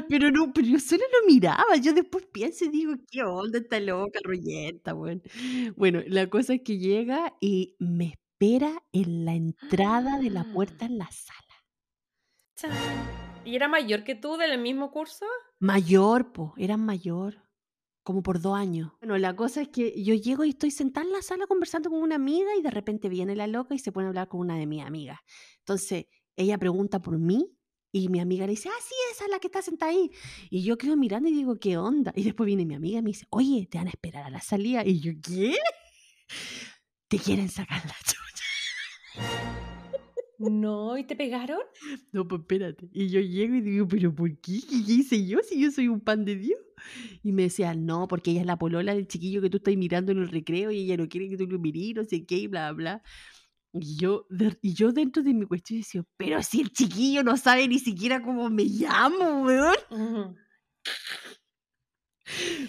[0.08, 3.80] Pero no, pero yo solo lo miraba, yo después pienso y digo, ¿qué onda esta
[3.80, 5.22] loca, rollenta, weón?
[5.76, 10.84] Bueno, la cosa es que llega y me espera en la entrada de la puerta
[10.84, 11.38] en la sala.
[12.56, 12.70] Chan.
[13.44, 15.26] ¿Y era mayor que tú del mismo curso?
[15.58, 17.42] Mayor, po, eran mayor,
[18.04, 18.92] como por dos años.
[19.00, 22.00] Bueno, la cosa es que yo llego y estoy sentada en la sala conversando con
[22.00, 24.56] una amiga y de repente viene la loca y se pone a hablar con una
[24.56, 25.18] de mis amigas.
[25.58, 27.50] Entonces, ella pregunta por mí
[27.92, 30.10] y mi amiga le dice, ah, sí, esa es la que está sentada ahí.
[30.48, 32.12] Y yo quedo mirando y digo, ¿qué onda?
[32.16, 34.40] Y después viene mi amiga y me dice, oye, te van a esperar a la
[34.40, 34.82] salida.
[34.84, 35.56] Y yo, ¿qué?
[37.08, 39.62] Te quieren sacar la chucha.
[40.38, 41.60] No, ¿y te pegaron?
[42.10, 42.88] No, pues espérate.
[42.92, 44.60] Y yo llego y digo, ¿pero por qué?
[44.68, 46.58] ¿Qué hice yo si yo soy un pan de Dios?
[47.22, 50.12] Y me decía, no, porque ella es la polola del chiquillo que tú estás mirando
[50.12, 52.46] en el recreo y ella no quiere que tú lo mires, no sé qué, y
[52.46, 53.02] bla, bla.
[53.74, 57.36] Y yo, de- y yo dentro de mi cuestión decía, pero si el chiquillo no
[57.36, 59.74] sabe ni siquiera cómo me llamo, weón.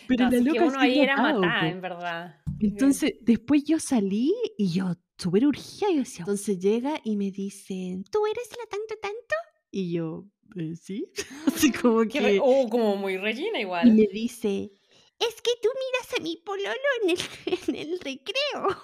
[0.07, 2.35] Pero No, la así que loca uno ahí era matada, en verdad.
[2.59, 8.03] Entonces, después yo salí y yo súper urgida, yo decía, entonces llega y me dicen,
[8.05, 9.35] ¿tú eres la tanto tanto?
[9.71, 10.25] Y yo,
[10.55, 11.11] "Eh, sí,
[11.47, 13.93] así como Que oh, como muy Regina Y igual.
[13.95, 14.71] me dice,
[15.19, 17.19] es que tú miras a mi pololo en el,
[17.67, 18.77] en el recreo.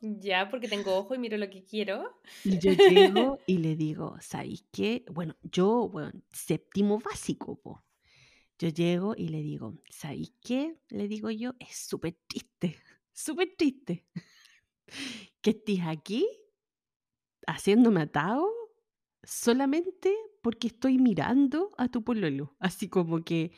[0.00, 2.20] Ya, porque tengo ojo y miro lo que quiero.
[2.44, 5.04] Y yo llego y le digo, ¿sabéis qué?
[5.10, 7.84] Bueno, yo, bueno, séptimo básico, po.
[8.58, 10.76] Yo llego y le digo, ¿sabéis qué?
[10.88, 12.76] Le digo yo, es súper triste,
[13.12, 14.06] súper triste.
[15.40, 16.26] Que estés aquí
[17.46, 18.46] haciéndome atado
[19.22, 22.54] solamente porque estoy mirando a tu pololo.
[22.58, 23.52] Así como que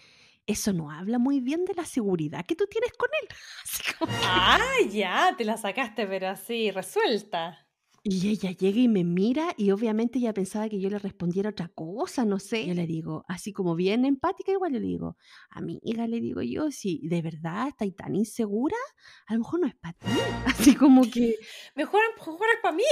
[0.53, 3.29] eso no habla muy bien de la seguridad que tú tienes con él.
[3.99, 4.61] Como Ah,
[4.91, 7.67] ya, te la sacaste, pero así, resuelta.
[8.05, 11.69] Y ella llega y me mira y obviamente ella pensaba que yo le respondiera otra
[11.69, 12.67] cosa, no sé.
[12.67, 15.17] Yo le digo, así como bien empática, igual yo le digo,
[15.51, 18.77] amiga, le digo yo, si de verdad estáis tan insegura,
[19.27, 20.07] a lo mejor no es para ti.
[20.47, 21.37] Así como que,
[21.77, 22.83] Mejor, mejor es para mí.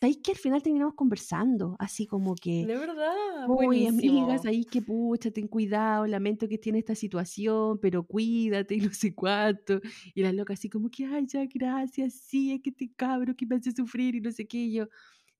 [0.00, 1.76] ¿Sabéis que al final terminamos conversando?
[1.78, 3.44] Así como que, De verdad.
[3.44, 8.92] Amigas, ahí que pucha, ten cuidado, lamento que en esta situación, pero cuídate y no
[8.92, 9.80] sé cuánto.
[10.14, 13.46] Y la loca así como que, ay, ya, gracias, sí, es que este cabro que
[13.46, 14.58] me hace sufrir y no sé qué.
[14.58, 14.88] Y yo,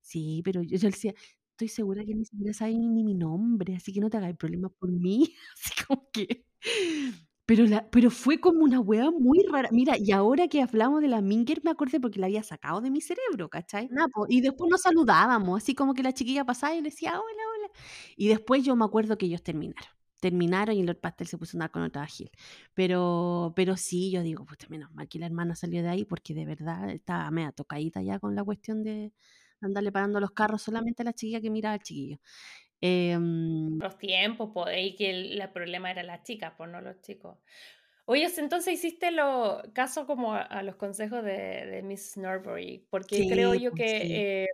[0.01, 1.13] sí, pero yo, yo decía,
[1.51, 4.71] estoy segura que ni siquiera sabe ni mi nombre, así que no te hagas problemas
[4.79, 5.35] por mí.
[5.55, 6.45] Así como que...
[7.51, 9.67] Pero, pero fue como una wea muy rara.
[9.73, 12.89] Mira, y ahora que hablamos de la Minger, me acordé porque la había sacado de
[12.89, 13.89] mi cerebro, ¿cachai?
[14.29, 17.69] Y después nos saludábamos, así como que la chiquilla pasaba y le decía, hola, hola.
[18.15, 19.89] Y después yo me acuerdo que ellos terminaron.
[20.21, 22.31] Terminaron y el Lord Pastel se puso a andar con otra Gil.
[22.73, 26.33] Pero, pero sí, yo digo, pues menos mal que la hermana salió de ahí porque
[26.33, 29.11] de verdad estaba media tocadita ya con la cuestión de
[29.59, 32.17] andarle parando los carros solamente a la chiquilla que miraba al chiquillo.
[32.81, 37.01] Em, Los tiempos, po, y que el, el problema era las chicas, pues no los
[37.01, 37.39] chicos.
[38.05, 43.25] Oye, entonces hiciste lo caso como a, a los consejos de, de Miss Norbury, porque
[43.27, 44.07] creo sí, yo pues, sí.
[44.09, 44.47] que eh,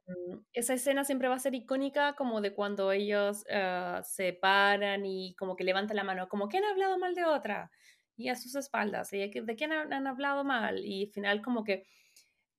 [0.53, 5.35] esa escena siempre va a ser icónica como de cuando ellos ah, se paran y
[5.35, 7.71] como que levantan la mano, como ¿quién ha hablado mal de otra?
[8.15, 10.85] Y a sus espaldas, y ¿de quién han, han hablado mal?
[10.85, 11.85] Y al final como que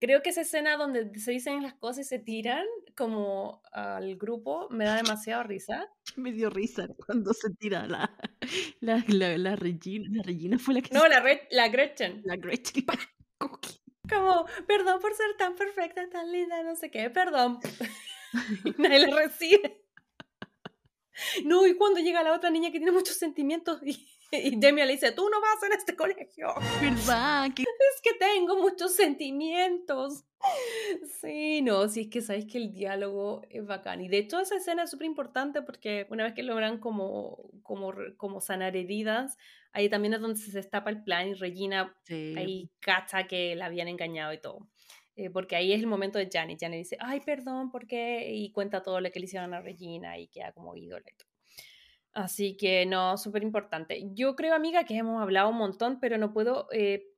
[0.01, 2.65] creo que esa escena donde se dicen las cosas y se tiran
[2.97, 5.89] como al grupo me da demasiado risa.
[6.17, 8.11] Me dio risa cuando se tira la,
[8.81, 10.09] la, la, la Regina.
[10.11, 12.23] La Regina fue la que No, se- la, Re- la Gretchen.
[12.25, 12.85] la Gretchen.
[14.09, 17.59] Como perdón por ser tan perfecta, tan linda, no sé qué, perdón.
[18.79, 19.85] Nadie la recibe.
[21.45, 24.93] No, y cuando llega la otra niña que tiene muchos sentimientos y, y Demi le
[24.93, 26.49] dice, tú no vas en este colegio,
[27.95, 30.25] es que tengo muchos sentimientos.
[31.21, 34.01] Sí, no, sí, es que sabéis que el diálogo es bacán.
[34.01, 37.93] Y de hecho esa escena es súper importante porque una vez que logran como, como,
[38.17, 39.37] como sanar heridas,
[39.73, 42.35] ahí también es donde se destapa el plan y Regina Sí.
[42.37, 44.69] ahí cacha que la habían engañado y todo.
[45.17, 46.59] eh, porque ahí es el momento de Janet.
[46.61, 48.31] Janet dice, ay, perdón, ¿por qué?
[48.33, 51.05] Y cuenta todo lo que le hicieron a Regina y queda como ídolo.
[52.19, 54.11] Así que no, súper importante.
[54.13, 57.13] Yo creo, amiga, que hemos hablado un montón, pero no puedo eh,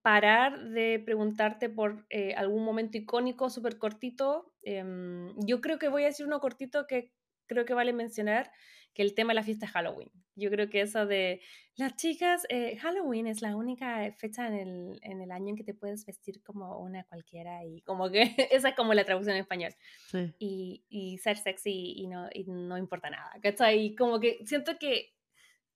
[0.00, 4.54] parar de preguntarte por eh, algún momento icónico, súper cortito.
[4.62, 7.12] Em, yo creo que voy a decir uno cortito que
[7.46, 8.50] creo que vale mencionar,
[8.94, 10.10] que el tema de la fiesta de Halloween.
[10.36, 11.40] Yo creo que eso de
[11.76, 15.64] las chicas, eh, Halloween es la única fecha en el, en el, año en que
[15.64, 19.42] te puedes vestir como una cualquiera y como que esa es como la traducción en
[19.42, 19.74] español.
[20.08, 20.32] Sí.
[20.38, 23.32] Y, y, ser sexy y no, y no importa nada.
[23.72, 25.14] Y como que siento que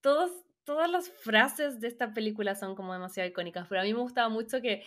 [0.00, 0.30] todos,
[0.64, 4.28] todas las frases de esta película son como demasiado icónicas, pero a mí me gustaba
[4.28, 4.82] mucho que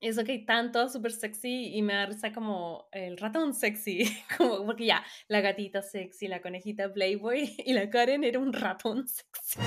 [0.00, 4.04] eso que hay tanto súper sexy y me da risa como el ratón sexy,
[4.38, 9.06] como porque ya, la gatita sexy, la conejita Playboy y la Karen era un ratón
[9.42, 9.60] sexy.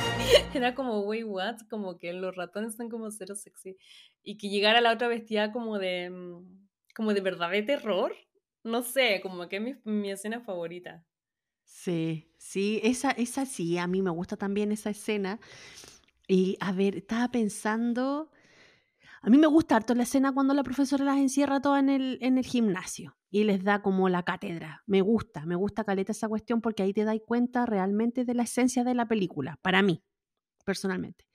[0.54, 1.58] Era como, wait, what?
[1.70, 3.78] Como que los ratones están como cero sexy.
[4.24, 8.16] Y que llegara la otra vestida como de, mm, como de verdad de terror.
[8.64, 11.06] No sé, como que es mi, mi escena favorita.
[11.64, 15.40] Sí, sí, esa, esa sí, a mí me gusta también esa escena.
[16.28, 18.32] Y a ver, estaba pensando
[19.26, 22.18] a mí me gusta harto la escena cuando la profesora las encierra todas en el,
[22.22, 24.84] en el gimnasio y les da como la cátedra.
[24.86, 28.44] Me gusta, me gusta caleta esa cuestión porque ahí te das cuenta realmente de la
[28.44, 30.04] esencia de la película, para mí,
[30.66, 31.26] personalmente.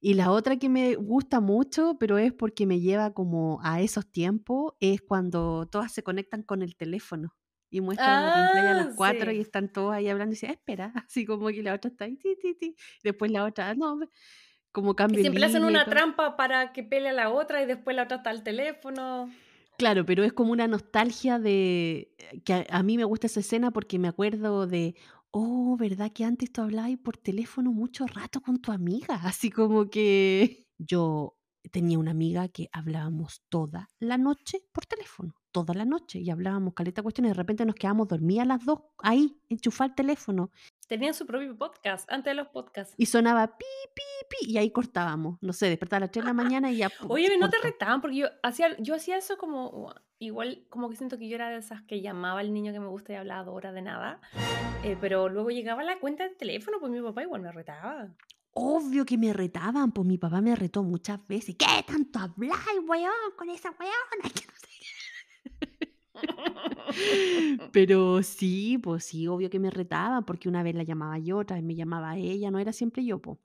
[0.00, 4.10] Y la otra que me gusta mucho, pero es porque me lleva como a esos
[4.10, 7.36] tiempos, es cuando todas se conectan con el teléfono
[7.70, 10.50] y muestran la pantalla a las ah, cuatro y están todos ahí hablando y dicen,
[10.50, 12.74] espera, así como que la otra está ahí, ti, ti, ti.
[13.04, 14.00] después la otra, no,
[14.78, 15.20] como cambio.
[15.20, 18.30] siempre hacen una trampa para que pelee a la otra y después la otra está
[18.30, 19.30] al teléfono.
[19.78, 22.12] Claro, pero es como una nostalgia de
[22.44, 24.96] que a, mí me gusta esa escena porque me acuerdo de,
[25.30, 29.20] oh, ¿verdad que antes tú hablabas por teléfono mucho rato con tu amiga?
[29.24, 31.36] Así como que yo
[31.70, 36.74] tenía una amiga que hablábamos toda la noche por teléfono, toda la noche, y hablábamos
[36.74, 40.50] caleta cuestiones, y de repente nos quedamos dormidas las dos ahí, enchufar el teléfono.
[40.88, 42.94] Tenían su propio podcast, antes de los podcasts.
[42.96, 45.36] Y sonaba pi, pi, pi, y ahí cortábamos.
[45.42, 46.90] No sé, despertaba a las 3 de la mañana y ya.
[47.08, 51.18] Oye, no te retaban, porque yo hacía, yo hacía eso como, igual, como que siento
[51.18, 53.54] que yo era de esas que llamaba al niño que me gusta y hablaba dos
[53.54, 54.22] horas de nada.
[54.82, 58.08] Eh, pero luego llegaba la cuenta de teléfono, pues mi papá igual me retaba.
[58.52, 61.54] Obvio que me retaban, pues mi papá me retó muchas veces.
[61.56, 62.54] ¿Qué tanto habláis,
[62.86, 63.94] weón, con esa weona?
[67.72, 71.56] Pero sí, pues sí, obvio que me retaban, porque una vez la llamaba yo, otra
[71.56, 73.38] vez me llamaba ella, no era siempre yo, po.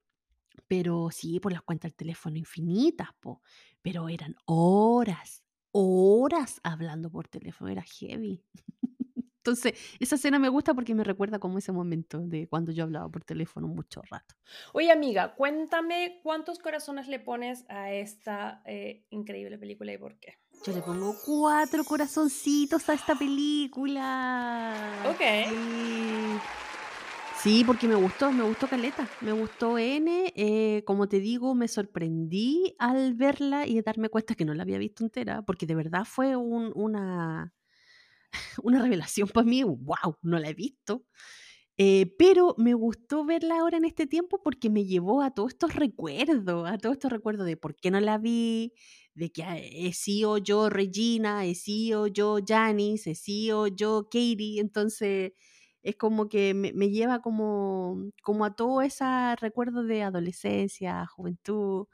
[0.67, 3.41] Pero sí, por las cuentas del teléfono infinitas, po.
[3.81, 8.43] Pero eran horas, horas hablando por teléfono, era heavy.
[9.45, 13.09] Entonces, esa escena me gusta porque me recuerda como ese momento de cuando yo hablaba
[13.09, 14.35] por teléfono mucho rato.
[14.71, 20.37] Oye, amiga, cuéntame cuántos corazones le pones a esta eh, increíble película y por qué.
[20.65, 24.73] Yo le pongo cuatro corazoncitos a esta película.
[25.10, 25.19] Ok.
[27.41, 27.65] Sí.
[27.65, 30.31] porque me gustó, me gustó Caleta, me gustó N.
[30.38, 34.77] Eh, como te digo, me sorprendí al verla y darme cuenta que no la había
[34.77, 37.53] visto entera, porque de verdad fue una,
[38.64, 39.64] una revelación para mí.
[39.64, 40.18] ¡Wow!
[40.22, 41.03] No la he visto.
[41.77, 45.76] Eh, pero me gustó verla ahora en este tiempo porque me llevó a todos estos
[45.76, 48.73] recuerdos, a todos estos recuerdos de por qué no la vi,
[49.15, 49.44] de que
[49.88, 55.34] he sido yo Regina, he sido yo Janice, he sido yo Katie, entonces
[55.84, 59.06] es como que me, me lleva como, como a todo ese
[59.38, 61.88] recuerdo de adolescencia, juventud.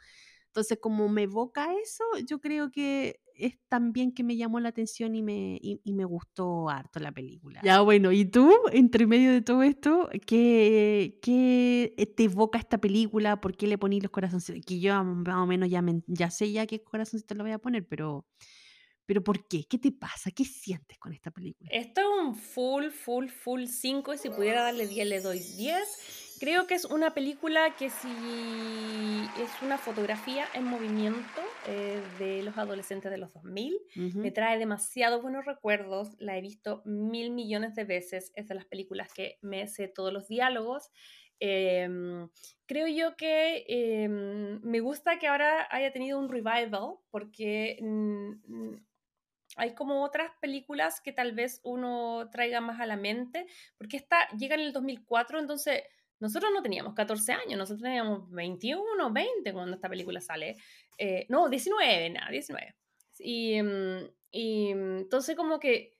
[0.48, 5.16] Entonces, como me evoca eso, yo creo que es también que me llamó la atención
[5.16, 7.62] y me, y, me gustó harto la película.
[7.64, 13.40] Ya, bueno, ¿y tú, entre medio de todo esto, qué, qué te evoca esta película?
[13.42, 14.64] ¿Por qué le ponís los corazoncitos?
[14.66, 17.88] Que yo más o menos ya, ya sé ya qué corazoncito le voy a poner,
[17.88, 18.26] pero...
[19.06, 19.64] ¿Pero por qué?
[19.68, 20.30] ¿Qué te pasa?
[20.30, 21.68] ¿Qué sientes con esta película?
[21.74, 26.19] Esto es un full, full, full 5 y si pudiera darle 10 le doy 10
[26.40, 28.08] Creo que es una película que si
[29.42, 33.78] es una fotografía en movimiento eh, de los adolescentes de los 2000,
[34.16, 38.66] me trae demasiado buenos recuerdos, la he visto mil millones de veces, es de las
[38.66, 40.92] películas que me sé todos los diálogos.
[41.42, 42.30] Em,
[42.66, 47.78] creo yo que em, me gusta que ahora haya tenido un revival porque
[49.56, 53.46] hay como otras películas que tal vez uno traiga más a la mente,
[53.78, 55.84] porque esta llega en el 2004, entonces
[56.20, 60.56] nosotros no teníamos 14 años, nosotros teníamos 21, 20 cuando esta película sale.
[60.98, 62.76] Eh, no, 19, nada, 19.
[63.20, 65.98] Y, mm, y mm, entonces como que,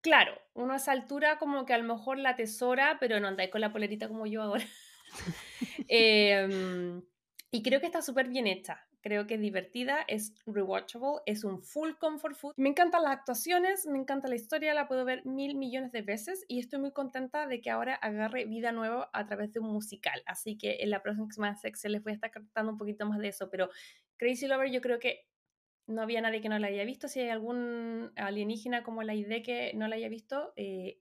[0.00, 3.50] claro, uno a esa altura como que a lo mejor la tesora, pero no andáis
[3.50, 4.64] con la polerita como yo ahora.
[5.88, 7.02] Em,
[7.50, 8.86] y creo que está súper bien hecha.
[9.02, 12.52] Creo que es divertida, es rewatchable, es un full comfort food.
[12.56, 16.44] Me encantan las actuaciones, me encanta la historia, la puedo ver mil millones de veces
[16.48, 20.22] y estoy muy contenta de que ahora agarre vida nueva a través de un musical.
[20.26, 23.28] Así que en la próxima sección les voy a estar contando un poquito más de
[23.28, 23.70] eso, pero
[24.16, 25.26] Crazy Lover yo creo que
[25.86, 27.08] no había nadie que no la haya visto.
[27.08, 30.98] Si hay algún alienígena como la idea que no la haya visto, eh,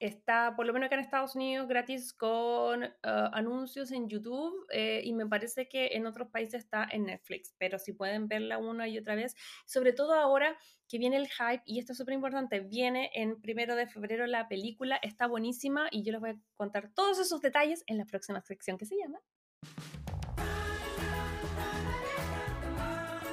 [0.00, 5.00] Está, por lo menos acá en Estados Unidos, gratis con ah, anuncios en YouTube eh,
[5.04, 8.88] y me parece que en otros países está en Netflix, pero si pueden verla una
[8.88, 9.34] y otra vez,
[9.66, 10.58] sobre todo ahora
[10.88, 14.48] que viene el hype y esto es súper importante, viene en primero de febrero la
[14.48, 18.40] película, está buenísima y yo les voy a contar todos esos detalles en la próxima
[18.42, 19.20] sección que se llama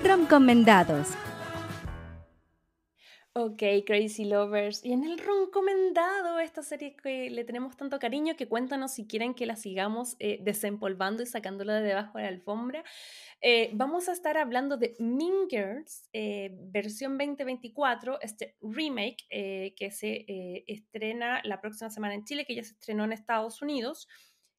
[0.04, 1.10] Recomendados.
[3.34, 4.84] Ok, Crazy Lovers.
[4.84, 9.34] Y en el recomendado, esta serie que le tenemos tanto cariño, que cuéntanos si quieren
[9.34, 12.84] que la sigamos eh, desempolvando y sacándola de debajo de la alfombra.
[13.40, 20.26] Eh, vamos a estar hablando de Mean Girls, eh, versión 2024, este remake que se
[20.68, 24.10] estrena la próxima semana en Chile, que ya se estrenó en Estados Unidos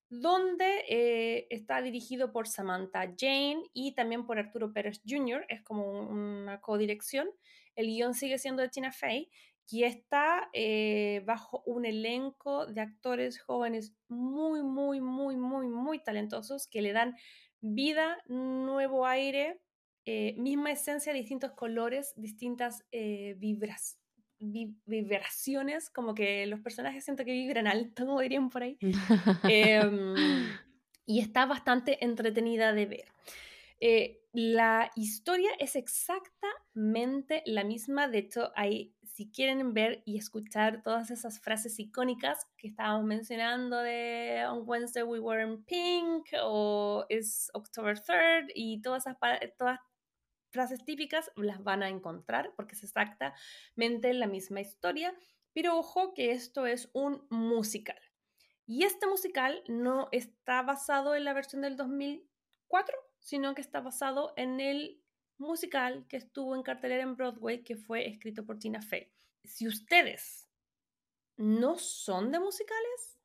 [0.08, 6.60] donde está dirigido por Samantha Jane y también por Arturo Pérez Jr., es como una
[6.60, 7.30] codirección.
[7.74, 9.30] El guion sigue siendo de Tina Fey
[9.70, 16.66] y está eh, bajo un elenco de actores jóvenes muy, muy, muy, muy, muy talentosos
[16.66, 17.16] que le dan
[17.60, 19.60] vida, nuevo aire,
[20.04, 23.98] eh, misma esencia, distintos colores, distintas eh, vibras,
[24.38, 28.76] vibraciones, como que los personajes siento que vibran alto, como dirían por ahí.
[29.48, 30.14] Em,
[31.06, 33.08] y está bastante entretenida de ver.
[34.34, 38.08] La historia es exactamente la misma.
[38.08, 43.76] De hecho, ahí, si quieren ver y escuchar todas esas frases icónicas que estábamos mencionando
[43.78, 49.18] de On Wednesday we were in pink o es October 3rd y todas esas
[49.58, 49.78] todas
[50.50, 55.14] frases típicas las van a encontrar porque es exactamente la misma historia.
[55.52, 58.00] Pero ojo que esto es un musical.
[58.64, 64.34] Y este musical no está basado en la versión del 2004, sino que está basado
[64.36, 65.00] en el
[65.38, 69.10] musical que estuvo en cartelera en Broadway, que fue escrito por Tina Fey.
[69.44, 70.48] Si ustedes
[71.36, 73.18] no son de musicales,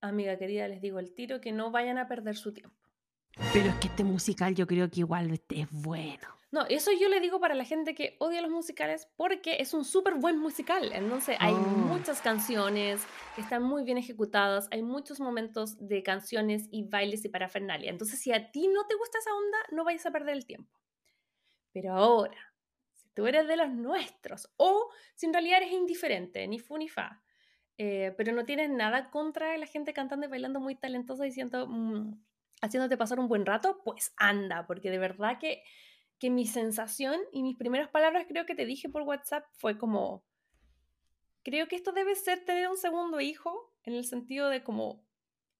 [0.00, 2.76] amiga querida, les digo el tiro que no vayan a perder su tiempo.
[3.52, 6.37] Pero es que este musical yo creo que igual es bueno.
[6.50, 9.84] No, eso yo le digo para la gente que odia los musicales porque es un
[9.84, 10.90] súper buen musical.
[10.94, 11.58] Entonces hay oh.
[11.58, 17.28] muchas canciones que están muy bien ejecutadas, hay muchos momentos de canciones y bailes y
[17.28, 17.90] parafernalia.
[17.90, 20.78] Entonces si a ti no te gusta esa onda, no vayas a perder el tiempo.
[21.72, 22.54] Pero ahora,
[22.94, 26.88] si tú eres de los nuestros o si en realidad eres indiferente, ni fu ni
[26.88, 27.22] fa,
[27.76, 32.18] eh, pero no tienes nada contra la gente cantando y bailando muy talentosa diciendo, mm,
[32.62, 35.62] haciéndote pasar un buen rato, pues anda, porque de verdad que
[36.18, 40.24] que mi sensación y mis primeras palabras creo que te dije por WhatsApp fue como,
[41.42, 45.06] creo que esto debe ser tener un segundo hijo, en el sentido de como,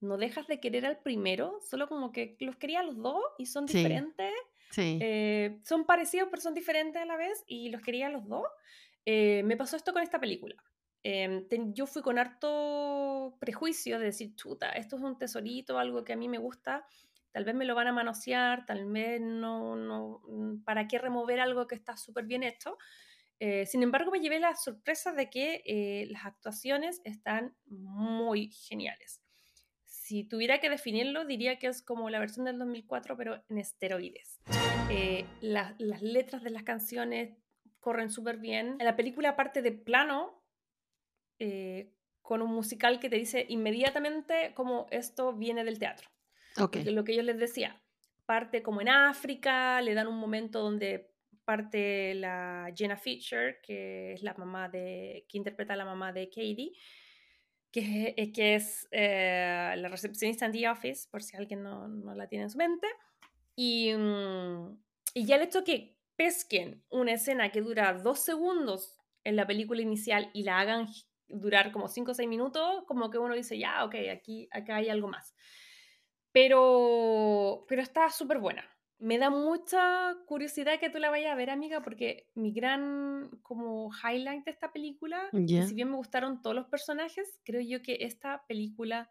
[0.00, 3.66] no dejas de querer al primero, solo como que los quería los dos y son
[3.66, 4.32] diferentes.
[4.70, 4.98] Sí.
[5.00, 8.46] Eh, son parecidos pero son diferentes a la vez y los quería los dos.
[9.06, 10.54] Eh, me pasó esto con esta película.
[11.02, 16.12] Em, yo fui con harto prejuicio de decir, chuta, esto es un tesorito, algo que
[16.12, 16.86] a mí me gusta,
[17.32, 21.66] tal vez me lo van a manosear, tal vez no, mm, ¿para qué remover algo
[21.66, 22.76] que está súper bien hecho?
[23.40, 29.22] Eh, sin embargo, me llevé la sorpresa de que eh, las actuaciones están muy geniales.
[29.84, 34.40] Si tuviera que definirlo, diría que es como la versión del 2004, pero en esteroides.
[34.90, 37.36] Eh, las letras de las canciones
[37.78, 38.76] corren súper bien.
[38.78, 40.42] En la película parte de plano,
[42.22, 46.10] con un musical que te dice inmediatamente cómo esto viene del teatro.
[46.56, 47.80] Lo que yo les decía,
[48.26, 51.10] parte como en África, le dan un momento donde
[51.44, 56.28] parte la Jenna Fisher, que es la mamá de, que interpreta a la mamá de
[56.28, 56.72] Katie,
[57.72, 62.14] que, eh, que es eh, la recepcionista en The Office, por si alguien no, no
[62.14, 62.86] la tiene en su mente.
[63.56, 64.78] Y, mm,
[65.14, 69.80] y ya el hecho que pesquen una escena que dura dos segundos en la película
[69.80, 70.86] inicial y la hagan
[71.28, 74.88] durar como cinco o seis minutos, como que uno dice, ya, ok, aquí acá hay
[74.88, 75.34] algo más.
[76.32, 78.64] Pero, pero está súper buena.
[78.98, 83.90] Me da mucha curiosidad que tú la vayas a ver, amiga, porque mi gran como
[83.92, 88.44] highlight de esta película, si bien me gustaron todos los personajes, creo yo que esta
[88.48, 89.10] película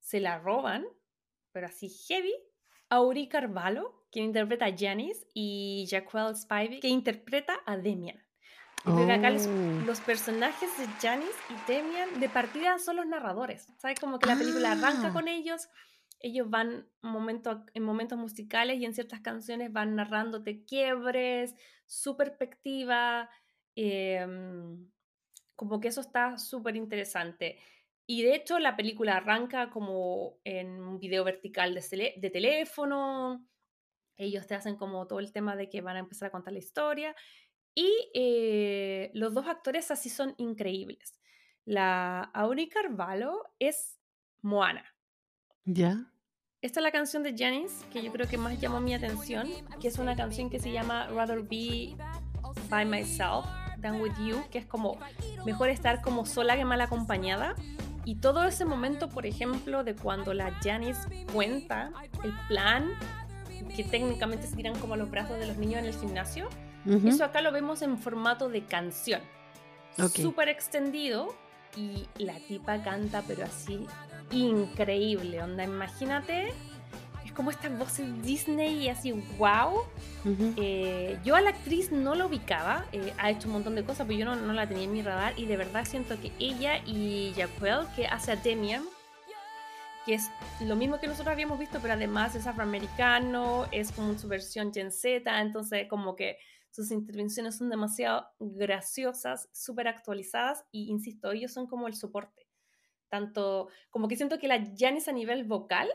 [0.00, 0.84] se la roban,
[1.52, 2.34] pero así heavy,
[2.88, 8.20] a Uri Carvalho, quien interpreta a Janice, y Jacqueline Spivey, que interpreta a Demian.
[8.84, 9.86] Acá oh.
[9.86, 13.68] los, personajes de Janice y Demian de partida son los narradores.
[13.76, 14.00] ¿Sabes?
[14.00, 15.12] Como que la película arranca ah.
[15.12, 15.68] con ellos,
[16.20, 21.54] ellos van momento, en momentos musicales y en ciertas canciones van narrándote quiebres,
[21.86, 23.28] su perspectiva,
[23.74, 24.90] em,
[25.56, 27.58] como que eso está súper interesante.
[28.06, 33.46] Y de hecho la película arranca como en un video vertical de, de teléfono,
[34.16, 36.58] ellos te hacen como todo el tema de que van a empezar a contar la
[36.58, 37.16] historia
[37.74, 41.18] y eh, los dos actores así son increíbles.
[41.64, 43.98] La Auri Carvalho es
[44.42, 44.84] Moana.
[45.72, 46.04] ¿Ya?
[46.62, 49.48] Esta es la canción de Janice que yo creo que más llamó mi atención,
[49.80, 51.96] que es una canción que se llama Rather Be
[52.68, 53.46] By Myself
[53.80, 54.98] Than With You, que es como
[55.46, 57.54] mejor estar como sola que mal acompañada.
[58.04, 61.00] Y todo ese momento, por ejemplo, de cuando la Janice
[61.32, 61.92] cuenta
[62.24, 62.90] el plan,
[63.74, 66.48] que técnicamente se tiran como los brazos de los niños en el gimnasio,
[67.04, 69.20] eso acá lo vemos en formato de canción.
[70.14, 71.34] Súper extendido
[71.76, 73.86] y la tipa canta, pero así
[74.30, 75.42] increíble.
[75.42, 76.52] Onda, imagínate,
[77.24, 79.82] es como estas voces Disney y así, wow.
[80.56, 84.06] Eh, yo a la actriz no la ubicaba, eh, ha hecho un montón de cosas,
[84.06, 86.78] pero yo no, no, la tenía en mi radar y de verdad siento que ella
[86.86, 88.84] y Jaquel, que hace a Demian,
[90.04, 90.30] que es
[90.60, 94.90] lo mismo que nosotros habíamos visto, pero además es afroamericano, es como su versión Gen
[94.90, 96.36] Z, entonces como que
[96.70, 102.39] sus intervenciones son demasiado graciosas, súper actualizadas y, insisto, ellos son como el soporte.
[103.10, 105.88] Tanto como que siento que la Janice a nivel vocal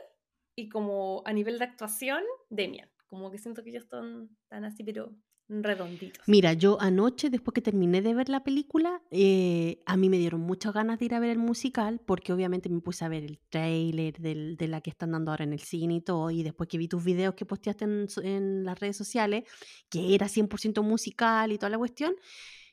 [0.54, 2.88] y como a nivel de actuación, Demian.
[3.08, 5.12] Como que siento que ellos están tan así, pero
[5.48, 6.26] redonditos.
[6.26, 10.40] Mira, yo anoche, después que terminé de ver la película, eh, a mí me dieron
[10.40, 13.38] muchas ganas de ir a ver el musical, porque obviamente me puse a ver el
[13.48, 16.78] trailer de la que están dando ahora en el cine y todo, y después que
[16.78, 19.44] vi tus videos que posteaste en, las redes sociales,
[19.88, 22.14] que era 100% musical y toda la cuestión,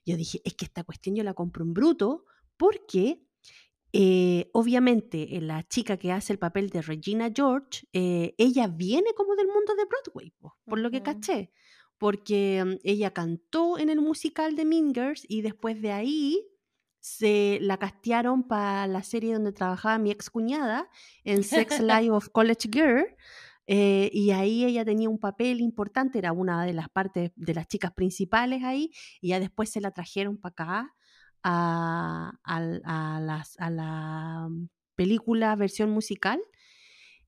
[0.06, 2.26] yo dije, es que esta cuestión yo la compro en bruto,
[2.58, 3.22] porque
[3.94, 9.36] eh, obviamente eh, la chica que hace el papel de Regina George, ella viene como
[9.36, 10.34] del mundo de Broadway,
[10.66, 11.52] por, lo que caché
[11.98, 16.46] porque mm, ella cantó en el musical de Mean Girls y después de ahí
[17.00, 20.90] se la castearon para la serie donde trabajaba mi ex cuñada
[21.24, 23.06] en Sex Life of College Girl.
[23.68, 27.68] Eh, y ahí ella tenía un papel importante, era una de las partes de las
[27.68, 28.92] chicas principales ahí,
[29.22, 30.96] y ya después se la trajeron para acá
[31.44, 32.34] a,
[33.60, 34.50] la
[34.96, 36.42] película versión musical.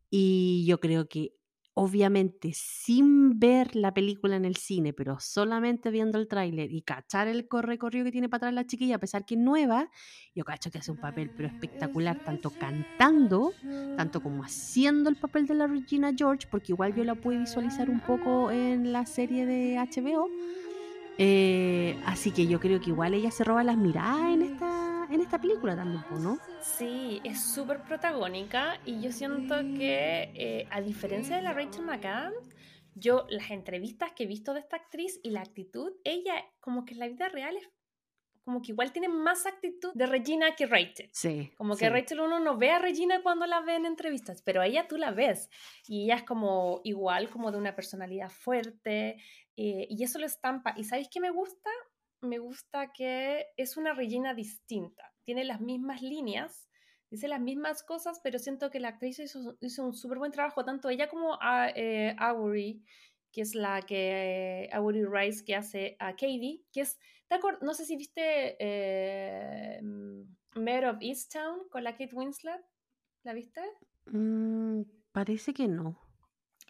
[0.10, 1.36] Y yo creo que
[1.78, 7.28] obviamente sin ver la película en el cine, pero solamente viendo el tráiler y cachar
[7.28, 9.92] el recorrido que tiene para atrás la chiquilla, a pesar que es nueva,
[10.34, 13.52] yo cacho que hace un papel pero espectacular, tanto cantando,
[13.98, 17.90] tanto como haciendo el papel de la Regina George, porque igual yo la pude visualizar
[17.90, 20.30] un poco en la serie de HBO.
[21.18, 25.22] Eh, así que yo creo que igual ella se roba las miradas en esta en
[25.22, 26.38] esta película también, ¿no?
[26.62, 32.50] Sí, es súper protagónica y yo siento que, eh, a diferencia de la Rachel McAdams,
[32.96, 36.94] yo las entrevistas que he visto de esta actriz y la actitud, ella como que
[36.94, 37.70] en la vida real es
[38.46, 41.10] como que igual tiene más actitud de Regina que Rachel.
[41.12, 41.52] Sí.
[41.58, 44.68] Como que Rachel uno no ve a Regina cuando la ve en entrevistas, pero a
[44.68, 45.50] ella tú la ves.
[45.88, 49.18] Y ella es como igual, como de una personalidad fuerte.
[49.57, 50.73] Eh, y eso lo estampa.
[50.77, 51.69] ¿Y sabéis qué me gusta?
[52.26, 55.14] me gusta que es una Regina distinta.
[55.23, 56.69] Tiene las mismas líneas,
[57.10, 60.90] dice las mismas cosas, pero siento que la actriz hizo, un súper buen trabajo, tanto
[60.90, 62.15] ella como a, eh,
[63.32, 66.98] que es la que, eh, Rice, que hace a Katie, que es,
[67.61, 69.82] no sé si viste eh,
[70.56, 72.64] Mayor of Easttown con la Kate Winslet,
[73.23, 73.61] ¿la viste?
[74.06, 76.05] Mm, parece que no.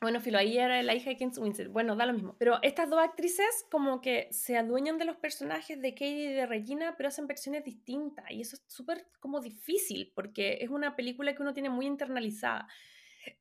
[0.01, 1.71] Bueno, Filo, ahí era la hija de Kate Winslet.
[1.71, 2.35] Bueno, da lo mismo.
[2.37, 6.45] Pero estas dos actrices como que se adueñan de los personajes de Katie y de
[6.45, 8.29] Regina, pero hacen versiones distintas.
[8.29, 12.67] Y eso es súper como difícil, porque es una película que uno tiene muy internalizada.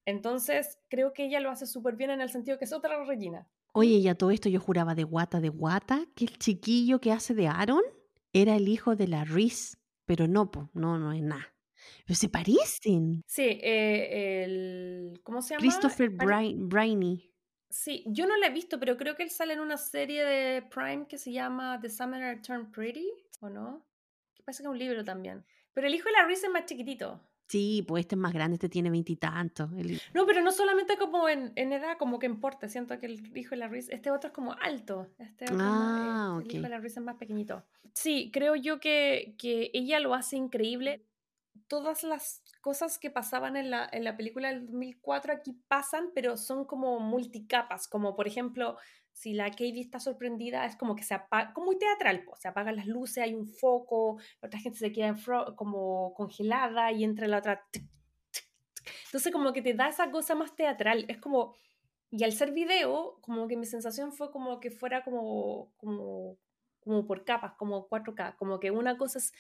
[0.07, 3.49] Entonces, creo que ella lo hace súper bien en el sentido que es otra Regina.
[3.73, 7.35] Oye, ya todo esto yo juraba de guata de guata que el chiquillo que hace
[7.35, 7.83] de Aaron
[8.33, 9.77] era el hijo de la Reese,
[10.07, 11.54] pero no, no, no es nada.
[12.07, 13.23] Pero se parecen.
[13.27, 15.21] Sí, eh, el.
[15.23, 15.61] ¿Cómo se llama?
[15.61, 17.31] Christopher Briney.
[17.75, 20.63] Sí, yo no la he visto, pero creo que él sale en una serie de
[20.63, 23.85] Prime que se llama The Summer Turned Pretty, ¿o no?
[24.33, 25.45] Que parece que es un libro también.
[25.73, 27.21] Pero el hijo de la Reese es más chiquitito.
[27.49, 29.71] Sí, pues este es más grande, este tiene veintitantos.
[30.15, 32.69] No, pero no solamente como en, edad, como que importa.
[32.69, 35.09] Siento que el hijo de la Reese, este otro es como alto.
[35.19, 37.65] Este otro ah, el hijo de la Reese es más pequeñito.
[37.93, 41.05] Sí, creo yo que, que ella lo hace increíble
[41.69, 46.37] todas las cosas que pasaban en la, en la película del 2004 aquí pasan, pero
[46.37, 48.77] son como multicapas, como por ejemplo,
[49.15, 52.77] si la Katie está sorprendida, es como que se apaga, como muy teatral, se apagan
[52.77, 55.15] las luces, hay un foco, la otra gente se queda
[55.57, 57.65] como congelada y entra la otra,
[59.07, 61.05] Entonces como que te da esa cosa más teatral.
[61.09, 61.55] Es como,
[62.11, 66.37] y al ser video, como que mi sensación fue como que fuera como, como,
[66.81, 69.33] como por capas, como 4K, como que una cosa es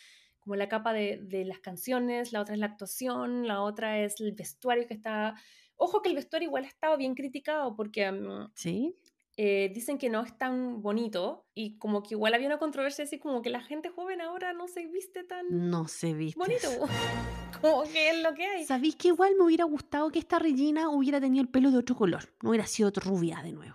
[0.44, 4.20] como la capa de, de las canciones, la otra es la actuación, la otra es
[4.20, 5.34] el vestuario que está...
[5.76, 8.94] Ojo que el vestuario igual ha estado bien criticado porque mm, ¿Sí?
[9.36, 13.18] eh, dicen que no es tan bonito y como que igual había una controversia así
[13.18, 16.38] como que la gente joven ahora no se viste tan No se viste.
[16.38, 16.68] bonito.
[17.60, 18.64] como que es lo que hay.
[18.64, 21.96] ¿Sabéis que igual me hubiera gustado que esta Regina hubiera tenido el pelo de otro
[21.96, 22.32] color?
[22.42, 23.74] No hubiera sido rubia de nuevo.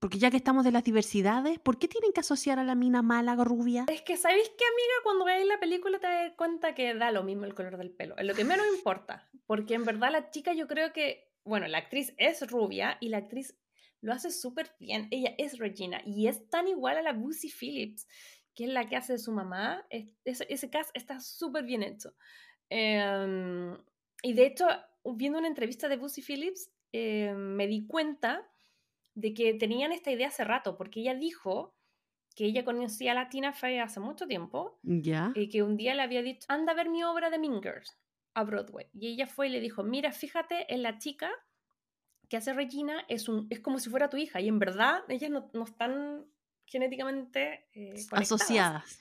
[0.00, 3.02] Porque ya que estamos de las diversidades, ¿por qué tienen que asociar a la mina
[3.02, 3.84] mala rubia?
[3.88, 4.92] Es que, ¿sabéis qué, amiga?
[5.02, 8.16] Cuando veáis la película te das cuenta que da lo mismo el color del pelo.
[8.16, 9.28] Es lo que menos importa.
[9.46, 13.18] Porque en verdad la chica yo creo que, bueno, la actriz es rubia y la
[13.18, 13.56] actriz
[14.00, 15.08] lo hace súper bien.
[15.10, 18.06] Ella es Regina y es tan igual a la Lucy Phillips,
[18.54, 19.84] que es la que hace de su mamá.
[19.90, 20.14] Es-
[20.48, 22.14] ese cast está súper bien hecho.
[22.70, 23.76] Em,
[24.22, 24.68] y de hecho,
[25.04, 28.48] viendo una entrevista de Lucy Phillips, eh, me di cuenta
[29.20, 31.74] de que tenían esta idea hace rato, porque ella dijo
[32.36, 35.32] que ella conocía a la Tina Fey hace mucho tiempo Ya.
[35.34, 37.98] y que un día le había dicho, anda a ver mi obra de Mean Girls
[38.34, 38.86] a Broadway.
[38.94, 41.30] Y ella fue y le dijo, mira, fíjate en la chica
[42.28, 44.40] que hace Regina, es, un, es como si fuera tu hija.
[44.40, 46.26] Y en verdad, ellas no, no están
[46.66, 49.00] genéticamente eh, Asociadas.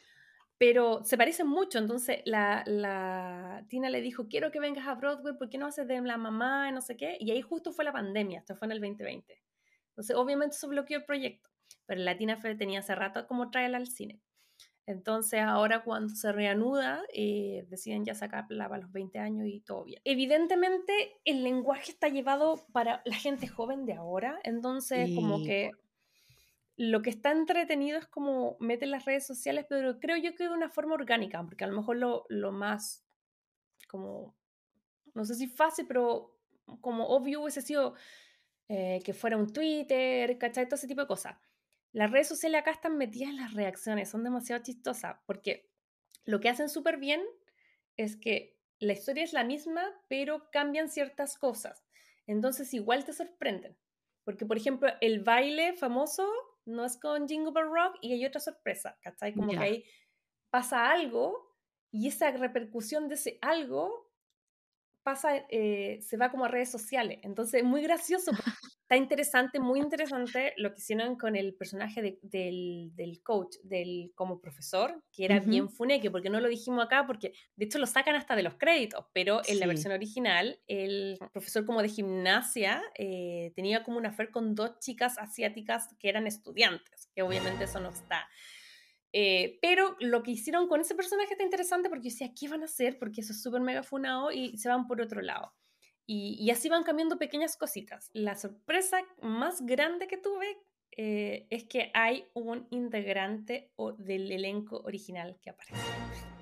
[0.57, 1.77] pero se parecen mucho.
[1.77, 5.87] Entonces la, la Tina le dijo, quiero que vengas a Broadway, ¿por qué no haces
[5.87, 6.71] de la mamá?
[6.71, 7.17] No sé qué.
[7.19, 9.43] Y ahí justo fue la pandemia, esto fue en el 2020.
[9.97, 11.49] Entonces, obviamente eso bloqueó el proyecto,
[11.85, 14.21] pero la Tina Fey tenía hace rato como traerla al cine.
[14.85, 19.83] Entonces, ahora cuando se reanuda, eh, deciden ya sacarla a los 20 años y todo
[19.83, 20.01] bien.
[20.05, 25.71] Evidentemente, el lenguaje está llevado para la gente joven de ahora, entonces, como Sí, que
[26.77, 30.51] lo que está entretenido es como meten las redes sociales, pero creo yo que de
[30.51, 33.03] una forma orgánica, porque a lo mejor lo, lo más
[33.89, 34.35] como,
[35.13, 36.35] no sé si fácil, pero
[36.81, 37.95] como obvio hubiese sido
[38.69, 40.65] eh, que fuera un Twitter, ¿cachai?
[40.65, 41.37] Todo ese tipo de cosas.
[41.93, 45.69] Las redes sociales acá están metidas en las reacciones, son demasiado chistosas, porque
[46.25, 47.21] lo que hacen súper bien
[47.95, 51.85] es que la historia es la misma, pero cambian ciertas cosas.
[52.27, 53.77] Entonces igual te sorprenden.
[54.23, 56.29] Porque, por ejemplo, el baile famoso
[56.65, 59.33] no es con Jingle Bell Rock y hay otra sorpresa, ¿cachai?
[59.33, 59.85] Como que ahí
[60.49, 61.55] pasa algo
[61.91, 64.06] y esa repercusión de ese algo
[65.07, 67.19] pasa, eh, se va como a redes sociales.
[67.23, 68.31] Entonces, muy gracioso.
[68.81, 74.11] Está interesante, muy interesante lo que hicieron con el personaje de- del, del coach, del
[74.15, 75.49] como profesor, que era Ujú.
[75.49, 78.55] bien funeque, porque no lo dijimos acá, porque de hecho lo sacan hasta de los
[78.55, 79.69] créditos, pero en la Sí.
[79.69, 85.17] versión original, el profesor como de gimnasia eh, tenía como una affair con dos chicas
[85.17, 88.27] asiáticas que eran estudiantes, que obviamente eso no está.
[89.19, 92.61] Eh, pero lo que hicieron con ese personaje está interesante porque yo decía, ¿qué van
[92.61, 92.99] a hacer?
[92.99, 95.55] Porque eso es súper mega funado y se van por otro lado.
[96.05, 98.11] Y, y así van cambiando pequeñas cositas.
[98.13, 100.45] La sorpresa más grande que tuve
[100.91, 105.81] eh, es que hay un integrante o- del elenco original que aparece.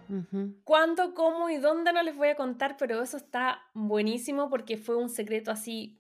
[0.10, 0.60] Ujú.
[0.66, 2.76] ¿Cuándo, cómo y dónde no les voy a contar?
[2.78, 5.98] Pero eso está buenísimo porque fue un secreto así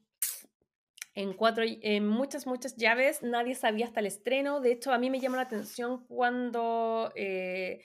[1.16, 3.24] en cuatro, en muchas, muchas llaves.
[3.24, 4.60] Nadie sabía hasta el estreno.
[4.60, 7.82] De hecho, a mí me llamó la atención cuando eh,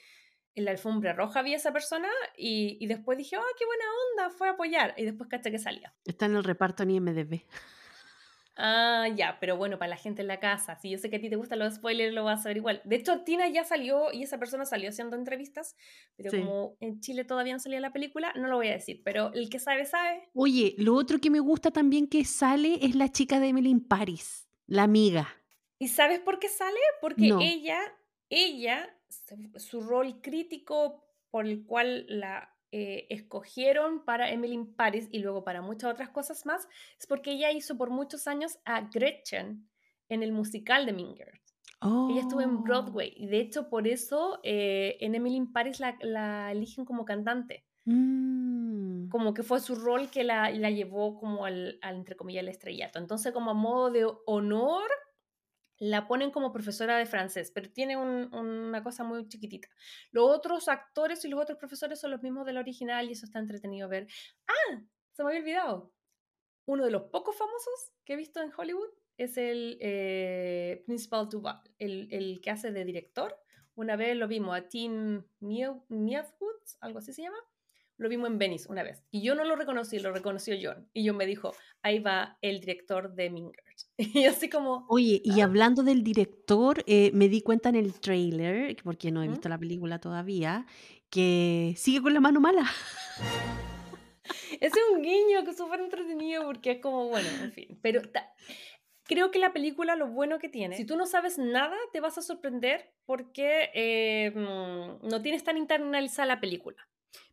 [0.53, 3.85] en la alfombra roja vi a esa persona y, y después dije, ¡oh, qué buena
[4.11, 4.35] onda!
[4.37, 4.93] Fue a apoyar.
[4.97, 5.93] Y después caché que salía.
[6.05, 7.41] Está en el reparto en IMDB.
[8.57, 11.19] Ah, ya, pero bueno, para la gente en la casa, si yo sé que a
[11.21, 12.81] ti te gustan los spoilers, lo vas a ver igual.
[12.83, 15.75] De hecho, Tina ya salió y esa persona salió haciendo entrevistas,
[16.17, 16.37] pero Sí.
[16.39, 19.49] como en Chile todavía no salía la película, no lo voy a decir, pero el
[19.49, 20.29] que sabe, sabe.
[20.33, 23.87] Oye, lo otro que me gusta también que sale es la chica de Emily in
[23.87, 25.27] Paris, la amiga.
[25.79, 26.77] ¿Y sabes por qué sale?
[26.99, 27.39] Porque No.
[27.41, 27.79] ella,
[28.29, 35.07] ella, su- su rol crítico por el cual la eh, escogieron para Emily in Paris
[35.11, 36.67] y luego para muchas otras cosas más,
[36.99, 39.69] es porque ella hizo por muchos años a Gretchen
[40.09, 41.55] en el musical de Mean Girls.
[42.07, 42.61] Ella estuvo en Oh.
[42.63, 47.05] Broadway y de hecho por eso eh, en Emily in Paris la, la eligen como
[47.05, 47.65] cantante.
[47.85, 49.09] Mm.
[49.09, 52.49] Como que fue su rol que la, la llevó como al, al, entre comillas, el
[52.49, 52.99] estrellato.
[52.99, 54.89] Entonces como a modo de honor
[55.83, 59.67] la ponen como profesora de francés, pero tiene un- una cosa muy chiquitita.
[60.11, 63.39] Los otros actores y los otros profesores son los mismos del original y eso está
[63.39, 64.05] entretenido ver.
[64.47, 64.79] Ah,
[65.11, 65.91] se me había olvidado.
[66.65, 71.61] Uno de los pocos famosos que he visto en Hollywood es el eh, Principal Duval,
[71.79, 73.35] el, el que hace de director.
[73.73, 77.37] Una vez lo vimos a Tim Miewood, algo así se llama.
[77.97, 79.03] Lo vimos en Venice una vez.
[79.11, 80.89] Y yo no lo reconocí, lo reconoció John.
[80.93, 83.70] Y John me dijo, ahí va el director de Girls.
[83.97, 88.75] Y así como, Oye, y hablando del director, eh, me di cuenta en el trailer,
[88.83, 89.31] porque no he ¿Mm?
[89.31, 90.65] visto la película todavía,
[91.09, 92.69] que sigue con la mano mala.
[94.59, 97.79] Ese es un guiño que es súper entretenido porque es como, bueno, en fin.
[97.81, 98.01] Pero
[99.03, 102.17] creo que la película, lo bueno que tiene, si tú no sabes nada, te vas
[102.17, 106.87] a sorprender porque eh, mm, no tienes tan internalizada la película.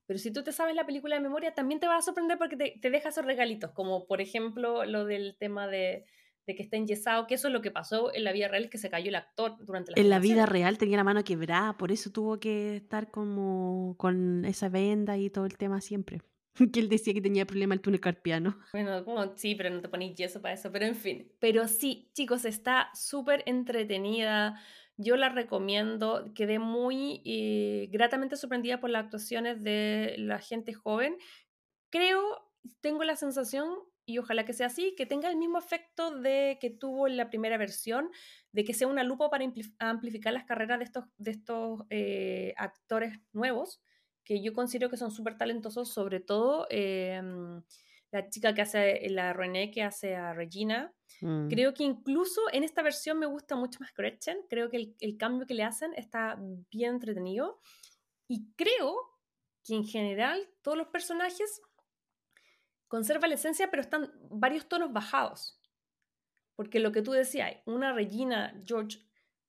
[0.07, 2.57] Pero si tú te sabes la película de memoria, también te vas a sorprender porque
[2.57, 6.07] te, te deja esos regalitos, como por ejemplo lo del tema de,
[6.49, 8.79] de que está enyesado, que eso es lo que pasó en la vida real, que
[8.79, 11.93] se cayó el actor durante la En la vida real tenía la mano quebrada, por
[11.93, 16.23] eso tuvo que estar como con esa venda y todo el tema siempre.
[16.73, 18.59] Que él decía que tenía problema el túnel carpiano.
[18.73, 21.31] Bueno, como, sí, pero no te ponéis yeso para eso, pero en fin.
[21.39, 24.59] Pero sí, chicos, está súper entretenida.
[24.97, 26.33] Yo la recomiendo.
[26.35, 31.16] Quedé muy eh, gratamente sorprendida por las actuaciones de la gente joven.
[31.91, 32.23] Creo,
[32.81, 33.69] tengo la sensación,
[34.09, 37.29] y ojalá que sea así, que tenga el mismo efecto de que tuvo en la
[37.29, 38.11] primera versión,
[38.53, 42.55] de que sea una lupa para ampli- amplificar las carreras de estos, de estos eh,
[42.57, 43.83] actores nuevos,
[44.25, 47.21] que yo considero que son súper talentosos, sobre todo eh,
[48.11, 50.91] la chica que hace, la René, que hace a Regina.
[51.21, 51.49] Mm.
[51.49, 54.39] Creo que incluso en esta versión me gusta mucho más Gretchen.
[54.49, 56.39] Creo que el, el cambio que le hacen está
[56.71, 57.61] bien entretenido.
[58.27, 58.97] Y creo
[59.65, 61.61] que en general todos los personajes
[62.89, 65.60] conservan la esencia, pero están varios tonos bajados.
[66.56, 68.98] Porque lo que tú decías, una Regina George,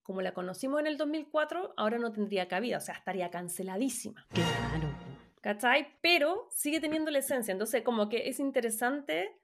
[0.04, 4.28] como la conocimos en el 2004, ahora no tendría cabida, o sea, estaría canceladísima.
[4.30, 4.90] Claro.
[5.42, 5.98] ¿Cachai?
[6.02, 7.52] Pero sigue teniendo la esencia.
[7.52, 9.40] Entonces, como que es interesante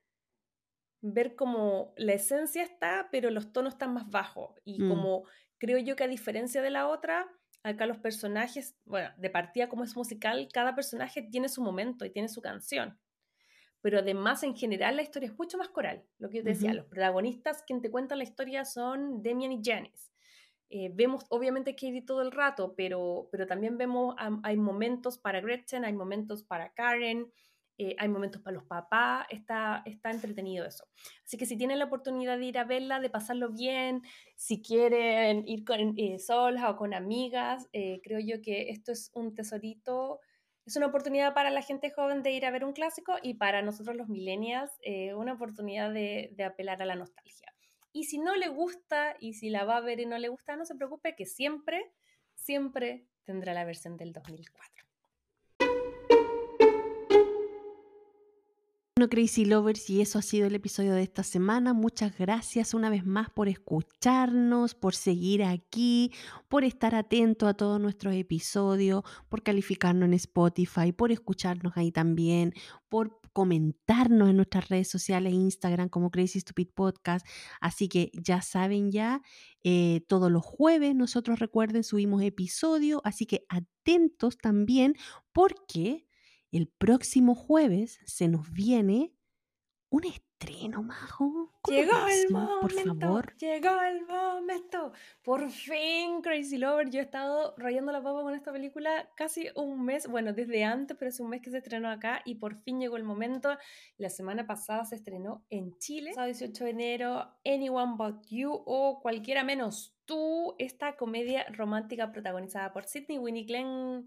[1.01, 4.51] ver cómo la esencia está, pero los tonos están más bajos.
[4.65, 4.89] Y Mm.
[4.89, 5.23] como
[5.57, 7.27] creo yo que a diferencia de la otra,
[7.63, 12.09] acá los personajes, bueno, de partida como es musical, cada personaje tiene su momento y
[12.09, 12.99] tiene su canción.
[13.85, 16.03] Pero además, en general, la historia es mucho más coral.
[16.17, 19.61] Lo que yo te decía, los protagonistas quien te cuentan la historia son Demian y
[19.63, 20.09] Janice.
[20.69, 25.39] Eh, vemos obviamente Katie todo el rato, pero, pero también vemos, am- hay momentos para
[25.39, 27.31] Gretchen, hay momentos para Karen,
[27.77, 30.85] eh, hay momentos para los papás, está, está entretenido eso.
[31.23, 34.01] Así que si tienen la oportunidad de ir a verla, de pasarlo bien,
[34.35, 39.11] si quieren ir con, eh, solas o con amigas, eh, creo yo que esto es
[39.13, 40.19] un tesorito,
[40.65, 43.61] es una oportunidad para la gente joven de ir a ver un clásico y para
[43.61, 47.53] nosotros los millennials, eh, una oportunidad de, de apelar a la nostalgia.
[47.91, 50.55] Y si no le gusta y si la va a ver y no le gusta,
[50.55, 51.93] no se preocupe que siempre,
[52.33, 54.84] siempre tendrá la versión del 2004.
[58.97, 61.73] Bueno, Crazy Lovers, y eso ha sido el episodio de esta semana.
[61.73, 66.13] Muchas gracias una vez más por escucharnos, por seguir aquí,
[66.47, 72.53] por estar atento a todos nuestros episodios, por calificarnos en Spotify, por escucharnos ahí también,
[72.87, 77.27] por comentarnos en nuestras redes sociales, Instagram como Crazy Stupid Podcast.
[77.59, 79.21] Así que ya saben ya,
[79.65, 84.95] eh, todos los jueves nosotros recuerden subimos episodio, así que atentos también
[85.33, 86.04] porque
[86.57, 89.13] el próximo jueves se nos viene
[89.89, 91.53] un estreno, Majo.
[91.61, 93.37] ¿Cómo Llegó el momento, Por favor.
[93.37, 94.91] llegó el momento.
[95.23, 96.89] Por fin, Crazy Lover.
[96.89, 100.97] Yo he estado rayando la papa con esta película casi un mes, bueno, desde antes,
[100.97, 103.57] pero hace un mes que se estrenó acá y por fin llegó el momento.
[103.97, 108.99] La semana pasada se estrenó en Chile, sábado 18 de enero, Anyone But You o
[109.01, 114.05] Cualquiera Menos Tú, esta comedia romántica protagonizada por Sidney Winnie Glenn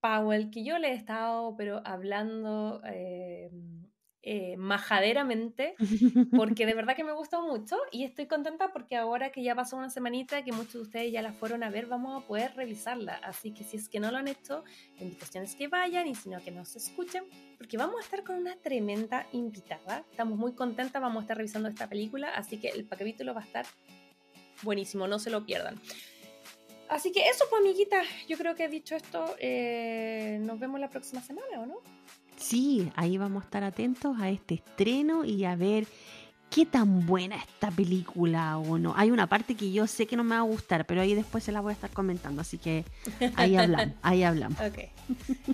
[0.00, 3.50] Powell, que yo le he estado, pero hablando eh,
[4.22, 5.74] eh, majaderamente
[6.36, 9.78] porque de verdad que me gustó mucho y estoy contenta porque ahora que ya pasó
[9.78, 13.14] una semanita, que muchos de ustedes ya la fueron a ver, vamos a poder revisarla.
[13.22, 14.62] Así que si es que no lo han hecho,
[14.98, 17.24] la invitación es que vayan y si no, que nos escuchen,
[17.56, 20.04] porque vamos a estar con una tremenda invitada.
[20.10, 23.44] Estamos muy contentas, vamos a estar revisando esta película, así que el capítulo va a
[23.44, 23.64] estar
[24.62, 25.76] buenísimo, no se lo pierdan.
[26.90, 31.22] Así que eso, pues, amiguita, yo creo que dicho esto, eh, nos vemos la próxima
[31.22, 31.76] semana, ¿o no?
[32.36, 35.86] Sí, ahí vamos a estar atentos a este estreno y a ver
[36.50, 38.92] qué tan buena esta película o no.
[38.96, 41.44] Hay una parte que yo sé que no me va a gustar, pero ahí después
[41.44, 42.84] se la voy a estar comentando, así que
[43.36, 44.58] ahí hablamos, ahí hablamos.
[44.60, 44.78] Ok.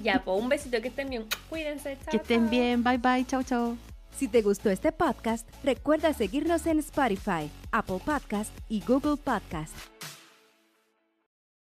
[0.03, 1.27] Ya, pues un besito, que estén bien.
[1.51, 2.11] Cuídense, chao.
[2.13, 2.51] Que estén chao.
[2.51, 3.77] bien, bye bye, chau chau.
[4.17, 9.75] Si te gustó este podcast, recuerda seguirnos en Spotify, Apple Podcast y Google Podcast.